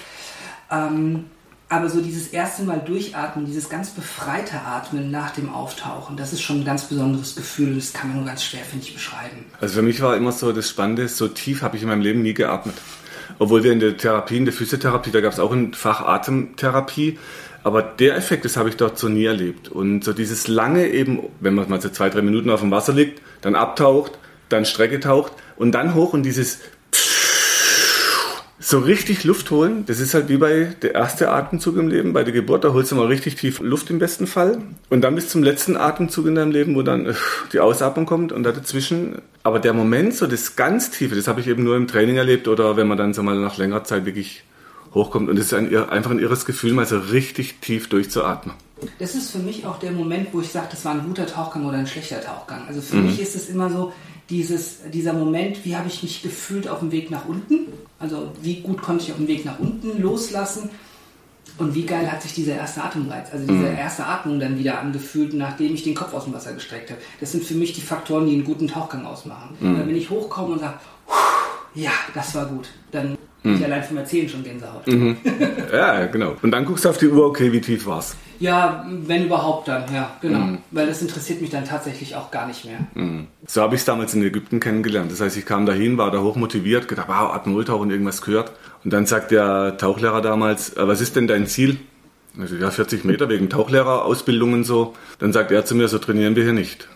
Ähm, 0.71 1.25
aber 1.69 1.89
so 1.89 2.01
dieses 2.01 2.29
erste 2.29 2.63
Mal 2.63 2.79
durchatmen, 2.79 3.45
dieses 3.45 3.69
ganz 3.69 3.91
befreite 3.91 4.61
Atmen 4.61 5.11
nach 5.11 5.33
dem 5.33 5.53
Auftauchen, 5.53 6.17
das 6.17 6.33
ist 6.33 6.43
schon 6.43 6.61
ein 6.61 6.65
ganz 6.65 6.85
besonderes 6.85 7.35
Gefühl 7.35 7.75
das 7.75 7.93
kann 7.93 8.09
man 8.09 8.19
nur 8.19 8.27
ganz 8.27 8.45
schwer, 8.45 8.61
finde 8.61 8.87
ich, 8.87 8.95
beschreiben. 8.95 9.47
Also 9.61 9.75
für 9.75 9.83
mich 9.83 10.01
war 10.01 10.17
immer 10.17 10.31
so 10.31 10.53
das 10.53 10.69
Spannende, 10.71 11.09
so 11.09 11.27
tief 11.27 11.63
habe 11.63 11.77
ich 11.77 11.83
in 11.83 11.89
meinem 11.89 12.03
Leben 12.03 12.23
nie 12.23 12.35
geatmet. 12.35 12.77
Obwohl 13.41 13.65
wir 13.65 13.73
in 13.73 13.81
der 13.81 13.97
Therapie, 13.97 14.37
in 14.37 14.45
der 14.45 14.55
Physiotherapie, 14.55 15.11
da 15.11 15.21
gab 15.21 15.33
es 15.33 15.41
auch 15.41 15.53
ein 15.53 15.75
Fach 15.75 16.03
Atemtherapie. 16.03 17.19
Aber 17.65 17.83
der 17.83 18.17
Effekt, 18.17 18.45
das 18.45 18.57
habe 18.57 18.69
ich 18.69 18.77
dort 18.77 18.97
so 18.97 19.09
nie 19.09 19.25
erlebt. 19.25 19.69
Und 19.69 20.05
so 20.05 20.13
dieses 20.13 20.47
lange 20.47 20.87
eben, 20.87 21.19
wenn 21.41 21.55
man 21.55 21.69
mal 21.69 21.81
so 21.81 21.89
zwei, 21.89 22.09
drei 22.09 22.23
Minuten 22.23 22.49
auf 22.49 22.61
dem 22.61 22.71
Wasser 22.71 22.93
liegt, 22.93 23.21
dann 23.41 23.57
abtaucht, 23.57 24.19
dann 24.49 24.65
Strecke 24.65 25.01
taucht 25.01 25.33
und 25.57 25.73
dann 25.73 25.95
hoch 25.95 26.13
und 26.13 26.23
dieses 26.23 26.61
so 28.69 28.81
richtig 28.81 29.23
Luft 29.23 29.53
holen, 29.53 29.85
das 29.87 30.01
ist 30.01 30.13
halt 30.13 30.29
wie 30.29 30.39
bei 30.39 30.75
der 30.83 30.97
erste 30.97 31.31
Atemzug 31.31 31.77
im 31.77 31.87
Leben, 31.87 32.13
bei 32.13 32.25
der 32.25 32.33
Geburt, 32.33 32.65
da 32.65 32.73
holst 32.73 32.91
du 32.91 32.97
mal 32.97 33.07
richtig 33.07 33.37
tief 33.37 33.61
Luft 33.61 33.91
im 33.91 34.01
besten 34.01 34.27
Fall. 34.27 34.59
Und 34.91 35.03
dann 35.03 35.15
bis 35.15 35.29
zum 35.29 35.45
letzten 35.45 35.77
Atemzug 35.77 36.27
in 36.27 36.35
deinem 36.35 36.51
Leben, 36.51 36.75
wo 36.75 36.83
dann 36.83 37.07
äh, 37.07 37.15
die 37.53 37.61
Ausatmung 37.61 38.07
kommt 38.07 38.33
und 38.33 38.43
da 38.43 38.51
dazwischen. 38.51 39.23
Aber 39.45 39.61
der 39.61 39.73
Moment, 39.73 40.17
so 40.17 40.27
das 40.27 40.57
ganz 40.57 40.91
Tiefe, 40.91 41.15
das 41.15 41.29
habe 41.29 41.41
ich 41.41 41.47
eben 41.47 41.63
nur 41.63 41.77
im 41.77 41.87
Training 41.87 42.17
erlebt 42.17 42.49
oder 42.49 42.77
wenn 42.77 42.89
man 42.89 42.99
dann 42.99 43.15
so 43.15 43.23
mal 43.23 43.39
nach 43.39 43.57
längerer 43.57 43.85
Zeit 43.85 44.05
wirklich 44.05 44.43
hochkommt. 44.93 45.31
Und 45.31 45.39
es 45.39 45.47
ist 45.47 45.55
ein, 45.55 45.73
einfach 45.89 46.11
ein 46.11 46.19
irres 46.19 46.45
Gefühl, 46.45 46.73
mal 46.73 46.87
so 46.87 46.99
richtig 46.99 47.61
tief 47.61 47.89
durchzuatmen. 47.89 48.57
Das 48.99 49.15
ist 49.15 49.31
für 49.31 49.39
mich 49.39 49.65
auch 49.65 49.79
der 49.79 49.93
Moment, 49.93 50.31
wo 50.33 50.41
ich 50.41 50.49
sage, 50.49 50.67
das 50.73 50.85
war 50.85 50.91
ein 50.91 51.05
guter 51.07 51.29
Tauchgang 51.29 51.67
oder 51.67 51.79
ein 51.79 51.87
schlechter 51.87 52.21
Tauchgang. 52.21 52.67
Also 52.67 52.81
für 52.81 52.97
mich 52.97 53.21
ist 53.21 53.37
es 53.37 53.49
immer 53.49 53.71
so, 53.71 53.93
dieses, 54.31 54.79
dieser 54.93 55.13
Moment, 55.13 55.65
wie 55.65 55.77
habe 55.77 55.89
ich 55.89 56.03
mich 56.03 56.23
gefühlt 56.23 56.69
auf 56.69 56.81
dem 56.81 56.93
Weg 56.93 57.11
nach 57.11 57.27
unten? 57.27 57.67
Also 57.99 58.33
wie 58.43 58.61
gut 58.61 58.83
konnte 58.83 59.05
ich 59.05 59.11
auf 59.13 59.19
dem 59.19 59.29
Weg 59.29 59.45
nach 59.45 59.59
unten 59.59 60.01
loslassen? 60.01 60.71
Und 61.59 61.75
wie 61.75 61.87
geil 61.87 62.11
hat 62.11 62.21
sich 62.21 62.35
dieser 62.35 62.57
erste 62.57 62.83
Atemreiz, 62.83 63.29
also 63.33 63.47
diese 63.47 63.69
erste 63.69 64.05
Atmung 64.05 64.39
dann 64.39 64.59
wieder 64.59 64.79
angefühlt, 64.79 65.33
nachdem 65.33 65.73
ich 65.73 65.85
den 65.85 65.95
Kopf 65.95 66.13
aus 66.13 66.25
dem 66.25 66.35
Wasser 66.35 66.53
gestreckt 66.53 66.91
habe. 66.91 67.01
Das 67.19 67.33
sind 67.33 67.45
für 67.45 67.55
mich 67.55 67.73
die 67.73 67.81
Faktoren, 67.81 68.27
die 68.27 68.35
einen 68.35 68.45
guten 68.45 68.69
Tauchgang 68.69 69.07
ausmachen. 69.07 69.57
Weil 69.61 69.89
wenn 69.89 69.97
ich 69.97 70.11
hochkomme 70.11 70.55
und 70.55 70.61
sage, 70.61 70.75
ja, 71.75 71.93
das 72.15 72.35
war 72.35 72.47
gut, 72.47 72.69
dann 72.91 73.17
bin 73.43 73.57
ich 73.57 73.65
allein 73.65 73.83
vom 73.85 73.97
Erzählen 73.97 74.29
schon 74.29 74.43
Gänsehaut. 74.43 74.83
Ja, 75.73 76.07
genau. 76.07 76.35
Und 76.43 76.51
dann 76.51 76.65
guckst 76.65 76.85
du 76.85 76.91
auf 76.91 76.99
die 76.99 77.09
Uhr, 77.09 77.25
okay, 77.27 77.51
wie 77.53 77.61
tief 77.61 77.87
war's? 77.87 78.17
Ja, 78.39 78.85
wenn 78.89 79.27
überhaupt 79.27 79.69
dann, 79.69 79.85
ja, 79.95 80.11
genau. 80.21 80.59
Weil 80.71 80.87
das 80.87 81.03
interessiert 81.03 81.41
mich 81.41 81.51
dann 81.51 81.65
tatsächlich 81.65 82.17
auch 82.17 82.31
gar 82.31 82.47
nicht 82.47 82.65
mehr. 82.65 82.79
So 83.47 83.63
habe 83.63 83.75
ich 83.75 83.81
es 83.81 83.85
damals 83.85 84.15
in 84.15 84.23
Ägypten 84.23 84.61
kennengelernt. 84.61 85.11
Das 85.11 85.21
heißt, 85.21 85.37
ich 85.37 85.47
kam 85.47 85.67
dahin, 85.67 85.99
war 85.99 86.11
da 86.11 86.21
hoch 86.21 86.37
motiviert, 86.37 86.89
gedacht, 86.89 87.09
wow, 87.09 87.33
Atmoltauchen, 87.35 87.91
irgendwas 87.91 88.23
gehört. 88.23 88.53
Und 88.85 88.93
dann 88.93 89.07
sagt 89.07 89.31
der 89.31 89.77
Tauchlehrer 89.79 90.21
damals, 90.23 90.77
"Äh, 90.77 90.87
was 90.87 91.01
ist 91.01 91.17
denn 91.17 91.27
dein 91.27 91.47
Ziel? 91.47 91.79
Also, 92.39 92.57
ja, 92.57 92.71
40 92.71 93.05
Meter 93.05 93.29
wegen 93.29 93.49
Tauchlehrerausbildung 93.49 94.53
und 94.53 94.65
so. 94.65 94.95
Dann 95.19 95.33
sagt 95.33 95.51
er 95.53 95.65
zu 95.65 95.75
mir, 95.75 95.89
so 95.89 95.99
trainieren 95.99 96.37
wir 96.37 96.43
hier 96.45 96.53
nicht. 96.53 96.89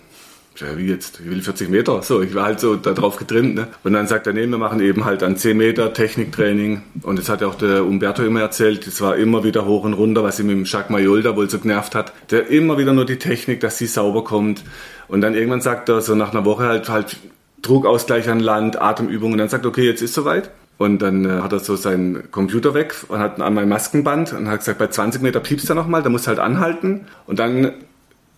Ja, 0.56 0.76
wie 0.76 0.86
jetzt? 0.86 1.20
Ich 1.20 1.30
will 1.30 1.40
40 1.40 1.70
Meter. 1.70 2.02
So, 2.02 2.20
ich 2.20 2.34
war 2.34 2.44
halt 2.44 2.60
so 2.60 2.76
da 2.76 2.92
drauf 2.92 3.16
getrimmt. 3.16 3.54
Ne? 3.54 3.68
Und 3.82 3.92
dann 3.92 4.06
sagt 4.06 4.26
er, 4.26 4.32
nee, 4.32 4.46
wir 4.46 4.58
machen 4.58 4.80
eben 4.80 5.04
halt 5.04 5.22
an 5.22 5.36
10 5.36 5.56
Meter 5.56 5.92
Techniktraining. 5.92 6.82
Und 7.02 7.18
das 7.18 7.28
hat 7.28 7.40
ja 7.40 7.46
auch 7.46 7.54
der 7.54 7.84
Umberto 7.84 8.22
immer 8.22 8.40
erzählt. 8.40 8.86
Das 8.86 9.00
war 9.00 9.16
immer 9.16 9.44
wieder 9.44 9.64
hoch 9.64 9.84
und 9.84 9.94
runter, 9.94 10.22
was 10.22 10.38
ihm 10.38 10.48
dem 10.48 10.64
Jacques 10.64 10.90
Mayol 10.90 11.22
da 11.22 11.36
wohl 11.36 11.48
so 11.48 11.58
genervt 11.58 11.94
hat. 11.94 12.12
Der 12.30 12.48
immer 12.48 12.78
wieder 12.78 12.92
nur 12.92 13.06
die 13.06 13.16
Technik, 13.16 13.60
dass 13.60 13.78
sie 13.78 13.86
sauber 13.86 14.24
kommt. 14.24 14.62
Und 15.08 15.22
dann 15.22 15.34
irgendwann 15.34 15.60
sagt 15.60 15.88
er, 15.88 16.02
so 16.02 16.14
nach 16.14 16.32
einer 16.32 16.44
Woche 16.44 16.64
halt, 16.64 16.88
halt 16.88 17.16
Druckausgleich 17.62 18.28
an 18.28 18.40
Land, 18.40 18.80
Atemübungen. 18.80 19.34
Und 19.34 19.38
dann 19.38 19.48
sagt 19.48 19.64
er, 19.64 19.68
okay, 19.68 19.86
jetzt 19.86 20.02
ist 20.02 20.14
soweit. 20.14 20.50
Und 20.76 21.00
dann 21.02 21.24
äh, 21.26 21.42
hat 21.42 21.52
er 21.52 21.60
so 21.60 21.76
seinen 21.76 22.30
Computer 22.30 22.74
weg 22.74 22.94
und 23.08 23.18
hat 23.18 23.40
an 23.40 23.54
mein 23.54 23.68
Maskenband 23.68 24.32
und 24.32 24.48
hat 24.48 24.60
gesagt, 24.60 24.78
bei 24.78 24.86
20 24.86 25.20
Meter 25.20 25.38
piepst 25.38 25.68
er 25.68 25.74
nochmal, 25.74 26.02
da 26.02 26.08
muss 26.08 26.26
halt 26.26 26.38
anhalten. 26.38 27.06
Und 27.26 27.38
dann 27.38 27.72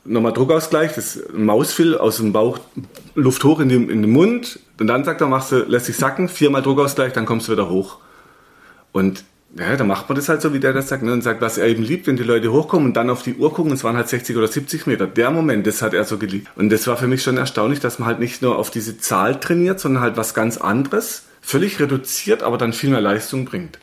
nochmal 0.04 0.32
Druckausgleich, 0.32 0.94
das 0.94 1.20
Mausfill 1.32 1.96
aus 1.96 2.16
dem 2.16 2.32
Bauch, 2.32 2.58
Luft 3.14 3.44
hoch 3.44 3.60
in, 3.60 3.68
den- 3.68 3.88
in 3.90 4.02
den 4.02 4.10
Mund. 4.10 4.58
Und 4.80 4.86
dann 4.88 5.04
sagt 5.04 5.20
er, 5.20 5.28
machst 5.28 5.52
du, 5.52 5.58
lässt 5.64 5.86
sich 5.86 5.96
sacken, 5.96 6.28
viermal 6.28 6.62
Druckausgleich, 6.62 7.12
dann 7.12 7.26
kommst 7.26 7.48
du 7.48 7.52
wieder 7.52 7.68
hoch. 7.68 7.98
Und 8.92 9.24
ja, 9.56 9.76
dann 9.76 9.86
macht 9.86 10.08
man 10.08 10.16
das 10.16 10.28
halt 10.30 10.40
so, 10.40 10.54
wie 10.54 10.60
der 10.60 10.72
das 10.72 10.88
sagt. 10.88 11.02
Ne? 11.02 11.12
Und 11.12 11.22
sagt, 11.22 11.40
was 11.42 11.58
er 11.58 11.66
eben 11.66 11.82
liebt, 11.82 12.06
wenn 12.06 12.16
die 12.16 12.22
Leute 12.22 12.50
hochkommen 12.52 12.86
und 12.88 12.94
dann 12.94 13.10
auf 13.10 13.22
die 13.22 13.34
Uhr 13.34 13.52
gucken, 13.52 13.72
es 13.72 13.84
waren 13.84 13.96
halt 13.96 14.08
60 14.08 14.36
oder 14.36 14.48
70 14.48 14.86
Meter. 14.86 15.06
Der 15.06 15.30
Moment, 15.30 15.66
das 15.66 15.82
hat 15.82 15.92
er 15.92 16.04
so 16.04 16.16
geliebt. 16.16 16.48
Und 16.56 16.70
das 16.70 16.86
war 16.86 16.96
für 16.96 17.06
mich 17.06 17.22
schon 17.22 17.36
erstaunlich, 17.36 17.78
dass 17.78 17.98
man 17.98 18.08
halt 18.08 18.18
nicht 18.18 18.40
nur 18.40 18.56
auf 18.58 18.70
diese 18.70 18.96
Zahl 18.98 19.38
trainiert, 19.40 19.78
sondern 19.78 20.02
halt 20.02 20.16
was 20.16 20.32
ganz 20.32 20.56
anderes, 20.56 21.24
völlig 21.42 21.78
reduziert, 21.80 22.42
aber 22.42 22.56
dann 22.56 22.72
viel 22.72 22.90
mehr 22.90 23.02
Leistung 23.02 23.44
bringt. 23.44 23.78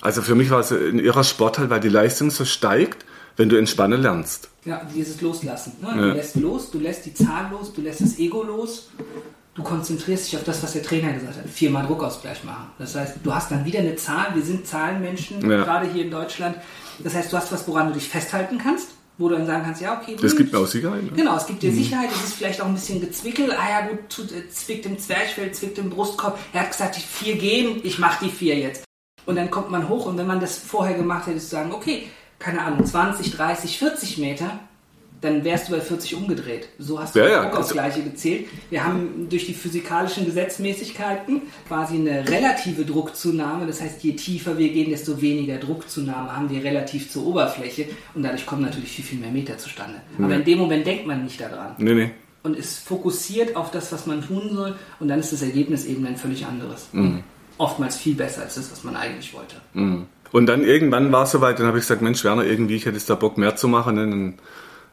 Also 0.00 0.22
für 0.22 0.34
mich 0.34 0.50
war 0.50 0.60
es 0.60 0.72
ein 0.72 0.98
irrer 0.98 1.24
Sport 1.24 1.58
halt, 1.58 1.68
weil 1.70 1.80
die 1.80 1.88
Leistung 1.90 2.30
so 2.30 2.44
steigt, 2.46 3.04
wenn 3.36 3.48
du 3.48 3.56
entspannen 3.56 4.00
lernst. 4.02 4.48
Ja, 4.64 4.82
dieses 4.94 5.20
Loslassen. 5.20 5.72
Ne? 5.80 5.88
Ja. 5.88 5.94
Du 5.96 6.12
lässt 6.12 6.36
los, 6.36 6.70
du 6.70 6.78
lässt 6.78 7.06
die 7.06 7.14
Zahl 7.14 7.50
los, 7.50 7.72
du 7.72 7.80
lässt 7.80 8.00
das 8.00 8.18
Ego 8.18 8.42
los. 8.42 8.90
Du 9.54 9.62
konzentrierst 9.62 10.28
dich 10.28 10.36
auf 10.38 10.44
das, 10.44 10.62
was 10.62 10.72
der 10.72 10.82
Trainer 10.82 11.12
gesagt 11.12 11.36
hat. 11.36 11.46
Viermal 11.48 11.86
Druckausgleich 11.86 12.42
machen. 12.44 12.68
Das 12.78 12.94
heißt, 12.94 13.16
du 13.22 13.34
hast 13.34 13.50
dann 13.50 13.64
wieder 13.66 13.80
eine 13.80 13.96
Zahl. 13.96 14.28
Wir 14.34 14.42
sind 14.42 14.66
Zahlenmenschen, 14.66 15.40
Ja. 15.50 15.62
gerade 15.64 15.86
hier 15.92 16.04
in 16.04 16.10
Deutschland. 16.10 16.56
Das 17.00 17.14
heißt, 17.14 17.30
du 17.32 17.36
hast 17.36 17.52
was, 17.52 17.68
woran 17.68 17.88
du 17.88 17.94
dich 17.94 18.08
festhalten 18.08 18.56
kannst, 18.56 18.88
wo 19.18 19.28
du 19.28 19.36
dann 19.36 19.46
sagen 19.46 19.64
kannst, 19.64 19.82
ja, 19.82 20.00
okay. 20.00 20.16
Das 20.20 20.34
gibt 20.36 20.52
mir 20.54 20.58
auch 20.58 20.66
Sicherheit. 20.66 21.02
Ne? 21.02 21.10
Genau, 21.14 21.36
es 21.36 21.44
gibt 21.46 21.62
dir 21.62 21.70
Sicherheit, 21.72 22.08
es 22.14 22.24
ist 22.28 22.34
vielleicht 22.34 22.62
auch 22.62 22.66
ein 22.66 22.72
bisschen 22.74 23.00
gezwickelt. 23.02 23.50
Ah 23.52 23.68
ja, 23.82 23.86
gut, 23.88 23.98
tut, 24.08 24.32
äh, 24.32 24.48
zwickt 24.48 24.86
im 24.86 24.98
Zwerchfell, 24.98 25.52
zwickt 25.52 25.76
im 25.76 25.90
Brustkorb. 25.90 26.38
Er 26.54 26.60
hat 26.62 26.70
gesagt, 26.70 26.96
die 26.96 27.00
vier 27.00 27.36
gehen, 27.36 27.80
ich 27.82 27.98
mache 27.98 28.24
die 28.24 28.30
vier 28.30 28.56
jetzt. 28.56 28.84
Und 29.26 29.36
dann 29.36 29.50
kommt 29.50 29.70
man 29.70 29.88
hoch 29.88 30.06
und 30.06 30.16
wenn 30.16 30.26
man 30.26 30.40
das 30.40 30.56
vorher 30.56 30.96
gemacht 30.96 31.26
hätte, 31.26 31.38
zu 31.40 31.46
sagen, 31.46 31.72
okay, 31.72 32.04
keine 32.42 32.62
Ahnung, 32.62 32.84
20, 32.84 33.30
30, 33.32 33.78
40 33.78 34.18
Meter, 34.18 34.58
dann 35.20 35.44
wärst 35.44 35.68
du 35.68 35.72
bei 35.72 35.80
40 35.80 36.16
umgedreht. 36.16 36.68
So 36.80 36.98
hast 36.98 37.14
du 37.14 37.20
Ja, 37.20 37.28
ja, 37.28 37.42
Druckausgleiche 37.44 38.02
gezählt. 38.02 38.48
Wir 38.70 38.84
haben 38.84 39.28
durch 39.30 39.46
die 39.46 39.54
physikalischen 39.54 40.26
Gesetzmäßigkeiten 40.26 41.42
quasi 41.68 41.94
eine 41.94 42.28
relative 42.28 42.84
Druckzunahme. 42.84 43.66
Das 43.66 43.80
heißt, 43.80 44.02
je 44.02 44.14
tiefer 44.14 44.58
wir 44.58 44.70
gehen, 44.72 44.90
desto 44.90 45.22
weniger 45.22 45.58
Druckzunahme 45.58 46.36
haben 46.36 46.50
wir 46.50 46.64
relativ 46.64 47.12
zur 47.12 47.24
Oberfläche. 47.24 47.86
Und 48.14 48.24
dadurch 48.24 48.44
kommen 48.44 48.62
natürlich 48.62 48.90
viel, 48.90 49.04
viel 49.04 49.20
mehr 49.20 49.30
Meter 49.30 49.56
zustande. 49.58 50.00
Aber 50.18 50.34
in 50.34 50.44
dem 50.44 50.58
Moment 50.58 50.84
denkt 50.84 51.06
man 51.06 51.22
nicht 51.22 51.40
daran. 51.40 51.76
Nee, 51.78 51.94
nee. 51.94 52.10
und 52.42 52.56
ist 52.56 52.84
fokussiert 52.84 53.54
auf 53.54 53.70
das, 53.70 53.92
was 53.92 54.06
man 54.06 54.26
tun 54.26 54.50
soll 54.52 54.74
und 54.98 55.06
dann 55.06 55.20
ist 55.20 55.32
das 55.32 55.42
Ergebnis 55.42 55.84
eben 55.86 56.04
ein 56.04 56.16
völlig 56.16 56.44
anderes. 56.44 56.88
Mhm. 56.90 57.22
Oftmals 57.58 57.96
viel 57.96 58.16
besser 58.16 58.42
als 58.42 58.56
das, 58.56 58.72
was 58.72 58.82
man 58.82 58.96
eigentlich 58.96 59.32
wollte. 59.32 59.56
Mhm. 59.74 60.06
Und 60.32 60.46
dann 60.46 60.64
irgendwann 60.64 61.12
war 61.12 61.24
es 61.24 61.30
soweit, 61.30 61.58
dann 61.58 61.66
habe 61.66 61.78
ich 61.78 61.84
gesagt, 61.84 62.02
Mensch 62.02 62.24
Werner, 62.24 62.44
irgendwie, 62.44 62.76
ich 62.76 62.86
hätte 62.86 62.98
da 63.06 63.14
Bock 63.14 63.36
mehr 63.36 63.54
zu 63.54 63.68
machen. 63.68 63.94
Ne? 63.94 64.08
Dann 64.08 64.34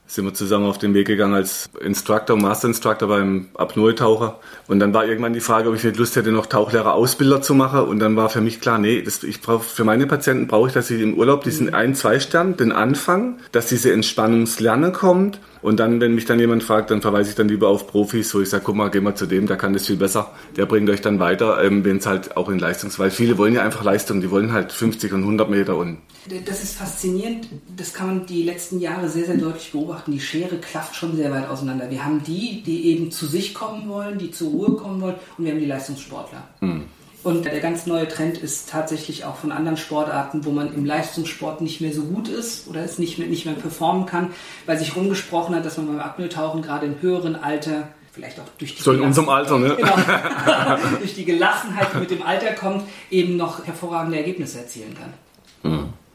sind 0.10 0.26
wir 0.26 0.34
zusammen 0.34 0.66
auf 0.66 0.80
den 0.80 0.96
Weg 0.96 1.08
gegangen 1.08 1.36
als 1.36 1.70
Instructor, 1.82 2.36
Master 2.36 2.68
Instructor 2.68 3.08
beim 3.08 3.50
Apnoe-Taucher. 3.54 4.40
Und 4.68 4.80
dann 4.80 4.94
war 4.94 5.06
irgendwann 5.06 5.34
die 5.34 5.40
Frage, 5.40 5.70
ob 5.70 5.76
ich 5.76 5.84
nicht 5.84 5.98
Lust 5.98 6.16
hätte, 6.16 6.32
noch 6.32 6.48
Tauchlehrer 6.48 6.96
Ausbilder 6.96 7.44
zu 7.44 7.54
machen. 7.54 7.82
Und 7.82 8.00
dann 8.00 8.16
war 8.16 8.30
für 8.30 8.42
mich 8.42 8.60
klar, 8.60 8.80
nee, 8.80 9.04
das, 9.04 9.24
ich 9.24 9.40
brauche 9.40 9.64
für 9.64 9.84
meine 9.84 10.08
Patienten 10.08 10.48
brauche 10.48 10.68
ich, 10.68 10.74
dass 10.74 10.88
sie 10.88 11.02
im 11.02 11.14
Urlaub 11.14 11.44
diesen 11.44 11.74
ein, 11.76 11.94
zwei 11.94 12.20
Stern, 12.20 12.58
den 12.58 12.72
Anfang, 12.72 13.38
dass 13.52 13.68
diese 13.68 13.94
Entspannungslerne 13.94 14.92
kommt 14.92 15.40
und 15.62 15.80
dann, 15.80 16.00
wenn 16.00 16.16
mich 16.16 16.26
dann 16.26 16.40
jemand 16.40 16.64
fragt, 16.64 16.90
dann 16.90 17.02
verweise 17.02 17.32
ich 17.32 17.36
dann 17.36 17.50
lieber 17.50 17.68
auf 17.68 17.88
Profis, 17.88 18.34
wo 18.34 18.40
ich 18.40 18.50
sage, 18.50 18.64
guck 18.66 18.76
mal, 18.76 18.90
geh 18.90 19.02
mal 19.02 19.16
zu 19.16 19.26
dem, 19.26 19.46
der 19.46 19.58
kann 19.58 19.74
das 19.74 19.88
viel 19.88 19.98
besser. 19.98 20.32
Der 20.56 20.66
bringt 20.66 20.90
euch 20.90 21.02
dann 21.02 21.20
weiter, 21.20 21.62
ähm, 21.64 21.84
wenn 21.84 21.98
es 21.98 22.06
halt 22.06 22.38
auch 22.38 22.50
in 22.50 22.60
Leistungs... 22.60 22.98
Weil 22.98 23.12
viele 23.12 23.38
wollen 23.38 23.54
ja 23.54 23.64
einfach 23.64 23.84
Leistung, 23.84 24.22
die 24.22 24.32
wollen 24.32 24.54
halt 24.54 24.72
50 24.72 25.14
und 25.14 25.22
100 25.22 25.50
Meter 25.50 25.76
und... 25.76 25.98
Das 26.46 26.62
ist 26.62 26.76
faszinierend, 26.76 27.48
das 27.76 27.94
kann 27.94 28.08
man 28.08 28.26
die 28.26 28.44
letzten 28.44 28.80
Jahre 28.80 29.08
sehr, 29.08 29.26
sehr 29.26 29.38
deutlich 29.38 29.72
beobachten. 29.72 30.12
Die 30.12 30.20
Schere 30.20 30.58
klafft 30.58 30.96
schon 30.96 31.16
sehr 31.16 31.32
weit 31.32 31.48
auseinander. 31.48 31.90
Wir 31.90 32.04
haben 32.04 32.24
die, 32.24 32.62
die 32.62 32.88
eben 32.88 33.12
zu 33.12 33.26
sich 33.26 33.54
kommen 33.54 33.88
wollen, 33.88 34.18
die 34.18 34.32
zur 34.32 34.50
Ruhe 34.50 34.72
kommen 34.74 35.02
wollen 35.02 35.16
und 35.38 35.46
wir 35.46 35.52
haben 35.52 35.60
die 35.60 35.66
Leistungssportler. 35.66 36.44
Hm. 36.60 36.86
Und 37.22 37.46
der 37.46 37.60
ganz 37.60 37.86
neue 37.86 38.08
Trend 38.08 38.38
ist 38.38 38.70
tatsächlich 38.70 39.26
auch 39.26 39.36
von 39.36 39.52
anderen 39.52 39.78
Sportarten, 39.78 40.46
wo 40.46 40.52
man 40.52 40.74
im 40.74 40.86
Leistungssport 40.86 41.60
nicht 41.60 41.82
mehr 41.82 41.94
so 41.94 42.04
gut 42.04 42.30
ist 42.30 42.68
oder 42.68 42.84
es 42.84 42.98
nicht 42.98 43.18
mehr, 43.18 43.28
nicht 43.28 43.46
mehr 43.46 43.56
performen 43.56 44.06
kann, 44.06 44.32
weil 44.66 44.78
sich 44.78 44.96
rumgesprochen 44.96 45.54
hat, 45.54 45.66
dass 45.66 45.78
man 45.78 45.88
beim 45.88 46.00
Apnoe-Tauchen 46.00 46.62
gerade 46.62 46.86
im 46.86 47.02
höheren 47.02 47.36
Alter, 47.36 47.90
vielleicht 48.14 48.40
auch 48.40 48.48
durch 48.58 48.76
die, 48.76 48.82
so 48.82 48.94
in 48.94 49.02
unserem 49.02 49.28
Alter, 49.28 49.60
ne? 49.60 49.76
genau, 49.76 49.96
durch 51.00 51.14
die 51.14 51.26
Gelassenheit, 51.26 51.90
die 51.94 52.00
mit 52.00 52.12
dem 52.12 52.22
Alter 52.24 52.54
kommt, 52.54 52.84
eben 53.12 53.36
noch 53.36 53.66
hervorragende 53.66 54.18
Ergebnisse 54.18 54.60
erzielen 54.60 54.96
kann. 54.98 55.14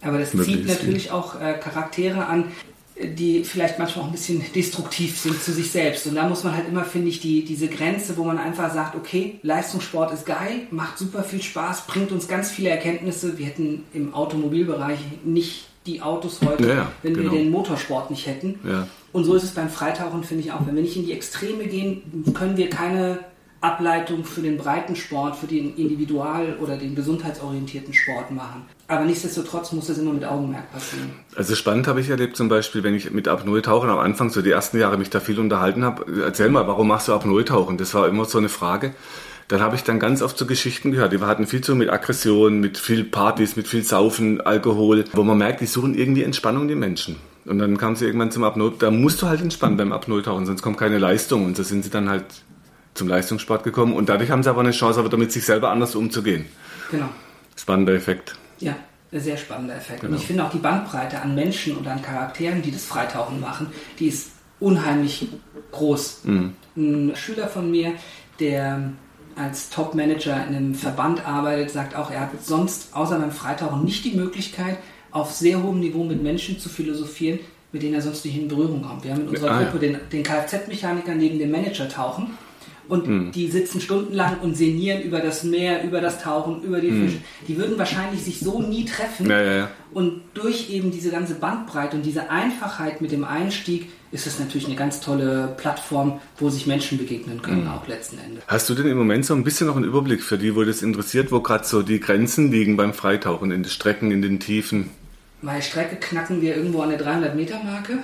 Aber 0.04 0.18
das 0.18 0.30
zieht 0.30 0.66
natürlich 0.66 1.10
auch 1.10 1.40
äh, 1.40 1.54
Charaktere 1.54 2.26
an, 2.26 2.52
die 2.96 3.42
vielleicht 3.42 3.78
manchmal 3.78 4.04
auch 4.04 4.08
ein 4.08 4.12
bisschen 4.12 4.44
destruktiv 4.54 5.18
sind 5.18 5.42
zu 5.42 5.52
sich 5.52 5.70
selbst. 5.70 6.06
Und 6.06 6.14
da 6.14 6.28
muss 6.28 6.44
man 6.44 6.56
halt 6.56 6.68
immer, 6.68 6.84
finde 6.84 7.08
ich, 7.08 7.20
die, 7.20 7.44
diese 7.44 7.66
Grenze, 7.66 8.16
wo 8.16 8.24
man 8.24 8.38
einfach 8.38 8.72
sagt, 8.72 8.94
okay, 8.94 9.40
Leistungssport 9.42 10.12
ist 10.12 10.26
geil, 10.26 10.68
macht 10.70 10.98
super 10.98 11.24
viel 11.24 11.42
Spaß, 11.42 11.86
bringt 11.88 12.12
uns 12.12 12.28
ganz 12.28 12.50
viele 12.50 12.70
Erkenntnisse. 12.70 13.36
Wir 13.36 13.46
hätten 13.46 13.84
im 13.92 14.14
Automobilbereich 14.14 15.00
nicht 15.24 15.66
die 15.86 16.02
Autos 16.02 16.40
heute, 16.44 16.68
ja, 16.68 16.92
wenn 17.02 17.14
genau. 17.14 17.32
wir 17.32 17.38
den 17.38 17.50
Motorsport 17.50 18.10
nicht 18.10 18.26
hätten. 18.26 18.60
Ja. 18.64 18.86
Und 19.12 19.24
so 19.24 19.34
ist 19.34 19.42
es 19.42 19.50
beim 19.50 19.68
Freitauchen, 19.68 20.24
finde 20.24 20.44
ich 20.44 20.52
auch. 20.52 20.66
Wenn 20.66 20.76
wir 20.76 20.82
nicht 20.82 20.96
in 20.96 21.04
die 21.04 21.12
Extreme 21.12 21.66
gehen, 21.66 22.32
können 22.32 22.56
wir 22.56 22.70
keine 22.70 23.18
Ableitung 23.64 24.24
für 24.24 24.42
den 24.42 24.58
Breitensport, 24.58 25.36
für 25.36 25.46
den 25.46 25.74
individual- 25.76 26.58
oder 26.60 26.76
den 26.76 26.94
gesundheitsorientierten 26.94 27.94
Sport 27.94 28.30
machen. 28.30 28.66
Aber 28.88 29.06
nichtsdestotrotz 29.06 29.72
muss 29.72 29.86
das 29.86 29.96
immer 29.96 30.12
mit 30.12 30.24
Augenmerk 30.24 30.70
passieren. 30.70 31.10
Also 31.34 31.54
spannend 31.54 31.86
habe 31.86 32.00
ich 32.00 32.10
erlebt 32.10 32.36
zum 32.36 32.50
Beispiel, 32.50 32.82
wenn 32.82 32.94
ich 32.94 33.10
mit 33.10 33.26
Apnoe-Tauchen 33.26 33.88
am 33.88 33.98
Anfang, 33.98 34.28
so 34.28 34.42
die 34.42 34.50
ersten 34.50 34.78
Jahre, 34.78 34.98
mich 34.98 35.08
da 35.08 35.18
viel 35.18 35.38
unterhalten 35.40 35.82
habe. 35.82 36.04
Erzähl 36.22 36.50
mal, 36.50 36.66
warum 36.66 36.88
machst 36.88 37.08
du 37.08 37.14
Apnoe-Tauchen? 37.14 37.78
Das 37.78 37.94
war 37.94 38.06
immer 38.06 38.26
so 38.26 38.36
eine 38.36 38.50
Frage. 38.50 38.94
Dann 39.48 39.60
habe 39.60 39.76
ich 39.76 39.82
dann 39.82 39.98
ganz 39.98 40.20
oft 40.20 40.36
so 40.36 40.44
Geschichten 40.44 40.90
gehört. 40.90 41.12
Die 41.12 41.20
hatten 41.20 41.46
viel 41.46 41.62
zu 41.62 41.74
mit 41.74 41.88
Aggression, 41.88 42.60
mit 42.60 42.76
viel 42.76 43.02
Partys, 43.02 43.56
mit 43.56 43.66
viel 43.66 43.82
Saufen, 43.82 44.42
Alkohol, 44.42 45.04
wo 45.12 45.22
man 45.22 45.38
merkt, 45.38 45.62
die 45.62 45.66
suchen 45.66 45.94
irgendwie 45.94 46.22
Entspannung, 46.22 46.68
die 46.68 46.74
Menschen. 46.74 47.16
Und 47.46 47.58
dann 47.58 47.78
kam 47.78 47.96
sie 47.96 48.04
irgendwann 48.06 48.30
zum 48.30 48.44
Apnoe. 48.44 48.72
Da 48.78 48.90
musst 48.90 49.22
du 49.22 49.26
halt 49.26 49.40
entspannen 49.40 49.78
beim 49.78 49.92
Apnoe-Tauchen, 49.92 50.44
sonst 50.44 50.60
kommt 50.60 50.76
keine 50.76 50.98
Leistung. 50.98 51.46
Und 51.46 51.56
so 51.56 51.62
sind 51.62 51.84
sie 51.84 51.90
dann 51.90 52.10
halt 52.10 52.24
zum 52.94 53.08
Leistungssport 53.08 53.64
gekommen 53.64 53.92
und 53.92 54.08
dadurch 54.08 54.30
haben 54.30 54.42
sie 54.42 54.50
aber 54.50 54.60
eine 54.60 54.70
Chance, 54.70 55.00
aber 55.00 55.08
damit 55.08 55.32
sich 55.32 55.44
selber 55.44 55.70
anders 55.70 55.94
umzugehen. 55.94 56.46
Genau. 56.90 57.08
Spannender 57.56 57.94
Effekt. 57.94 58.36
Ja, 58.60 58.76
sehr 59.12 59.36
spannender 59.36 59.76
Effekt. 59.76 60.00
Genau. 60.00 60.12
Und 60.12 60.20
ich 60.20 60.26
finde 60.26 60.44
auch 60.44 60.50
die 60.50 60.58
Bandbreite 60.58 61.20
an 61.20 61.34
Menschen 61.34 61.76
und 61.76 61.86
an 61.86 62.00
Charakteren, 62.02 62.62
die 62.62 62.70
das 62.70 62.84
Freitauchen 62.84 63.40
machen, 63.40 63.68
die 63.98 64.06
ist 64.06 64.30
unheimlich 64.60 65.28
groß. 65.72 66.20
Mhm. 66.24 66.52
Ein 66.76 67.12
Schüler 67.16 67.48
von 67.48 67.70
mir, 67.70 67.92
der 68.40 68.92
als 69.36 69.70
Top-Manager 69.70 70.46
in 70.48 70.54
einem 70.54 70.74
Verband 70.74 71.26
arbeitet, 71.26 71.70
sagt 71.70 71.96
auch, 71.96 72.10
er 72.10 72.20
hat 72.20 72.30
sonst 72.44 72.94
außer 72.94 73.18
beim 73.18 73.32
Freitauchen 73.32 73.84
nicht 73.84 74.04
die 74.04 74.12
Möglichkeit, 74.12 74.78
auf 75.10 75.32
sehr 75.32 75.62
hohem 75.62 75.80
Niveau 75.80 76.04
mit 76.04 76.22
Menschen 76.22 76.58
zu 76.58 76.68
philosophieren, 76.68 77.40
mit 77.72 77.82
denen 77.82 77.94
er 77.94 78.02
sonst 78.02 78.24
nicht 78.24 78.36
in 78.36 78.46
Berührung 78.46 78.82
kommt. 78.82 79.04
Wir 79.04 79.12
haben 79.12 79.22
in 79.22 79.28
unserer 79.28 79.50
ah, 79.50 79.62
Gruppe 79.62 79.84
ja. 79.84 79.92
den, 79.92 80.00
den 80.10 80.22
Kfz-Mechaniker 80.22 81.14
neben 81.14 81.38
dem 81.38 81.50
Manager 81.50 81.88
tauchen 81.88 82.36
und 82.88 83.08
mhm. 83.08 83.32
die 83.32 83.48
sitzen 83.48 83.80
stundenlang 83.80 84.40
und 84.40 84.56
sinnieren 84.56 85.02
über 85.02 85.20
das 85.20 85.44
Meer, 85.44 85.84
über 85.84 86.00
das 86.00 86.22
Tauchen, 86.22 86.62
über 86.62 86.80
die 86.80 86.90
mhm. 86.90 87.06
Fische. 87.06 87.18
Die 87.48 87.56
würden 87.56 87.78
wahrscheinlich 87.78 88.22
sich 88.22 88.40
so 88.40 88.60
nie 88.60 88.84
treffen. 88.84 89.28
Ja, 89.28 89.42
ja, 89.42 89.56
ja. 89.56 89.70
Und 89.92 90.22
durch 90.34 90.70
eben 90.70 90.90
diese 90.90 91.10
ganze 91.10 91.34
Bandbreite 91.34 91.96
und 91.96 92.04
diese 92.04 92.30
Einfachheit 92.30 93.00
mit 93.00 93.12
dem 93.12 93.24
Einstieg 93.24 93.88
ist 94.12 94.26
es 94.26 94.38
natürlich 94.38 94.66
eine 94.66 94.76
ganz 94.76 95.00
tolle 95.00 95.54
Plattform, 95.56 96.20
wo 96.38 96.48
sich 96.50 96.66
Menschen 96.66 96.98
begegnen 96.98 97.42
können, 97.42 97.64
mhm. 97.64 97.70
auch 97.70 97.88
letzten 97.88 98.18
Endes. 98.18 98.44
Hast 98.46 98.68
du 98.68 98.74
denn 98.74 98.86
im 98.86 98.98
Moment 98.98 99.24
so 99.24 99.34
ein 99.34 99.44
bisschen 99.44 99.66
noch 99.66 99.76
einen 99.76 99.84
Überblick 99.84 100.22
für 100.22 100.38
die, 100.38 100.54
wo 100.54 100.62
das 100.64 100.82
interessiert, 100.82 101.32
wo 101.32 101.40
gerade 101.40 101.64
so 101.64 101.82
die 101.82 102.00
Grenzen 102.00 102.50
liegen 102.50 102.76
beim 102.76 102.94
Freitauchen, 102.94 103.50
in 103.50 103.62
den 103.62 103.70
Strecken, 103.70 104.10
in 104.10 104.22
den 104.22 104.40
Tiefen? 104.40 104.90
Bei 105.42 105.60
Strecke 105.60 105.96
knacken 105.96 106.40
wir 106.40 106.56
irgendwo 106.56 106.82
an 106.82 106.90
der 106.90 107.00
300-Meter-Marke. 107.00 107.98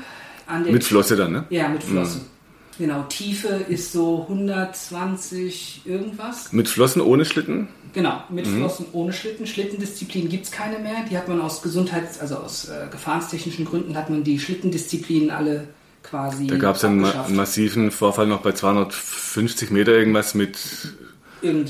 Mit 0.64 0.83
Flosse 0.83 1.14
dann, 1.14 1.33
ne? 1.33 1.45
Ja, 1.51 1.68
mit 1.68 1.83
Flosse. 1.83 2.18
Mhm. 2.18 2.39
Genau, 2.81 3.03
Tiefe 3.11 3.49
ist 3.68 3.93
so 3.93 4.22
120 4.22 5.83
irgendwas. 5.85 6.51
Mit 6.51 6.66
Flossen 6.66 7.03
ohne 7.03 7.26
Schlitten? 7.26 7.68
Genau, 7.93 8.22
mit 8.31 8.47
mhm. 8.47 8.57
Flossen 8.57 8.87
ohne 8.93 9.12
Schlitten. 9.12 9.47
Schlittendisziplin 9.47 10.31
gibt 10.31 10.47
es 10.47 10.51
keine 10.51 10.78
mehr. 10.78 11.05
Die 11.11 11.18
hat 11.18 11.28
man 11.28 11.43
aus 11.43 11.61
Gesundheits-, 11.61 12.18
also 12.18 12.37
aus 12.37 12.70
äh, 12.70 12.87
gefahrenstechnischen 12.91 13.66
Gründen 13.66 13.99
hat 13.99 14.09
man 14.09 14.24
die 14.24 14.39
Schlittendisziplinen 14.39 15.31
alle 15.31 15.68
quasi. 16.03 16.47
Da 16.47 16.57
gab 16.57 16.76
es 16.76 16.85
einen, 16.85 17.01
ma 17.01 17.11
einen, 17.11 17.37
massiven 17.37 17.91
Vorfall 17.91 18.26
noch 18.26 18.41
bei 18.41 18.53
250 18.53 19.70
Meter 19.70 19.93
irgendwas 19.93 20.35
mit 20.35 20.57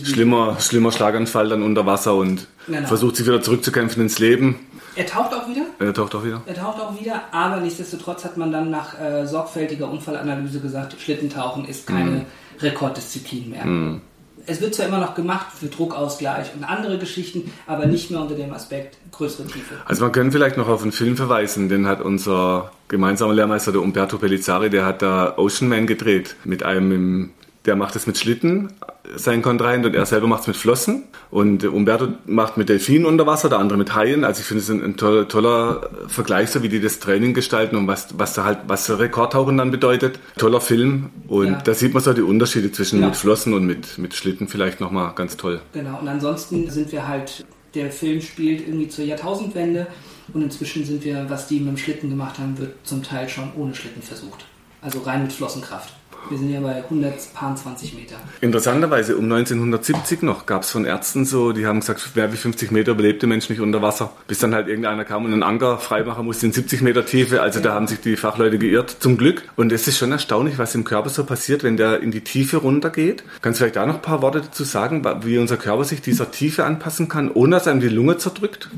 schlimmer, 0.05 0.59
schlimmer 0.61 0.93
Schlaganfall 0.93 1.49
dann 1.49 1.63
unter 1.63 1.87
Wasser 1.87 2.15
und 2.15 2.47
genau. 2.67 2.87
versucht 2.87 3.17
sich 3.17 3.27
wieder 3.27 3.43
zurückzukämpfen 3.43 4.03
ins 4.03 4.19
Leben. 4.19 4.67
Er 4.97 5.07
taucht 5.07 5.33
auch 5.33 5.49
wieder? 5.49 5.63
Er 5.79 5.95
taucht 5.95 6.15
auch 6.15 6.25
wieder. 6.25 6.43
Er 6.47 6.55
taucht 6.55 6.81
auch 6.81 7.01
wieder, 7.01 7.23
aber 7.33 7.61
nichtsdestotrotz 7.61 8.25
hat 8.25 8.37
man 8.37 8.51
dann 8.51 8.71
nach 8.71 8.99
äh, 9.01 9.27
sorgfältiger 9.27 9.91
Unfallanalyse 9.91 10.61
gesagt, 10.61 10.97
Schlittentauchen 11.01 11.65
ist 11.65 11.87
keine 11.87 12.11
mhm. 12.11 12.27
Rekorddisziplin 12.61 13.51
mehr. 13.51 13.65
Mhm. 13.65 14.01
Es 14.47 14.61
wird 14.61 14.75
zwar 14.75 14.87
immer 14.87 14.99
noch 14.99 15.15
gemacht 15.15 15.47
für 15.59 15.67
Druckausgleich 15.67 16.55
und 16.57 16.65
andere 16.65 16.99
Geschichten, 16.99 17.53
aber 17.67 17.87
nicht 17.87 18.11
mehr 18.11 18.21
unter 18.21 18.35
dem 18.35 18.53
Aspekt 18.53 18.97
größere 19.13 19.47
Tiefe. 19.47 19.75
Also 19.85 20.03
man 20.03 20.13
kann 20.13 20.33
vielleicht 20.33 20.57
noch 20.57 20.69
auf 20.69 20.83
einen 20.83 20.93
Film 20.93 21.17
verweisen, 21.17 21.69
den 21.69 21.87
hat 21.87 22.01
unser 22.01 22.73
gemeinsamer 22.89 23.35
Lehrmeister, 23.35 23.71
der 23.71 23.83
Umberto 23.83 24.19
Pellizzari, 24.19 24.71
der 24.71 24.87
hat 24.87 25.03
da 25.03 25.35
Ocean 25.37 25.69
Man 25.69 25.87
gedreht 25.87 26.37
mit 26.45 26.63
einem 26.63 26.93
im 26.93 27.31
der 27.67 27.77
macht 27.77 27.95
es 27.95 28.07
mit 28.07 28.17
Schlitten, 28.17 28.73
sein 29.17 29.43
Kontrahent, 29.43 29.85
und 29.85 29.95
er 29.95 30.07
selber 30.07 30.27
macht 30.27 30.43
es 30.43 30.47
mit 30.47 30.57
Flossen. 30.57 31.05
Und 31.31 31.65
Umberto 31.65 32.09
macht 32.27 32.57
mit 32.57 32.69
Delfinen 32.69 33.07
unter 33.07 33.27
Wasser, 33.27 33.49
der 33.49 33.59
andere 33.59 33.79
mit 33.79 33.95
Haien. 33.95 34.25
Also 34.25 34.41
ich 34.41 34.47
finde 34.47 34.63
es 34.63 34.71
ein, 34.71 34.83
ein 34.83 34.97
toller, 34.97 35.29
toller, 35.29 35.91
Vergleich, 36.09 36.51
so 36.51 36.63
wie 36.63 36.69
die 36.69 36.81
das 36.81 37.01
Training 37.01 37.35
gestalten 37.35 37.77
und 37.77 37.87
was, 37.87 38.19
was 38.19 38.35
da 38.35 38.45
halt, 38.45 38.61
was 38.67 38.91
Rekordtauchen 38.99 39.59
dann 39.59 39.71
bedeutet. 39.71 40.19
Toller 40.39 40.61
Film. 40.61 41.11
Und 41.29 41.47
ja. 41.47 41.59
da 41.63 41.75
sieht 41.75 41.93
man 41.93 42.03
so 42.03 42.13
die 42.13 42.23
Unterschiede 42.23 42.73
zwischen 42.73 43.01
ja. 43.01 43.07
mit 43.07 43.17
Flossen 43.17 43.53
und 43.53 43.67
mit, 43.67 43.99
mit 43.99 44.15
Schlitten 44.15 44.49
vielleicht 44.49 44.81
nochmal 44.81 45.13
ganz 45.15 45.37
toll. 45.37 45.61
Genau. 45.73 46.01
Und 46.01 46.09
ansonsten 46.09 46.71
sind 46.71 46.93
wir 46.93 47.07
halt, 47.07 47.45
der 47.75 47.91
Film 47.91 48.21
spielt 48.23 48.67
irgendwie 48.67 48.89
zur 48.89 49.05
Jahrtausendwende. 49.05 49.87
Und 50.33 50.43
inzwischen 50.43 50.85
sind 50.85 51.05
wir, 51.05 51.29
was 51.29 51.49
die 51.49 51.59
mit 51.61 51.69
dem 51.69 51.77
Schlitten 51.77 52.09
gemacht 52.09 52.39
haben, 52.39 52.57
wird 52.59 52.75
zum 52.85 53.03
Teil 53.03 53.29
schon 53.29 53.53
ohne 53.57 53.75
Schlitten 53.75 54.03
versucht. 54.03 54.47
Also 54.81 55.01
rein 55.01 55.23
mit 55.23 55.33
Flossenkraft. 55.33 55.93
Wir 56.29 56.39
sind 56.39 56.51
ja 56.51 56.61
bei 56.61 56.77
120 56.77 57.95
Meter. 57.95 58.17
Interessanterweise, 58.41 59.17
um 59.17 59.25
1970 59.25 60.23
noch 60.23 60.47
gab 60.47 60.63
es 60.63 60.71
von 60.71 60.85
Ärzten 60.85 61.25
so, 61.25 61.53
die 61.53 61.67
haben 61.67 61.81
gesagt, 61.81 62.11
wer 62.15 62.33
wie 62.33 62.37
50 62.37 62.71
Meter 62.71 62.93
überlebt 62.93 63.23
der 63.23 63.29
Mensch 63.29 63.49
nicht 63.49 63.61
unter 63.61 63.83
Wasser. 63.83 64.13
Bis 64.27 64.39
dann 64.39 64.55
halt 64.55 64.69
irgendeiner 64.69 65.05
kam 65.05 65.25
und 65.25 65.33
einen 65.33 65.43
Anker 65.43 65.79
freimachen 65.79 66.25
musste 66.25 66.47
in 66.47 66.53
70 66.53 66.83
Meter 66.83 67.05
Tiefe. 67.05 67.43
Also 67.43 67.59
ja. 67.59 67.65
da 67.65 67.75
haben 67.75 67.87
sich 67.87 68.01
die 68.01 68.17
Fachleute 68.17 68.59
geirrt, 68.59 68.97
zum 69.01 69.17
Glück. 69.17 69.43
Und 69.57 69.73
es 69.73 69.89
ist 69.89 69.99
schon 69.99 70.13
erstaunlich, 70.13 70.59
was 70.59 70.75
im 70.75 70.85
Körper 70.85 71.09
so 71.09 71.25
passiert, 71.25 71.65
wenn 71.65 71.77
der 71.77 72.01
in 72.01 72.11
die 72.11 72.23
Tiefe 72.23 72.59
runtergeht. 72.59 73.25
Kannst 73.43 73.59
du 73.59 73.65
vielleicht 73.65 73.77
da 73.77 73.87
noch 73.87 73.97
ein 73.97 74.03
paar 74.03 74.23
Worte 74.23 74.43
dazu 74.43 74.65
sagen, 74.65 75.05
wie 75.23 75.39
unser 75.39 75.57
Körper 75.57 75.85
sich 75.85 76.01
dieser 76.01 76.31
Tiefe 76.31 76.65
anpassen 76.65 77.09
kann, 77.09 77.31
ohne 77.31 77.57
dass 77.57 77.67
einem 77.67 77.81
die 77.81 77.89
Lunge 77.89 78.19
zerdrückt? 78.19 78.71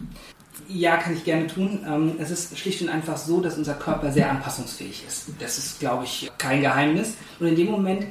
Ja, 0.75 0.97
kann 0.97 1.14
ich 1.14 1.25
gerne 1.25 1.47
tun. 1.47 1.81
Ähm, 1.87 2.12
es 2.18 2.31
ist 2.31 2.57
schlicht 2.59 2.83
und 2.83 2.89
einfach 2.89 3.16
so, 3.16 3.41
dass 3.41 3.59
unser 3.59 3.75
Körper 3.75 4.12
sehr 4.12 4.31
anpassungsfähig 4.31 5.05
ist. 5.07 5.27
Das 5.39 5.59
ist, 5.59 5.81
glaube 5.81 6.05
ich, 6.05 6.31
kein 6.39 6.61
Geheimnis. 6.61 7.14
Und 7.41 7.49
in 7.49 7.57
dem 7.57 7.70
Moment, 7.70 8.05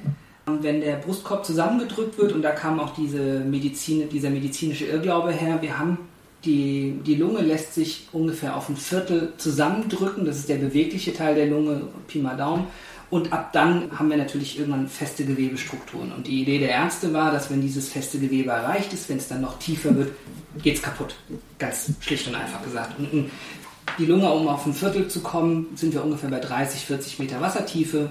ähm, 0.47 0.59
wenn 0.61 0.81
der 0.81 0.97
Brustkorb 0.97 1.45
zusammengedrückt 1.45 2.17
wird, 2.17 2.33
und 2.33 2.41
da 2.41 2.51
kam 2.51 2.79
auch 2.79 2.93
diese 2.93 3.39
Medizin, 3.39 4.09
dieser 4.09 4.29
medizinische 4.29 4.85
Irrglaube 4.85 5.31
her, 5.31 5.61
wir 5.61 5.79
haben 5.79 5.97
die, 6.45 6.99
die 7.05 7.15
Lunge 7.15 7.41
lässt 7.41 7.75
sich 7.75 8.07
ungefähr 8.13 8.55
auf 8.55 8.67
ein 8.69 8.75
Viertel 8.75 9.33
zusammendrücken. 9.37 10.25
Das 10.25 10.37
ist 10.37 10.49
der 10.49 10.55
bewegliche 10.55 11.13
Teil 11.13 11.35
der 11.35 11.47
Lunge, 11.47 11.83
Pi 12.07 12.19
mal 12.19 12.35
Daumen. 12.35 12.65
Und 13.11 13.33
ab 13.33 13.51
dann 13.51 13.91
haben 13.99 14.09
wir 14.09 14.15
natürlich 14.15 14.57
irgendwann 14.57 14.87
feste 14.87 15.25
Gewebestrukturen. 15.25 16.13
Und 16.13 16.27
die 16.27 16.41
Idee 16.41 16.59
der 16.59 16.69
Ärzte 16.69 17.11
war, 17.13 17.29
dass 17.29 17.51
wenn 17.51 17.61
dieses 17.61 17.89
feste 17.89 18.17
Gewebe 18.17 18.51
erreicht 18.51 18.93
ist, 18.93 19.09
wenn 19.09 19.17
es 19.17 19.27
dann 19.27 19.41
noch 19.41 19.59
tiefer 19.59 19.93
wird, 19.95 20.13
geht 20.63 20.77
es 20.77 20.81
kaputt. 20.81 21.15
Ganz 21.59 21.91
schlicht 21.99 22.25
und 22.29 22.35
einfach 22.35 22.63
gesagt. 22.63 22.97
Und 22.97 23.29
die 23.99 24.05
Lunge, 24.05 24.31
um 24.31 24.47
auf 24.47 24.65
ein 24.65 24.73
Viertel 24.73 25.09
zu 25.09 25.19
kommen, 25.19 25.67
sind 25.75 25.93
wir 25.93 26.05
ungefähr 26.05 26.29
bei 26.29 26.39
30, 26.39 26.85
40 26.85 27.19
Meter 27.19 27.41
Wassertiefe. 27.41 28.09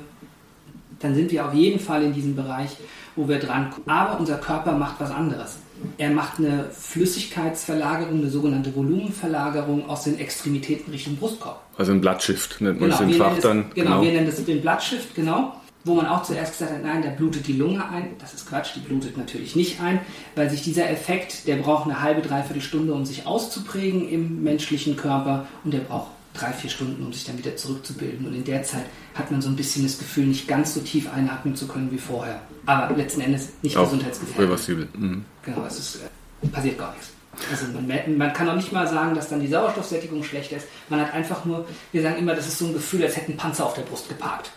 Dann 0.98 1.14
sind 1.14 1.32
wir 1.32 1.46
auf 1.46 1.55
jeden 1.55 1.80
Fall 1.80 2.03
in 2.03 2.12
diesem 2.12 2.36
Bereich, 2.36 2.76
wo 3.16 3.26
wir 3.26 3.38
dran 3.38 3.70
kommen. 3.70 3.88
Aber 3.88 4.20
unser 4.20 4.36
Körper 4.36 4.72
macht 4.72 5.01
was 5.01 5.11
anderes. 5.11 5.57
Er 5.99 6.11
macht 6.11 6.39
eine 6.39 6.70
Flüssigkeitsverlagerung, 6.70 8.18
eine 8.18 8.31
sogenannte 8.31 8.74
Volumenverlagerung 8.74 9.89
aus 9.89 10.05
den 10.05 10.18
Extremitäten 10.18 10.93
Richtung 10.93 11.16
Brustkorb. 11.16 11.62
Also 11.76 11.93
ein 11.93 12.01
Blattshift 12.01 12.61
nennt 12.61 12.81
man 12.81 12.91
genau, 12.91 13.03
im 13.03 13.12
Fach 13.14 13.39
dann. 13.39 13.70
Genau, 13.74 13.91
genau, 13.91 14.03
wir 14.03 14.12
nennen 14.12 14.26
das 14.26 14.45
den 14.45 14.61
Blattshift, 14.61 15.14
genau. 15.14 15.55
Wo 15.83 15.95
man 15.95 16.07
auch 16.07 16.22
zuerst 16.22 16.59
gesagt 16.59 16.72
hat, 16.72 16.83
nein, 16.83 17.03
da 17.03 17.09
blutet 17.09 17.47
die 17.47 17.55
Lunge 17.55 17.83
ein. 17.89 18.11
Das 18.18 18.35
ist 18.35 18.47
Quatsch, 18.47 18.72
die 18.76 18.81
blutet 18.81 19.16
natürlich 19.16 19.57
nicht 19.57 19.81
ein, 19.81 19.99
weil 20.35 20.51
sich 20.51 20.61
dieser 20.61 20.91
Effekt, 20.91 21.47
der 21.47 21.57
braucht 21.57 21.87
eine 21.87 22.03
halbe, 22.03 22.20
dreiviertel 22.20 22.61
Stunde, 22.61 22.93
um 22.93 23.07
sich 23.07 23.26
auszuprägen 23.26 24.07
im 24.07 24.43
menschlichen 24.43 24.97
Körper 24.97 25.47
und 25.64 25.72
der 25.72 25.81
braucht 25.81 26.09
drei, 26.35 26.53
vier 26.53 26.70
Stunden, 26.70 27.05
um 27.05 27.12
sich 27.12 27.24
dann 27.24 27.39
wieder 27.39 27.57
zurückzubilden. 27.57 28.26
Und 28.26 28.35
in 28.35 28.45
der 28.45 28.62
Zeit 28.62 28.85
hat 29.14 29.31
man 29.31 29.41
so 29.41 29.49
ein 29.49 29.57
bisschen 29.57 29.83
das 29.85 29.99
Gefühl, 29.99 30.26
nicht 30.26 30.47
ganz 30.47 30.74
so 30.74 30.81
tief 30.81 31.12
einatmen 31.12 31.57
zu 31.57 31.66
können 31.66 31.91
wie 31.91 31.99
vorher. 31.99 32.41
Aber 32.66 32.95
letzten 32.95 33.22
Endes 33.22 33.49
nicht 33.62 33.76
auch 33.76 33.85
gesundheitsgefährdend. 33.85 34.45
Reversibel. 34.45 34.89
Mhm. 34.97 35.24
Genau, 35.45 35.64
es 35.66 35.78
ist, 35.78 35.97
äh, 35.97 36.49
passiert 36.49 36.78
gar 36.78 36.93
nichts. 36.93 37.11
Also 37.51 37.66
man, 37.72 38.18
man, 38.18 38.32
kann 38.32 38.49
auch 38.49 38.57
nicht 38.57 38.72
mal 38.72 38.86
sagen, 38.86 39.14
dass 39.14 39.28
dann 39.28 39.41
die 39.41 39.47
Sauerstoffsättigung 39.47 40.22
schlechter 40.22 40.57
ist. 40.57 40.66
Man 40.88 41.01
hat 41.01 41.14
einfach 41.14 41.45
nur, 41.45 41.66
wir 41.93 42.03
sagen 42.03 42.16
immer, 42.18 42.34
das 42.34 42.47
ist 42.49 42.59
so 42.59 42.66
ein 42.66 42.72
Gefühl, 42.72 43.05
als 43.05 43.16
hätte 43.16 43.32
ein 43.32 43.36
Panzer 43.36 43.66
auf 43.66 43.74
der 43.74 43.82
Brust 43.82 44.09
geparkt. 44.09 44.51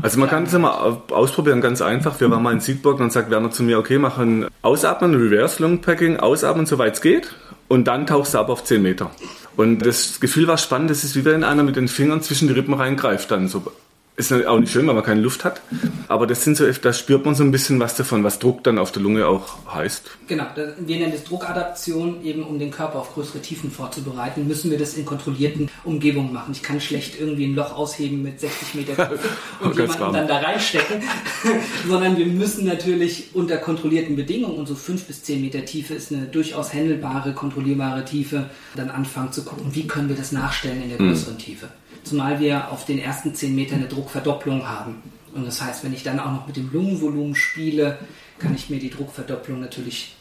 Also 0.00 0.18
man 0.18 0.28
kann 0.28 0.44
das 0.44 0.54
mal 0.54 1.02
ausprobieren, 1.10 1.60
ganz 1.60 1.82
einfach. 1.82 2.18
Wir 2.20 2.30
waren 2.30 2.42
mal 2.42 2.52
in 2.52 2.60
Siegburg 2.60 2.94
und 2.94 3.00
dann 3.00 3.10
sagt 3.10 3.30
Werner 3.30 3.50
zu 3.50 3.62
mir, 3.62 3.78
okay, 3.78 3.98
machen 3.98 4.46
Ausatmen, 4.62 5.14
Reverse 5.14 5.62
Lung 5.62 5.80
Packing, 5.80 6.16
Ausatmen, 6.18 6.66
soweit 6.66 6.94
es 6.94 7.00
geht. 7.00 7.34
Und 7.68 7.86
dann 7.86 8.06
tauchst 8.06 8.34
du 8.34 8.38
ab 8.38 8.48
auf 8.48 8.64
10 8.64 8.80
Meter. 8.80 9.10
Und 9.56 9.80
das 9.80 10.20
Gefühl 10.20 10.46
war 10.46 10.56
spannend, 10.56 10.90
das 10.90 11.04
ist 11.04 11.16
wie 11.16 11.24
wenn 11.24 11.44
einer 11.44 11.62
mit 11.62 11.76
den 11.76 11.88
Fingern 11.88 12.22
zwischen 12.22 12.48
die 12.48 12.54
Rippen 12.54 12.74
reingreift, 12.74 13.30
dann 13.30 13.48
so 13.48 13.64
ist 14.16 14.32
auch 14.32 14.58
nicht 14.58 14.72
schön, 14.72 14.86
weil 14.86 14.94
man 14.94 15.04
keine 15.04 15.20
Luft 15.20 15.44
hat. 15.44 15.60
Aber 16.08 16.26
das 16.26 16.42
sind 16.42 16.56
so, 16.56 16.70
da 16.70 16.92
spürt 16.94 17.26
man 17.26 17.34
so 17.34 17.44
ein 17.44 17.50
bisschen 17.50 17.78
was 17.80 17.96
davon, 17.96 18.24
was 18.24 18.38
Druck 18.38 18.64
dann 18.64 18.78
auf 18.78 18.90
der 18.90 19.02
Lunge 19.02 19.26
auch 19.26 19.74
heißt. 19.74 20.10
Genau, 20.26 20.44
wir 20.54 20.96
nennen 20.96 21.12
das 21.12 21.24
Druckadaption, 21.24 22.24
eben 22.24 22.42
um 22.42 22.58
den 22.58 22.70
Körper 22.70 23.00
auf 23.00 23.12
größere 23.12 23.40
Tiefen 23.40 23.70
vorzubereiten, 23.70 24.46
müssen 24.48 24.70
wir 24.70 24.78
das 24.78 24.94
in 24.94 25.04
kontrollierten 25.04 25.68
Umgebungen 25.84 26.32
machen. 26.32 26.52
Ich 26.52 26.62
kann 26.62 26.80
schlecht 26.80 27.20
irgendwie 27.20 27.46
ein 27.46 27.54
Loch 27.54 27.76
ausheben 27.76 28.22
mit 28.22 28.40
60 28.40 28.74
Meter 28.74 29.10
und 29.60 29.76
jemanden 29.76 30.00
warm. 30.00 30.12
dann 30.14 30.28
da 30.28 30.38
reinstecken, 30.38 31.02
sondern 31.88 32.16
wir 32.16 32.26
müssen 32.26 32.64
natürlich 32.64 33.30
unter 33.34 33.58
kontrollierten 33.58 34.16
Bedingungen, 34.16 34.56
und 34.56 34.66
so 34.66 34.74
5 34.74 35.04
bis 35.04 35.24
10 35.24 35.42
Meter 35.42 35.64
Tiefe 35.64 35.94
ist 35.94 36.10
eine 36.10 36.26
durchaus 36.26 36.72
händelbare, 36.72 37.34
kontrollierbare 37.34 38.04
Tiefe, 38.04 38.48
dann 38.74 38.90
anfangen 38.90 39.32
zu 39.32 39.44
gucken, 39.44 39.74
wie 39.74 39.86
können 39.86 40.08
wir 40.08 40.16
das 40.16 40.32
nachstellen 40.32 40.82
in 40.82 40.88
der 40.88 40.98
hm. 40.98 41.08
größeren 41.08 41.34
mhm. 41.34 41.38
Tiefe 41.38 41.68
zumal 42.06 42.40
wir 42.40 42.70
auf 42.70 42.84
den 42.84 42.98
ersten 42.98 43.34
10 43.34 43.54
Metern 43.54 43.80
eine 43.80 43.88
Druckverdopplung 43.88 44.66
haben. 44.66 45.02
Und 45.34 45.46
das 45.46 45.60
heißt, 45.60 45.84
wenn 45.84 45.92
ich 45.92 46.02
dann 46.02 46.18
auch 46.18 46.32
noch 46.32 46.46
mit 46.46 46.56
dem 46.56 46.72
Lungenvolumen 46.72 47.34
spiele, 47.34 47.98
kann 48.38 48.54
ich 48.54 48.70
mir 48.70 48.78
die 48.78 48.90
Druckverdopplung 48.90 49.60
natürlich 49.60 50.16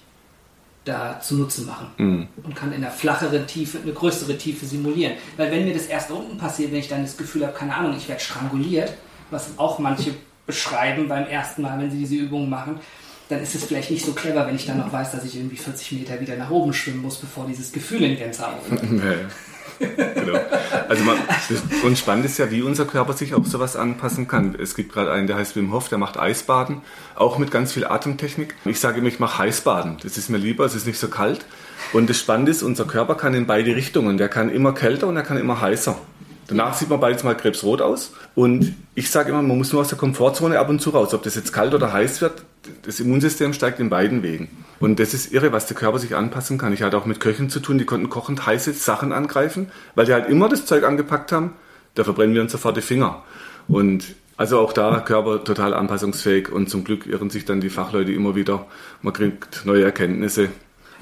da 0.84 1.20
zunutze 1.20 1.64
machen 1.64 1.88
mhm. 1.98 2.28
und 2.44 2.56
kann 2.56 2.72
in 2.72 2.82
der 2.82 2.92
flacheren 2.92 3.48
Tiefe 3.48 3.80
eine 3.82 3.92
größere 3.92 4.38
Tiefe 4.38 4.66
simulieren. 4.66 5.14
Weil 5.36 5.52
wenn 5.52 5.66
mir 5.66 5.74
das 5.74 5.88
erst 5.88 6.12
unten 6.12 6.38
passiert, 6.38 6.72
wenn 6.72 6.80
ich 6.80 6.88
dann 6.88 7.02
das 7.02 7.18
Gefühl 7.18 7.46
habe, 7.46 7.58
keine 7.58 7.76
Ahnung, 7.76 7.96
ich 7.98 8.08
werde 8.08 8.22
stranguliert, 8.22 8.94
was 9.32 9.58
auch 9.58 9.80
manche 9.80 10.14
beschreiben 10.46 11.08
beim 11.08 11.26
ersten 11.26 11.64
Mal, 11.64 11.80
wenn 11.80 11.90
sie 11.90 11.98
diese 11.98 12.16
Übungen 12.16 12.50
machen, 12.50 12.80
dann 13.30 13.42
ist 13.42 13.56
es 13.56 13.64
vielleicht 13.66 13.92
nicht 13.92 14.06
so 14.06 14.14
clever, 14.14 14.46
wenn 14.48 14.56
ich 14.56 14.66
dann 14.66 14.78
noch 14.78 14.92
weiß, 14.92 15.12
dass 15.12 15.24
ich 15.24 15.36
irgendwie 15.36 15.58
40 15.58 15.94
Meter 15.94 16.20
wieder 16.20 16.36
nach 16.36 16.50
oben 16.50 16.74
schwimmen 16.74 17.02
muss, 17.02 17.18
bevor 17.18 17.48
dieses 17.48 17.72
Gefühl 17.72 18.04
in 18.04 18.18
Gänze 18.18 18.48
aufhört. 18.48 18.82
genau. 19.80 20.40
Also 20.88 21.04
man, 21.04 21.18
und 21.84 21.98
spannend 21.98 22.26
ist 22.26 22.38
ja, 22.38 22.52
wie 22.52 22.62
unser 22.62 22.86
Körper 22.86 23.14
sich 23.14 23.34
auch 23.34 23.46
sowas 23.46 23.76
anpassen 23.76 24.28
kann. 24.28 24.56
Es 24.56 24.76
gibt 24.76 24.94
gerade 24.94 25.12
einen, 25.12 25.28
der 25.28 25.38
heißt 25.38 25.56
Wim 25.56 25.74
Hof, 25.74 25.90
der 25.90 25.98
macht 25.98 26.18
Eisbaden, 26.18 26.82
auch 27.16 27.38
mit 27.38 27.52
ganz 27.52 27.74
viel 27.74 27.86
Atemtechnik. 27.86 28.56
Ich 28.66 28.80
sage 28.80 29.00
immer, 29.00 29.08
ich 29.08 29.20
mache 29.20 29.40
Heißbaden. 29.40 29.98
Das 30.04 30.18
ist 30.18 30.30
mir 30.30 30.38
lieber, 30.38 30.66
es 30.66 30.76
ist 30.76 30.86
nicht 30.86 31.00
so 31.00 31.08
kalt. 31.08 31.46
Und 31.94 32.10
das 32.10 32.20
Spannende 32.20 32.52
ist, 32.52 32.64
unser 32.64 32.86
Körper 32.86 33.16
kann 33.16 33.34
in 33.34 33.48
beide 33.48 33.76
Richtungen. 33.76 34.18
Der 34.18 34.30
kann 34.30 34.50
immer 34.50 34.74
kälter 34.74 35.08
und 35.08 35.16
er 35.16 35.24
kann 35.24 35.38
immer 35.38 35.62
heißer. 35.62 35.98
Danach 36.48 36.76
sieht 36.76 36.90
man 36.90 37.00
beides 37.00 37.24
mal 37.24 37.36
krebsrot 37.36 37.82
aus. 37.82 38.14
Und 38.36 38.74
ich 38.94 39.10
sage 39.10 39.30
immer, 39.30 39.42
man 39.42 39.58
muss 39.58 39.72
nur 39.72 39.82
aus 39.82 39.88
der 39.88 39.98
Komfortzone 39.98 40.60
ab 40.60 40.70
und 40.70 40.80
zu 40.80 40.92
raus. 40.92 41.14
Ob 41.14 41.24
das 41.24 41.36
jetzt 41.36 41.54
kalt 41.54 41.74
oder 41.74 41.92
heiß 41.92 42.22
wird, 42.22 42.44
das 42.84 43.00
Immunsystem 43.00 43.54
steigt 43.54 43.80
in 43.80 43.90
beiden 43.90 44.22
Wegen. 44.24 44.50
Und 44.80 45.00
das 45.00 45.14
ist 45.14 45.32
irre, 45.32 45.52
was 45.52 45.66
der 45.66 45.76
Körper 45.76 46.00
sich 46.00 46.16
anpassen 46.16 46.58
kann. 46.58 46.74
Ich 46.74 46.84
hatte 46.84 46.98
auch 46.98 47.06
mit 47.06 47.20
Köchen 47.20 47.50
zu 47.50 47.60
tun, 47.60 47.78
die 47.78 47.86
konnten 47.86 48.10
kochend 48.10 48.46
heiße 48.46 48.74
Sachen 48.74 49.12
angreifen, 49.12 49.72
weil 49.96 50.06
die 50.06 50.14
halt 50.14 50.30
immer 50.30 50.50
das 50.50 50.66
Zeug 50.66 50.84
angepackt 50.84 51.32
haben. 51.32 51.54
Da 51.96 52.04
verbrennen 52.04 52.36
wir 52.36 52.42
uns 52.42 52.52
sofort 52.52 52.78
die 52.78 52.82
Finger. 52.82 53.24
Und 53.68 54.16
also 54.38 54.60
auch 54.60 54.74
da 54.74 55.00
Körper 55.00 55.44
total 55.44 55.74
anpassungsfähig 55.74 56.52
und 56.52 56.70
zum 56.70 56.84
Glück 56.84 57.08
irren 57.08 57.30
sich 57.30 57.46
dann 57.46 57.62
die 57.62 57.70
Fachleute 57.70 58.12
immer 58.12 58.36
wieder. 58.36 58.68
Man 59.02 59.14
kriegt 59.14 59.66
neue 59.66 59.84
Erkenntnisse. 59.84 60.50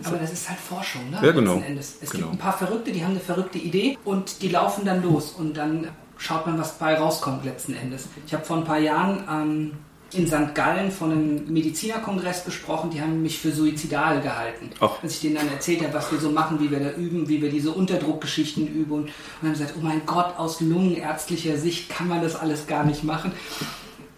Aber 0.03 0.17
das 0.17 0.33
ist 0.33 0.49
halt 0.49 0.59
Forschung, 0.59 1.09
ne? 1.09 1.19
Ja, 1.21 1.31
genau. 1.31 1.61
Endes. 1.65 1.97
Es 2.01 2.09
genau. 2.09 2.27
gibt 2.27 2.35
ein 2.35 2.39
paar 2.39 2.57
Verrückte, 2.57 2.91
die 2.91 3.03
haben 3.03 3.11
eine 3.11 3.19
verrückte 3.19 3.57
Idee 3.57 3.97
und 4.03 4.41
die 4.41 4.49
laufen 4.49 4.85
dann 4.85 5.03
los 5.03 5.31
und 5.31 5.55
dann 5.55 5.89
schaut 6.17 6.45
man, 6.45 6.57
was 6.57 6.77
bei 6.77 6.97
rauskommt 6.97 7.45
letzten 7.45 7.75
Endes. 7.75 8.07
Ich 8.25 8.33
habe 8.33 8.43
vor 8.43 8.57
ein 8.57 8.63
paar 8.63 8.79
Jahren 8.79 9.23
ähm, 9.29 9.71
in 10.13 10.27
St. 10.27 10.53
Gallen 10.53 10.91
von 10.91 11.11
einem 11.11 11.51
Medizinerkongress 11.51 12.45
gesprochen, 12.45 12.91
die 12.91 13.01
haben 13.01 13.21
mich 13.21 13.39
für 13.39 13.51
suizidal 13.51 14.21
gehalten. 14.21 14.69
Ach. 14.79 15.01
Als 15.01 15.15
ich 15.15 15.21
denen 15.21 15.35
dann 15.35 15.49
erzählt 15.49 15.81
habe, 15.81 15.93
was 15.93 16.11
wir 16.11 16.19
so 16.19 16.29
machen, 16.29 16.59
wie 16.59 16.71
wir 16.71 16.79
da 16.79 16.91
üben, 16.91 17.27
wie 17.27 17.41
wir 17.41 17.49
diese 17.49 17.71
Unterdruckgeschichten 17.71 18.67
üben 18.67 18.91
und, 18.91 19.03
und 19.03 19.11
haben 19.41 19.51
gesagt, 19.51 19.73
oh 19.77 19.83
mein 19.83 20.05
Gott, 20.05 20.37
aus 20.37 20.61
lungenärztlicher 20.61 21.57
Sicht 21.57 21.89
kann 21.89 22.07
man 22.07 22.21
das 22.21 22.35
alles 22.35 22.67
gar 22.67 22.83
nicht 22.83 23.03
machen. 23.03 23.31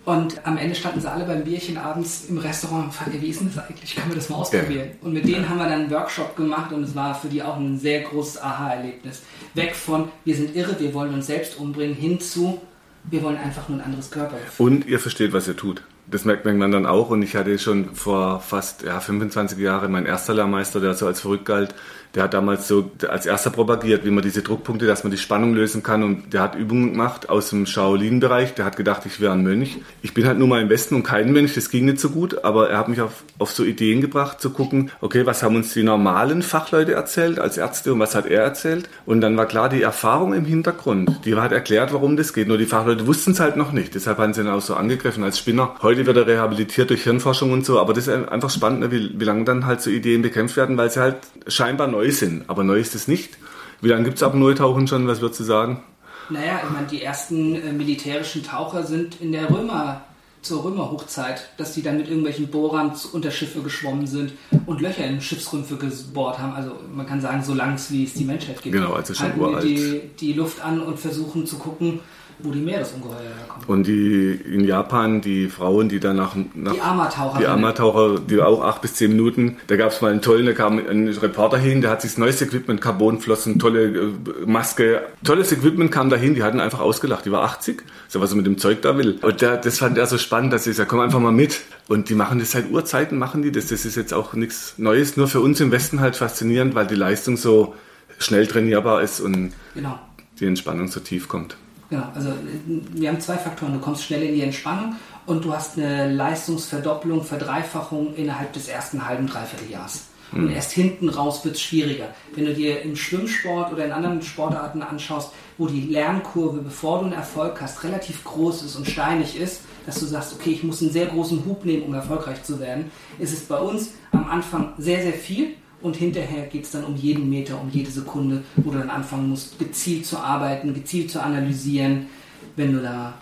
Und 0.06 0.46
am 0.46 0.58
Ende 0.58 0.76
standen 0.76 1.02
sie 1.02 1.12
alle 1.12 1.26
beim 1.26 1.44
Bierchen 1.44 1.78
abends 1.78 2.26
im 2.30 2.38
Restaurant 2.38 2.86
und 2.86 2.94
fragten, 2.94 3.22
wie 3.22 3.30
ist 3.30 3.40
denn 3.40 3.52
das 3.54 3.66
eigentlich? 3.66 3.96
Können 3.96 4.10
wir 4.10 4.16
das 4.16 4.30
mal 4.30 4.38
ausprobieren? 4.38 4.90
Ja. 4.90 5.08
Und 5.08 5.14
mit 5.14 5.28
denen 5.28 5.50
haben 5.50 5.58
wir 5.58 5.66
dann 5.66 5.82
einen 5.82 5.92
Workshop 5.92 6.36
gemacht 6.36 6.72
und 6.72 6.84
es 6.84 6.96
war 6.96 7.16
für 7.16 7.28
die 7.28 7.42
auch 7.42 7.58
ein 7.58 7.80
sehr 7.80 8.02
großes 8.02 8.42
Aha-Erlebnis. 8.42 9.24
Weg 9.56 9.76
von, 9.76 10.10
wir 10.24 10.36
sind 10.36 10.56
irre, 10.56 10.80
wir 10.80 10.94
wollen 10.94 11.14
uns 11.14 11.26
selbst 11.26 11.58
umbringen, 11.58 11.96
hin 11.96 12.20
zu, 12.20 12.62
wir 13.06 13.24
wollen 13.24 13.38
einfach 13.38 13.68
nur 13.68 13.80
ein 13.80 13.86
anderes 13.86 14.12
Körper. 14.12 14.38
Und 14.60 14.86
ihr 14.86 15.00
versteht, 15.00 15.34
was 15.34 15.48
ihr 15.48 15.56
tut. 15.56 15.82
Das 16.08 16.26
merkt 16.26 16.46
man 16.46 16.72
dann 16.72 16.86
auch. 16.86 17.10
Und 17.10 17.22
ich 17.22 17.36
hatte 17.36 17.58
schon 17.60 17.96
vor 17.96 18.40
fast 18.40 18.84
ja, 18.84 19.00
25 19.00 19.58
Jahren 19.58 19.92
meinen 19.92 20.06
erster 20.06 20.34
Lehrmeister, 20.34 20.80
der 20.80 20.94
so 20.94 21.08
als 21.08 21.22
verrückt 21.22 21.46
galt, 21.46 21.74
der 22.16 22.24
hat 22.24 22.34
damals 22.34 22.70
so 22.70 22.92
als 23.10 23.26
erster 23.26 23.50
propagiert, 23.50 24.06
wie 24.06 24.10
man 24.10 24.24
diese 24.24 24.42
Druckpunkte, 24.42 24.88
dass 24.88 25.04
man 25.04 25.12
die 25.12 25.18
Spannung 25.18 25.54
lösen 25.54 25.84
kann. 25.84 26.02
Und 26.02 26.34
der 26.34 26.42
hat 26.42 26.56
Übungen 26.56 26.92
gemacht 26.92 27.28
aus 27.28 27.50
dem 27.50 27.66
Shaolin-Bereich. 27.66 28.54
Der 28.54 28.64
hat 28.64 28.78
gedacht, 28.78 29.02
ich 29.06 29.20
wäre 29.20 29.34
ein 29.34 29.44
Mönch. 29.44 29.78
Ich 30.02 30.14
bin 30.14 30.26
halt 30.26 30.40
nur 30.40 30.48
mal 30.48 30.62
im 30.62 30.70
Westen 30.70 30.96
und 30.96 31.04
kein 31.04 31.34
Mönch, 31.34 31.54
das 31.56 31.70
ging 31.70 31.86
nicht 31.86 32.00
so 32.00 32.10
gut. 32.10 32.46
Aber 32.46 32.70
er 32.70 32.78
hat 32.78 32.88
mich 32.88 33.02
auf, 33.02 33.26
auf 33.38 33.52
so 33.52 33.66
Ideen 33.66 34.00
gebracht, 34.00 34.40
zu 34.40 34.52
gucken, 34.52 34.92
okay, 35.02 35.26
was 35.26 35.44
haben 35.44 35.58
uns 35.58 35.74
die 35.74 35.84
normalen 35.84 36.42
Fachleute 36.42 36.94
erzählt 36.94 37.38
als 37.38 37.58
Ärzte 37.58 37.92
und 37.92 38.00
was 38.00 38.16
hat 38.16 38.28
er 38.28 38.44
erzählt? 38.44 38.90
Und 39.06 39.20
dann 39.20 39.36
war 39.36 39.46
klar, 39.46 39.68
die 39.68 39.82
Erfahrung 39.82 40.34
im 40.34 40.46
Hintergrund, 40.46 41.26
die 41.26 41.36
hat 41.36 41.52
erklärt, 41.52 41.92
warum 41.92 42.16
das 42.16 42.32
geht. 42.32 42.48
Nur 42.48 42.58
die 42.58 42.66
Fachleute 42.66 43.08
wussten 43.08 43.32
es 43.32 43.42
halt 43.42 43.58
noch 43.58 43.74
nicht. 43.74 43.94
Deshalb 43.94 44.20
haben 44.20 44.34
sie 44.34 44.42
ihn 44.42 44.48
auch 44.48 44.62
so 44.62 44.76
angegriffen 44.76 45.24
als 45.24 45.38
Spinner. 45.38 45.76
Heute 45.82 45.95
wird 45.98 46.18
er 46.18 46.28
rehabilitiert 46.28 46.90
durch 46.90 47.04
Hirnforschung 47.04 47.52
und 47.52 47.66
so. 47.66 47.80
Aber 47.80 47.94
das 47.94 48.08
ist 48.08 48.28
einfach 48.30 48.50
spannend, 48.50 48.82
ne, 48.82 48.92
wie, 48.92 49.20
wie 49.20 49.24
lange 49.24 49.46
dann 49.46 49.66
halt 49.66 49.82
so 49.82 49.90
Ideen 49.90 50.22
bekämpft 50.22 50.58
werden, 50.58 50.78
weil 50.78 50.90
sie 50.90 51.00
halt 51.00 51.18
scheinbar 51.48 51.88
neu 51.88 52.12
sind. 52.12 52.50
Aber 52.50 52.64
neu 52.64 52.80
ist 52.80 52.96
es 52.96 53.08
nicht. 53.08 53.38
Wie 53.82 53.90
lange 53.90 54.04
gibt 54.04 54.18
es 54.18 54.24
Apnoe-Tauchen 54.24 54.88
schon? 54.88 55.08
Was 55.08 55.22
würdest 55.22 55.40
du 55.40 55.44
sagen? 55.44 55.84
Naja, 56.30 56.62
ich 56.64 56.70
meine, 56.72 56.88
die 56.88 57.02
ersten 57.02 57.56
äh, 57.56 57.72
militärischen 57.72 58.44
Taucher 58.44 58.84
sind 58.84 59.22
in 59.22 59.32
der 59.32 59.50
Römer, 59.50 60.02
zur 60.46 60.64
Römerhochzeit, 60.64 61.50
dass 61.58 61.74
die 61.74 61.82
dann 61.82 61.98
mit 61.98 62.08
irgendwelchen 62.08 62.48
Bohrern 62.48 62.94
unter 63.14 63.32
Schiffe 63.32 63.62
geschwommen 63.62 64.06
sind 64.06 64.34
und 64.68 64.80
Löcher 64.80 65.04
in 65.04 65.20
Schiffsrümpfe 65.20 65.76
gebohrt 65.76 66.38
haben. 66.38 66.54
Also 66.54 66.74
man 66.94 67.08
kann 67.08 67.20
sagen, 67.20 67.44
so 67.44 67.56
lang 67.56 67.80
wie 67.90 68.04
es 68.04 68.14
die 68.14 68.26
Menschheit 68.26 68.62
gibt. 68.62 68.76
Genau, 68.76 68.94
also 68.94 69.14
schon 69.16 69.26
halten 69.26 69.40
uralt. 69.40 69.64
Die, 69.64 70.02
die 70.20 70.34
Luft 70.34 70.64
an 70.64 70.82
und 70.82 71.00
versuchen 71.00 71.48
zu 71.48 71.58
gucken, 71.58 72.00
wo 72.46 72.52
die 72.52 72.62
Meeresungeheuer 72.62 73.20
herkommen. 73.20 73.66
Und 73.68 73.88
die 73.88 74.32
in 74.32 74.64
Japan, 74.64 75.22
die 75.22 75.48
Frauen, 75.48 75.90
die 75.90 76.00
dann 76.00 76.16
nach, 76.16 76.36
nach 76.54 76.74
die 76.74 76.82
Ammertaucher, 76.82 77.40
die 77.40 77.48
Ammertaucher, 77.48 78.20
die 78.20 78.40
auch 78.42 78.64
acht 78.64 78.82
bis 78.82 78.96
zehn 78.96 79.12
Minuten, 79.12 79.58
da 79.68 79.76
gab 79.76 79.92
es 79.92 80.02
mal 80.02 80.12
einen 80.12 80.22
tollen, 80.22 80.46
da 80.46 80.54
kam 80.54 80.78
ein 80.78 81.08
Reporter 81.08 81.58
hin, 81.58 81.82
der 81.82 81.90
hat 81.92 82.02
sich 82.02 82.12
das 82.12 82.18
neueste 82.18 82.46
Equipment, 82.46 82.82
Carbonflossen, 82.82 83.60
tolle 83.60 83.86
äh, 83.86 84.12
Maske, 84.46 85.02
tolles 85.24 85.52
Equipment 85.52 85.92
kam 85.92 86.10
dahin, 86.10 86.36
die 86.36 86.44
hatten 86.44 86.60
einfach 86.60 86.80
ausgelacht, 86.80 87.26
die 87.26 87.32
war 87.32 87.44
80, 87.44 87.84
so 88.08 88.22
was 88.22 88.32
er 88.32 88.38
mit 88.38 88.46
dem 88.46 88.58
Zeug 88.58 88.82
da 88.82 88.98
will. 88.98 89.18
Und 89.22 89.42
der, 89.42 89.58
das 89.58 89.80
fand 89.80 89.98
er 89.98 90.06
so 90.06 90.18
spannend, 90.18 90.54
dass 90.54 90.68
ich 90.68 90.76
sage, 90.76 90.90
komm 90.90 91.00
einfach 91.00 91.20
mal 91.20 91.32
mit. 91.32 91.62
Und 91.88 92.10
die 92.10 92.16
machen 92.16 92.40
das 92.40 92.52
seit 92.52 92.72
Urzeiten, 92.72 93.18
machen 93.18 93.42
die 93.42 93.52
das, 93.52 93.68
das 93.68 93.86
ist 93.86 93.96
jetzt 93.96 94.14
auch 94.14 94.34
nichts 94.34 94.76
Neues, 94.78 95.18
nur 95.18 95.28
für 95.28 95.40
uns 95.40 95.60
im 95.60 95.72
Westen 95.72 96.00
halt 96.00 96.16
faszinierend, 96.16 96.76
weil 96.76 96.88
die 96.88 96.96
Leistung 96.96 97.38
so 97.38 97.76
schnell 98.18 98.48
trainierbar 98.48 99.02
ist 99.02 99.20
und 99.20 99.54
genau. 99.74 100.00
die 100.40 100.46
Entspannung 100.46 100.88
so 100.88 101.00
tief 101.00 101.28
kommt. 101.28 101.58
Genau, 101.90 102.08
also 102.16 102.32
wir 102.68 103.10
haben 103.10 103.22
zwei 103.22 103.38
Faktoren. 103.38 103.74
Du 103.74 103.80
kommst 103.80 104.04
schnell 104.04 104.24
in 104.24 104.34
die 104.34 104.42
Entspannung 104.42 104.96
und 105.26 105.46
du 105.46 105.54
hast 105.54 105.78
eine 105.78 106.12
Leistungsverdopplung, 106.12 107.24
Verdreifachung 107.24 108.16
innerhalb 108.16 108.54
des 108.54 108.68
ersten 108.68 109.08
halben, 109.08 109.28
Dreivierteljahres. 109.28 110.08
Und 110.32 110.50
erst 110.50 110.72
hinten 110.72 111.08
raus 111.08 111.46
wird 111.46 111.56
es 111.56 111.62
schwieriger. 111.62 112.10
Wenn 112.34 112.46
du 112.46 112.54
dir 112.54 112.82
im 112.82 112.96
Schwimmsport 112.96 113.72
oder 113.72 113.86
in 113.86 113.92
anderen 113.92 114.22
Sportarten 114.22 114.82
anschaust, 114.82 115.32
wo 115.58 115.68
die 115.68 115.82
Lernkurve, 115.82 116.60
bevor 116.60 117.00
du 117.00 117.06
einen 117.06 117.14
Erfolg 117.14 117.62
hast, 117.62 117.84
relativ 117.84 118.24
groß 118.24 118.64
ist 118.64 118.76
und 118.76 118.88
steinig 118.88 119.40
ist, 119.40 119.62
dass 119.86 120.00
du 120.00 120.06
sagst, 120.06 120.34
okay, 120.34 120.50
ich 120.50 120.64
muss 120.64 120.82
einen 120.82 120.92
sehr 120.92 121.06
großen 121.06 121.46
Hub 121.46 121.64
nehmen, 121.64 121.84
um 121.84 121.94
erfolgreich 121.94 122.44
zu 122.44 122.60
werden, 122.60 122.92
ist 123.20 123.34
es 123.34 123.42
bei 123.42 123.58
uns 123.58 123.92
am 124.12 124.28
Anfang 124.28 124.74
sehr, 124.78 125.04
sehr 125.04 125.14
viel 125.14 125.54
und 125.86 125.96
hinterher 125.96 126.48
geht 126.48 126.64
es 126.64 126.72
dann 126.72 126.84
um 126.84 126.96
jeden 126.96 127.30
Meter, 127.30 127.62
um 127.62 127.70
jede 127.70 127.92
Sekunde, 127.92 128.44
wo 128.56 128.72
du 128.72 128.80
dann 128.80 128.90
anfangen 128.90 129.30
musst, 129.30 129.60
gezielt 129.60 130.08
zu 130.08 130.18
arbeiten, 130.18 130.74
gezielt 130.74 131.12
zu 131.12 131.22
analysieren, 131.22 132.08
wenn 132.56 132.74
du 132.74 132.82
da 132.82 133.14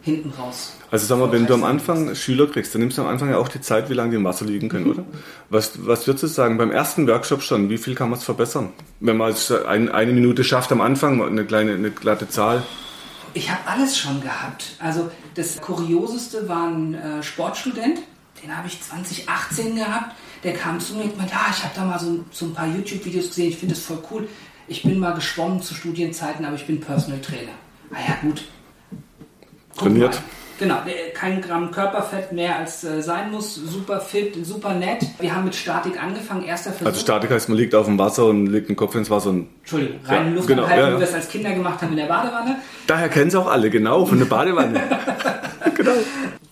hinten 0.00 0.30
raus. 0.30 0.74
Also 0.90 1.04
sag 1.04 1.18
mal, 1.18 1.30
wenn 1.32 1.44
du 1.44 1.52
am 1.52 1.64
Anfang 1.64 2.14
Schüler 2.14 2.46
kriegst, 2.46 2.74
dann 2.74 2.80
nimmst 2.80 2.96
du 2.96 3.02
am 3.02 3.08
Anfang 3.08 3.28
ja 3.28 3.36
auch 3.36 3.48
die 3.48 3.60
Zeit, 3.60 3.90
wie 3.90 3.94
lange 3.94 4.12
die 4.12 4.16
im 4.16 4.24
Wasser 4.24 4.46
liegen 4.46 4.70
können, 4.70 4.86
oder? 4.86 5.04
Was, 5.50 5.86
was 5.86 6.06
würdest 6.06 6.22
du 6.22 6.26
sagen, 6.28 6.56
beim 6.56 6.70
ersten 6.70 7.06
Workshop 7.06 7.42
schon, 7.42 7.68
wie 7.68 7.76
viel 7.76 7.94
kann 7.94 8.08
man 8.08 8.18
es 8.18 8.24
verbessern? 8.24 8.70
Wenn 9.00 9.18
man 9.18 9.32
es 9.32 9.52
ein, 9.52 9.90
eine 9.90 10.12
Minute 10.12 10.44
schafft 10.44 10.72
am 10.72 10.80
Anfang, 10.80 11.22
eine 11.22 11.44
kleine, 11.44 11.74
eine 11.74 11.90
glatte 11.90 12.26
Zahl. 12.30 12.62
Ich 13.34 13.50
habe 13.50 13.60
alles 13.66 13.98
schon 13.98 14.22
gehabt. 14.22 14.76
Also 14.78 15.10
das 15.34 15.60
Kurioseste 15.60 16.48
war 16.48 16.68
ein 16.68 16.94
äh, 16.94 17.22
Sportstudent, 17.22 17.98
den 18.42 18.56
habe 18.56 18.66
ich 18.66 18.80
2018 18.80 19.76
gehabt. 19.76 20.14
Der 20.44 20.52
kam 20.54 20.78
zu 20.80 20.94
mir 20.94 21.04
und 21.04 21.16
meinte, 21.18 21.34
ah, 21.34 21.50
ich 21.50 21.62
habe 21.64 21.72
da 21.74 21.84
mal 21.84 21.98
so, 21.98 22.24
so 22.30 22.46
ein 22.46 22.54
paar 22.54 22.66
YouTube-Videos 22.66 23.28
gesehen, 23.28 23.48
ich 23.48 23.58
finde 23.58 23.74
das 23.74 23.84
voll 23.84 23.98
cool. 24.10 24.28
Ich 24.68 24.82
bin 24.82 24.98
mal 24.98 25.14
geschwommen 25.14 25.62
zu 25.62 25.74
Studienzeiten, 25.74 26.44
aber 26.44 26.54
ich 26.56 26.66
bin 26.66 26.80
Personal 26.80 27.20
Trainer. 27.20 27.52
Ah 27.92 27.98
ja, 28.06 28.16
gut. 28.22 28.44
Guck 29.76 29.88
Trainiert. 29.88 30.14
mal. 30.14 30.22
Genau, 30.58 30.78
kein 31.14 31.40
Gramm 31.40 31.70
Körperfett 31.70 32.32
mehr 32.32 32.56
als 32.58 32.82
äh, 32.82 33.00
sein 33.00 33.30
muss, 33.30 33.54
super 33.54 34.00
fit, 34.00 34.44
super 34.44 34.74
nett. 34.74 35.06
Wir 35.20 35.32
haben 35.32 35.44
mit 35.44 35.54
Statik 35.54 36.02
angefangen, 36.02 36.44
erster 36.44 36.70
Versuch. 36.70 36.86
Also 36.86 37.00
Statik 37.00 37.30
heißt, 37.30 37.48
man 37.48 37.56
liegt 37.58 37.76
auf 37.76 37.86
dem 37.86 37.96
Wasser 37.96 38.26
und 38.26 38.46
legt 38.46 38.68
den 38.68 38.74
Kopf 38.74 38.96
ins 38.96 39.08
Wasser. 39.08 39.30
Und 39.30 39.46
Entschuldigung, 39.60 40.00
reine 40.04 40.30
Ja, 40.30 40.34
Luftanhaltung, 40.34 40.66
genau, 40.66 40.82
ja, 40.82 40.88
ja. 40.88 40.96
wie 40.96 41.00
wir 41.00 41.06
es 41.08 41.14
als 41.14 41.28
Kinder 41.28 41.52
gemacht 41.52 41.80
haben 41.80 41.90
in 41.92 41.96
der 41.98 42.06
Badewanne. 42.06 42.56
daher 42.88 43.08
kennen 43.08 43.30
sie 43.30 43.38
auch 43.38 43.46
alle, 43.46 43.70
genau, 43.70 44.04
von 44.04 44.18
der 44.18 44.26
Badewanne. 44.34 44.80
genau. 45.76 45.92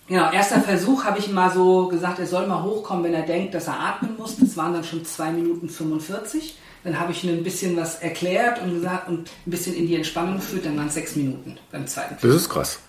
Genau, 0.07 0.31
erster 0.31 0.61
Versuch 0.61 1.03
habe 1.03 1.19
ich 1.19 1.29
mal 1.29 1.51
so 1.51 1.87
gesagt, 1.89 2.19
er 2.19 2.27
soll 2.27 2.47
mal 2.47 2.63
hochkommen, 2.63 3.03
wenn 3.03 3.13
er 3.13 3.23
denkt, 3.23 3.53
dass 3.53 3.67
er 3.67 3.79
atmen 3.79 4.15
muss. 4.17 4.37
Das 4.37 4.55
waren 4.55 4.73
dann 4.73 4.83
schon 4.83 5.03
2 5.03 5.31
Minuten 5.31 5.69
45. 5.69 6.57
Dann 6.83 6.97
habe 6.99 7.11
ich 7.11 7.23
ihm 7.25 7.31
ein 7.31 7.43
bisschen 7.43 7.75
was 7.75 7.95
erklärt 7.95 8.61
und 8.61 8.73
gesagt 8.73 9.09
und 9.09 9.29
ein 9.45 9.51
bisschen 9.51 9.75
in 9.75 9.87
die 9.87 9.95
Entspannung 9.95 10.35
geführt. 10.35 10.65
Dann 10.65 10.77
waren 10.77 10.87
es 10.87 10.93
6 10.93 11.17
Minuten 11.17 11.57
beim 11.71 11.85
zweiten 11.87 12.15
Das 12.21 12.33
ist 12.35 12.49
krass. 12.49 12.79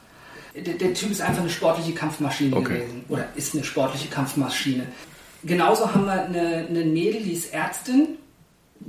der, 0.55 0.75
der 0.75 0.95
Typ 0.95 1.11
ist 1.11 1.21
einfach 1.21 1.41
eine 1.41 1.51
sportliche 1.51 1.93
Kampfmaschine 1.93 2.55
Okay. 2.55 2.79
gewesen. 2.81 3.05
Oder 3.09 3.25
ist 3.35 3.55
eine 3.55 3.65
sportliche 3.65 4.09
Kampfmaschine. 4.09 4.87
Genauso 5.43 5.93
haben 5.93 6.05
wir 6.07 6.13
eine, 6.25 6.67
eine 6.69 6.85
Mädel, 6.85 7.23
die 7.23 7.33
ist 7.33 7.53
Ärztin, 7.53 8.19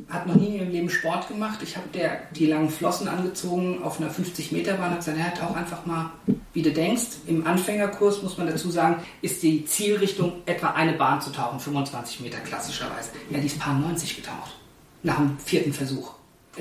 hat 0.09 0.25
noch 0.27 0.35
nie 0.35 0.47
in 0.47 0.53
ihrem 0.55 0.69
Leben 0.71 0.89
Sport 0.89 1.27
gemacht. 1.27 1.59
Ich 1.63 1.75
habe 1.75 1.87
der 1.93 2.21
die 2.35 2.45
langen 2.47 2.69
Flossen 2.69 3.07
angezogen 3.07 3.81
auf 3.83 3.99
einer 3.99 4.09
50-Meter-Bahn 4.11 4.91
und 4.91 4.97
gesagt, 4.97 5.17
er 5.17 5.25
hat 5.25 5.41
auch 5.43 5.55
einfach 5.55 5.85
mal, 5.85 6.11
wie 6.53 6.61
du 6.61 6.71
denkst, 6.71 7.03
im 7.27 7.45
Anfängerkurs, 7.45 8.23
muss 8.23 8.37
man 8.37 8.47
dazu 8.47 8.69
sagen, 8.71 8.97
ist 9.21 9.43
die 9.43 9.65
Zielrichtung 9.65 10.33
etwa 10.45 10.71
eine 10.71 10.93
Bahn 10.93 11.21
zu 11.21 11.31
tauchen, 11.31 11.59
25 11.59 12.21
Meter 12.21 12.37
klassischerweise. 12.39 13.09
Ja, 13.29 13.39
die 13.39 13.45
ist 13.47 13.59
paar 13.59 13.73
90 13.77 14.15
getaucht. 14.15 14.55
Nach 15.03 15.17
dem 15.17 15.37
vierten 15.37 15.73
Versuch. 15.73 16.11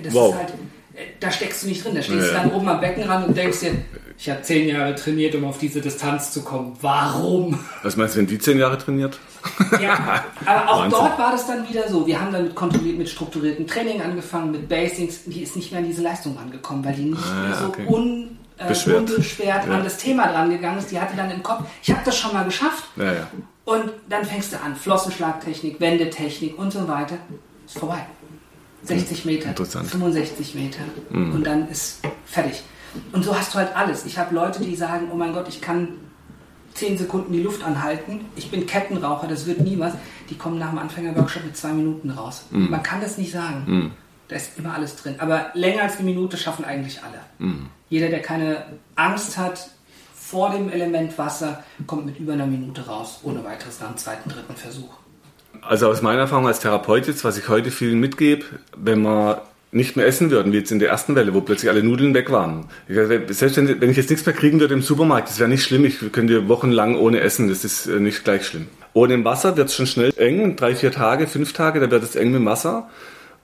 Das 0.03 0.13
Wow. 0.15 0.31
ist 0.33 0.39
halt, 0.39 0.49
äh, 0.95 1.07
da 1.19 1.31
steckst 1.31 1.63
du 1.63 1.69
nicht 1.69 1.85
drin. 1.85 1.95
Da 1.95 2.03
stehst 2.03 2.29
du 2.29 2.33
Ja. 2.33 2.43
dann 2.43 2.53
oben 2.53 2.69
am 2.69 2.81
Beckenrand 2.81 3.29
und 3.29 3.37
denkst 3.37 3.61
dir, 3.61 3.73
ich 4.19 4.29
habe 4.29 4.43
zehn 4.43 4.69
Jahre 4.69 4.95
trainiert, 4.97 5.35
um 5.37 5.45
auf 5.45 5.59
diese 5.59 5.81
Distanz 5.81 6.33
zu 6.33 6.43
kommen. 6.43 6.77
Warum? 6.81 7.59
Was 7.83 7.97
meinst 7.97 8.15
du, 8.15 8.19
wenn 8.19 8.27
die 8.27 8.39
zehn 8.39 8.59
Jahre 8.59 8.77
trainiert? 8.79 9.19
Ja, 9.81 10.25
aber 10.45 10.69
auch 10.71 10.81
Wahnsinn. 10.83 10.91
dort 10.99 11.19
war 11.19 11.31
das 11.33 11.47
dann 11.47 11.67
wieder 11.69 11.89
so. 11.89 12.05
Wir 12.07 12.21
haben 12.21 12.33
dann 12.33 12.45
mit, 12.45 12.55
kontrolliert, 12.57 12.99
mit 12.99 13.09
strukturiertem 13.09 13.67
Training 13.69 14.03
angefangen, 14.03 14.51
mit 14.51 14.69
Basics. 14.69 15.25
Die 15.27 15.43
ist 15.43 15.55
nicht 15.57 15.71
mehr 15.71 15.81
an 15.81 15.87
diese 15.87 16.03
Leistung 16.03 16.37
rangekommen, 16.37 16.85
weil 16.85 16.95
die 16.95 17.05
nicht 17.05 17.23
Ah, 17.25 17.43
mehr 17.49 17.55
so 17.57 17.67
okay. 17.67 17.87
un, 17.87 18.37
äh, 18.59 18.67
Beschwert. 18.69 18.99
unbeschwert 19.11 19.67
Ja. 19.67 19.73
an 19.75 19.85
das 19.85 19.97
Thema 19.97 20.27
dran 20.27 20.51
gegangen 20.51 20.79
ist. 20.79 20.91
Die 20.91 21.01
hatte 21.01 21.17
dann 21.17 21.31
im 21.31 21.43
Kopf, 21.43 21.63
ich 21.83 21.91
habe 21.91 22.01
das 22.05 22.19
schon 22.19 22.33
mal 22.33 22.45
geschafft. 22.45 22.85
Ja, 22.97 23.13
ja. 23.13 23.29
Und 23.65 23.85
dann 24.09 24.25
fängst 24.25 24.53
du 24.53 24.57
an, 24.61 24.75
Flossenschlagtechnik, 24.75 25.79
Wendetechnik 25.81 26.59
und 26.59 26.73
so 26.73 26.87
weiter. 26.89 27.17
Ist 27.65 27.79
vorbei. 27.79 28.05
60 28.83 29.25
Meter, 29.25 29.51
Interessant. 29.51 29.85
Mhm. 29.87 29.91
65 30.01 30.55
Meter 30.57 30.81
und 31.11 31.45
dann 31.45 31.69
ist 31.69 32.01
fertig. 32.27 32.63
Und 33.13 33.25
so 33.25 33.37
hast 33.37 33.55
du 33.55 33.59
halt 33.59 33.75
alles. 33.77 34.05
Ich 34.07 34.19
habe 34.19 34.35
Leute, 34.35 34.63
die 34.63 34.77
sagen, 34.77 35.09
oh 35.13 35.17
mein 35.17 35.33
Gott, 35.33 35.49
ich 35.49 35.61
kann 35.61 35.89
10 36.75 36.99
Sekunden 36.99 37.33
die 37.33 37.43
Luft 37.43 37.65
anhalten, 37.65 38.21
ich 38.37 38.51
bin 38.51 38.67
Kettenraucher, 38.67 39.27
das 39.27 39.47
wird 39.47 39.61
nie 39.61 39.79
was. 39.79 39.95
Die 40.31 40.37
kommen 40.37 40.59
nach 40.59 40.71
dem 40.71 40.79
Anfängerworkshop 40.79 41.45
mit 41.45 41.57
zwei 41.57 41.73
Minuten 41.73 42.11
raus. 42.11 42.45
Mhm. 42.51 42.71
Man 42.71 42.83
kann 42.83 43.01
das 43.01 43.19
nicht 43.19 43.33
sagen. 43.33 43.93
Da 44.29 44.37
ist 44.37 44.59
immer 44.59 44.75
alles 44.75 44.97
drin. 44.97 45.17
Aber 45.19 45.47
länger 45.55 45.83
als 45.83 45.97
eine 45.97 46.05
Minute 46.05 46.37
schaffen 46.37 46.65
eigentlich 46.65 47.01
alle. 47.03 47.21
Mhm. 47.39 47.67
Jeder, 47.89 48.09
der 48.09 48.21
keine 48.21 48.65
Angst 48.95 49.39
hat 49.39 49.71
vor 50.15 50.51
dem 50.51 50.69
Element 50.69 51.17
Wasser, 51.17 51.65
kommt 51.87 52.05
mit 52.05 52.19
über 52.19 52.35
einer 52.35 52.47
Minute 52.47 52.87
raus, 52.87 53.21
ohne 53.23 53.43
weiteres 53.45 53.81
nach 53.81 53.89
dem 53.89 53.97
zweiten, 53.97 54.29
dritten 54.29 54.55
Versuch. 54.55 54.91
Also 55.63 55.89
aus 55.89 56.03
meiner 56.03 56.21
Erfahrung 56.21 56.47
als 56.47 56.61
Therapeut 56.61 57.07
jetzt, 57.07 57.25
was 57.25 57.39
ich 57.39 57.49
heute 57.49 57.71
vielen 57.71 57.99
mitgebe, 57.99 58.45
wenn 58.77 59.01
wir 59.03 59.43
nicht 59.71 59.97
mehr 59.97 60.07
essen 60.07 60.31
würden, 60.31 60.53
wie 60.53 60.59
jetzt 60.59 60.73
in 60.73 60.79
der 60.79 60.89
ersten 60.89 61.15
Welle, 61.15 61.35
wo 61.35 61.41
plötzlich 61.41 61.71
alle 61.71 61.83
Nudeln 61.83 62.15
weg 62.15 62.31
waren. 62.31 62.67
Selbst 62.89 63.57
wenn, 63.57 63.81
wenn 63.81 63.91
ich 63.91 63.97
jetzt 63.97 64.11
nichts 64.11 64.25
mehr 64.25 64.35
kriegen 64.35 64.61
würde 64.61 64.75
im 64.75 64.83
Supermarkt, 64.83 65.29
das 65.29 65.39
wäre 65.39 65.49
nicht 65.49 65.65
schlimm. 65.65 65.85
Ich 65.85 65.99
könnte 66.13 66.49
wochenlang 66.49 66.97
ohne 66.97 67.21
essen, 67.21 67.49
das 67.49 67.65
ist 67.65 67.87
äh, 67.87 68.01
nicht 68.01 68.25
gleich 68.25 68.47
schlimm. 68.47 68.69
Ohne 68.95 69.23
Wasser 69.25 69.57
wird 69.57 69.69
es 69.69 69.75
schon 69.75 69.87
schnell 69.87 70.13
eng, 70.17 70.57
drei, 70.57 70.75
vier 70.75 70.91
Tage, 70.91 71.27
fünf 71.27 71.53
Tage, 71.53 71.81
da 71.81 71.91
wird 71.91 72.03
es 72.03 72.17
eng 72.17 72.33
mit 72.33 72.45
Wasser. 72.45 72.89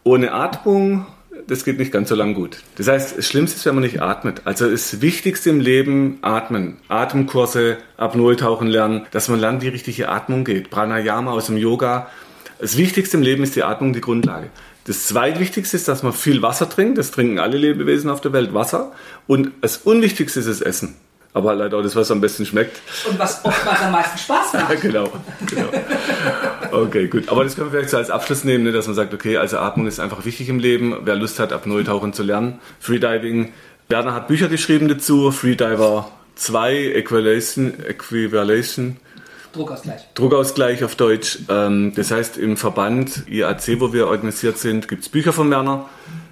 Ohne 0.03 0.33
Atmung, 0.33 1.07
das 1.47 1.65
geht 1.65 1.79
nicht 1.79 1.93
ganz 1.93 2.09
so 2.09 2.15
lang 2.15 2.35
gut. 2.35 2.59
Das 2.77 2.89
heißt, 2.89 3.19
das 3.19 3.27
Schlimmste 3.27 3.59
ist, 3.59 3.67
wenn 3.67 3.75
man 3.75 3.85
nicht 3.85 4.01
atmet. 4.01 4.43
Also 4.45 4.71
das 4.71 5.03
Wichtigste 5.03 5.51
im 5.51 5.61
Leben, 5.61 6.19
atmen. 6.23 6.79
Atemkurse, 6.89 7.77
Apnoe 7.97 8.37
tauchen 8.37 8.69
lernen, 8.69 9.07
dass 9.11 9.29
man 9.29 9.41
lernt, 9.41 9.63
wie 9.63 9.69
richtige 9.69 10.09
Atmung 10.09 10.45
geht. 10.45 10.71
Pranayama 10.71 11.31
aus 11.33 11.47
dem 11.47 11.59
Yoga. 11.59 12.09
Das 12.59 12.77
Wichtigste 12.79 13.19
im 13.19 13.23
Leben 13.23 13.43
ist 13.43 13.57
die 13.57 13.63
Atmung, 13.63 13.93
die 13.93 14.01
Grundlage. 14.01 14.49
Das 14.85 15.07
zweitwichtigste 15.07 15.77
ist, 15.77 15.89
dass 15.89 16.03
man 16.03 16.13
viel 16.13 16.43
Wasser 16.43 16.69
trinkt. 16.69 16.99
Das 16.99 17.11
trinken 17.11 17.39
alle 17.39 17.57
Lebewesen 17.57 18.11
auf 18.11 18.21
der 18.21 18.33
Welt 18.33 18.53
Wasser. 18.53 18.93
Und 19.27 19.51
das 19.63 19.79
Unwichtigste 19.79 20.41
ist 20.41 20.49
das 20.49 20.61
Essen. 20.61 20.95
Aber 21.33 21.49
halt 21.51 21.59
leider 21.59 21.79
auch 21.79 21.83
das, 21.83 21.97
was 21.97 22.11
am 22.11 22.21
besten 22.21 22.47
schmeckt. 22.47 22.81
Und 23.09 23.19
was 23.19 23.45
oftmals 23.45 23.81
am 23.81 23.93
meisten 23.93 24.19
Spaß 24.19 24.53
Ja, 24.53 24.61
macht. 24.69 24.81
genau. 24.83 25.13
genau. 25.47 25.69
Okay, 26.71 27.09
gut. 27.09 27.29
Aber 27.29 27.43
das 27.45 27.57
können 27.57 27.69
wir 27.69 27.79
vielleicht 27.79 27.91
so 27.91 27.97
als 27.97 28.11
Abschluss 28.11 28.45
nehmen, 28.45 28.63
ne, 28.65 28.73
dass 28.73 28.87
man 28.87 28.95
sagt, 28.95 29.13
okay, 29.15 29.37
also 29.39 29.59
Atmung 29.59 29.87
ist 29.87 29.99
einfach 30.01 30.25
wichtig 30.25 30.49
im 30.49 30.59
Leben. 30.61 30.95
Wer 31.05 31.17
Lust 31.17 31.41
hat, 31.41 31.53
Apnoe-Tauchen 31.53 32.13
zu 32.13 32.23
lernen. 32.23 32.61
Freediving. 32.79 33.53
Werner 33.89 34.15
hat 34.15 34.29
Bücher 34.29 34.49
geschrieben 34.49 34.87
dazu. 34.89 35.31
Freediver 35.33 36.11
2, 36.37 36.93
Equivalation, 36.95 37.75
Equivalation 37.85 38.97
Druckausgleich. 39.55 40.03
Druckausgleich 40.15 40.85
auf 40.85 40.97
Deutsch. 40.97 41.39
Ähm, 41.49 41.93
das 41.95 42.11
heißt, 42.11 42.37
im 42.37 42.57
Verband 42.57 43.23
IAC, 43.29 43.81
wo 43.81 43.93
wir 43.93 44.09
organisiert 44.09 44.59
sind, 44.59 44.89
gibt 44.89 45.03
es 45.03 45.09
Bücher 45.09 45.33
von 45.33 45.49
Werner. 45.51 45.89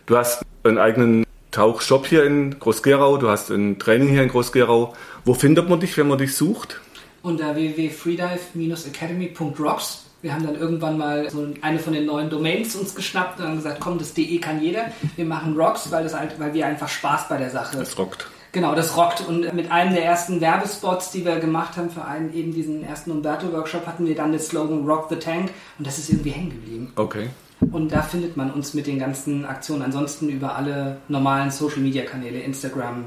Du 0.06 0.16
hast 0.16 0.42
einen 0.64 0.78
eigenen 0.78 1.24
Tauchshop 1.52 2.06
hier 2.06 2.24
in 2.24 2.58
Groß-Gerau, 2.58 3.18
du 3.18 3.28
hast 3.28 3.50
ein 3.50 3.78
Training 3.78 4.08
hier 4.08 4.22
in 4.22 4.28
Groß-Gerau. 4.28 4.94
Wo 5.24 5.34
findet 5.34 5.68
man 5.68 5.78
dich, 5.80 5.96
wenn 5.96 6.08
man 6.08 6.18
dich 6.18 6.34
sucht? 6.34 6.80
Unter 7.22 7.54
www.freedive-academy.rocks. 7.54 10.06
Wir 10.22 10.34
haben 10.34 10.44
dann 10.46 10.56
irgendwann 10.56 10.96
mal 10.98 11.28
so 11.30 11.48
eine 11.62 11.78
von 11.80 11.92
den 11.92 12.06
neuen 12.06 12.30
Domains 12.30 12.76
uns 12.76 12.94
geschnappt 12.94 13.40
und 13.40 13.46
haben 13.46 13.56
gesagt, 13.56 13.80
komm, 13.80 13.98
das 13.98 14.14
DE 14.14 14.38
kann 14.38 14.62
jeder. 14.62 14.92
Wir 15.16 15.24
machen 15.24 15.56
Rocks, 15.56 15.90
weil, 15.90 16.04
das 16.04 16.14
halt, 16.14 16.38
weil 16.38 16.54
wir 16.54 16.64
einfach 16.66 16.88
Spaß 16.88 17.28
bei 17.28 17.38
der 17.38 17.50
Sache 17.50 17.76
Das 17.76 17.98
rockt. 17.98 18.28
Genau, 18.52 18.74
das 18.74 18.96
rockt. 18.96 19.26
Und 19.26 19.52
mit 19.54 19.70
einem 19.70 19.94
der 19.94 20.04
ersten 20.04 20.40
Werbespots, 20.42 21.10
die 21.10 21.24
wir 21.24 21.40
gemacht 21.40 21.76
haben 21.78 21.90
für 21.90 22.04
einen, 22.04 22.34
eben 22.34 22.52
diesen 22.52 22.84
ersten 22.84 23.10
Umberto-Workshop, 23.10 23.86
hatten 23.86 24.06
wir 24.06 24.14
dann 24.14 24.30
den 24.30 24.40
Slogan 24.40 24.86
Rock 24.86 25.06
the 25.08 25.16
Tank 25.16 25.50
und 25.78 25.86
das 25.86 25.98
ist 25.98 26.10
irgendwie 26.10 26.30
hängen 26.30 26.50
geblieben. 26.50 26.92
Okay. 26.96 27.30
Und 27.70 27.92
da 27.92 28.02
findet 28.02 28.36
man 28.36 28.50
uns 28.50 28.74
mit 28.74 28.86
den 28.86 28.98
ganzen 28.98 29.46
Aktionen 29.46 29.82
ansonsten 29.82 30.28
über 30.28 30.56
alle 30.56 30.98
normalen 31.08 31.50
Social-Media-Kanäle, 31.50 32.40
Instagram, 32.40 33.04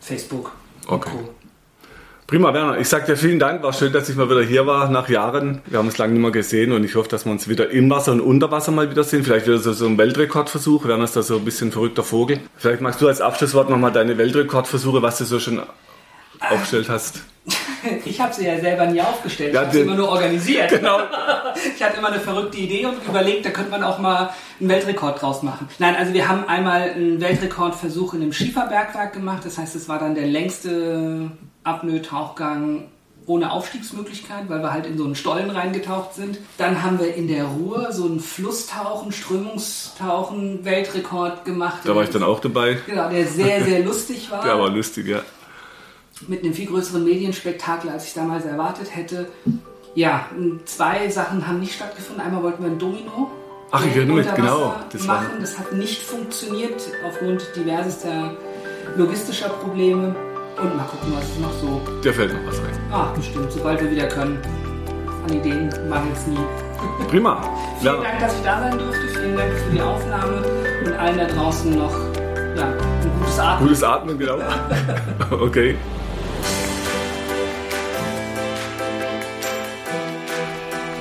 Facebook 0.00 0.52
und 0.86 0.94
Okay. 0.94 1.10
Co. 1.10 1.28
Prima, 2.30 2.54
Werner. 2.54 2.78
Ich 2.78 2.88
sage 2.88 3.06
dir 3.06 3.16
vielen 3.16 3.40
Dank. 3.40 3.60
War 3.64 3.72
schön, 3.72 3.92
dass 3.92 4.08
ich 4.08 4.14
mal 4.14 4.30
wieder 4.30 4.44
hier 4.44 4.64
war 4.64 4.88
nach 4.88 5.08
Jahren. 5.08 5.62
Wir 5.66 5.80
haben 5.80 5.88
uns 5.88 5.98
lange 5.98 6.12
nicht 6.12 6.22
mehr 6.22 6.30
gesehen 6.30 6.70
und 6.70 6.84
ich 6.84 6.94
hoffe, 6.94 7.08
dass 7.08 7.24
wir 7.24 7.32
uns 7.32 7.48
wieder 7.48 7.70
im 7.70 7.90
Wasser 7.90 8.12
und 8.12 8.20
unter 8.20 8.52
Wasser 8.52 8.70
mal 8.70 8.88
wiedersehen. 8.88 9.24
Vielleicht 9.24 9.48
wieder 9.48 9.58
so, 9.58 9.72
so 9.72 9.84
ein 9.86 9.98
Weltrekordversuch. 9.98 10.86
Werner 10.86 11.02
ist 11.02 11.16
da 11.16 11.22
so 11.22 11.38
ein 11.38 11.44
bisschen 11.44 11.72
verrückter 11.72 12.04
Vogel. 12.04 12.38
Vielleicht 12.56 12.82
magst 12.82 13.00
du 13.00 13.08
als 13.08 13.20
Abschlusswort 13.20 13.68
nochmal 13.68 13.90
deine 13.90 14.16
Weltrekordversuche, 14.16 15.02
was 15.02 15.18
du 15.18 15.24
so 15.24 15.40
schon 15.40 15.60
aufgestellt 16.38 16.88
hast. 16.88 17.22
Ich 18.04 18.20
habe 18.20 18.32
sie 18.32 18.44
ja 18.44 18.60
selber 18.60 18.86
nie 18.86 19.00
aufgestellt, 19.00 19.54
Ja, 19.54 19.62
ich 19.62 19.66
habe 19.66 19.76
sie 19.76 19.82
immer 19.82 19.96
nur 19.96 20.10
organisiert. 20.10 20.70
Genau. 20.78 21.00
Ich 21.74 21.82
hatte 21.82 21.96
immer 21.96 22.12
eine 22.12 22.20
verrückte 22.20 22.58
Idee 22.58 22.86
und 22.86 22.94
überlegt, 23.08 23.44
da 23.44 23.50
könnte 23.50 23.72
man 23.72 23.82
auch 23.82 23.98
mal 23.98 24.30
einen 24.60 24.68
Weltrekord 24.68 25.20
draus 25.20 25.42
machen. 25.42 25.66
Nein, 25.80 25.96
also 25.96 26.12
wir 26.12 26.28
haben 26.28 26.46
einmal 26.46 26.90
einen 26.90 27.20
Weltrekordversuch 27.20 28.14
in 28.14 28.22
einem 28.22 28.32
Schieferbergwerk 28.32 29.14
gemacht. 29.14 29.44
Das 29.44 29.58
heißt, 29.58 29.74
es 29.74 29.88
war 29.88 29.98
dann 29.98 30.14
der 30.14 30.26
längste 30.26 31.32
Apnoe-Tauchgang 31.64 32.88
ohne 33.26 33.52
Aufstiegsmöglichkeit, 33.52 34.48
weil 34.48 34.60
wir 34.60 34.72
halt 34.72 34.86
in 34.86 34.98
so 34.98 35.04
einen 35.04 35.14
Stollen 35.14 35.50
reingetaucht 35.50 36.14
sind. 36.14 36.38
Dann 36.58 36.82
haben 36.82 36.98
wir 36.98 37.14
in 37.14 37.28
der 37.28 37.44
Ruhr 37.44 37.92
so 37.92 38.06
einen 38.06 38.18
Flusstauchen, 38.18 39.12
Strömungstauchen, 39.12 40.64
Weltrekord 40.64 41.44
gemacht. 41.44 41.80
Da 41.84 41.94
war 41.94 42.02
ich 42.02 42.10
dann 42.10 42.24
auch 42.24 42.40
dabei. 42.40 42.78
Genau, 42.86 43.08
der 43.08 43.26
sehr, 43.26 43.62
sehr 43.64 43.80
lustig 43.84 44.30
war 44.30 44.42
Der 44.42 44.58
war 44.58 44.70
lustig, 44.70 45.06
ja. 45.06 45.22
mit 46.26 46.42
einem 46.42 46.54
viel 46.54 46.66
größeren 46.66 47.04
Medienspektakel, 47.04 47.90
als 47.90 48.06
ich 48.06 48.14
damals 48.14 48.44
erwartet 48.46 48.94
hätte. 48.96 49.28
Ja, 49.94 50.28
zwei 50.64 51.08
Sachen 51.08 51.46
haben 51.46 51.60
nicht 51.60 51.74
stattgefunden. 51.74 52.24
Einmal 52.24 52.42
wollten 52.42 52.64
wir 52.64 52.70
ein 52.70 52.78
Domino 52.78 53.30
Ach, 53.72 53.86
ich 53.86 53.94
erinnere 53.94 54.16
mich, 54.16 54.34
genau. 54.34 54.74
Das 54.92 55.04
machen. 55.04 55.28
Das 55.40 55.58
hat 55.58 55.72
nicht 55.72 56.02
funktioniert 56.02 56.82
aufgrund 57.06 57.44
diversester 57.54 58.36
logistischer 58.96 59.48
Probleme. 59.48 60.14
Und 60.62 60.76
mal 60.76 60.84
gucken, 60.84 61.12
was 61.16 61.24
ist 61.24 61.40
noch 61.40 61.52
so. 61.52 61.80
Der 62.04 62.12
fällt 62.12 62.32
noch 62.32 62.50
was 62.50 62.58
rein. 62.58 62.78
Ah, 62.90 63.06
bestimmt, 63.16 63.50
sobald 63.50 63.80
wir 63.80 63.90
wieder 63.90 64.08
können. 64.08 64.38
An 65.26 65.32
Ideen 65.34 65.70
mangelt 65.88 66.16
es 66.16 66.26
nie. 66.26 66.38
Prima. 67.08 67.40
Vielen 67.80 67.94
Ja. 67.96 68.02
Dank, 68.02 68.20
dass 68.20 68.34
ich 68.36 68.42
da 68.42 68.60
sein 68.60 68.78
durfte. 68.78 69.08
Vielen 69.08 69.36
Dank 69.36 69.52
für 69.52 69.70
die 69.70 69.80
Aufnahme. 69.80 70.42
Und 70.84 70.92
allen 70.98 71.18
da 71.18 71.24
draußen 71.26 71.76
noch 71.76 71.94
ja, 72.56 72.64
ein 72.66 73.18
gutes 73.18 73.38
Atmen. 73.38 73.68
Gutes 73.68 73.82
Atmen, 73.82 74.18
genau. 74.18 74.36
Okay. 75.30 75.76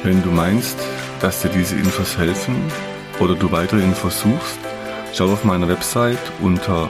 Wenn 0.03 0.23
du 0.23 0.29
meinst, 0.31 0.77
dass 1.21 1.41
dir 1.41 1.49
diese 1.49 1.75
Infos 1.75 2.17
helfen 2.17 2.55
oder 3.19 3.35
du 3.35 3.51
weitere 3.51 3.81
Infos 3.81 4.21
suchst, 4.21 4.57
schau 5.13 5.25
auf 5.25 5.43
meiner 5.43 5.67
Website 5.67 6.17
unter 6.41 6.89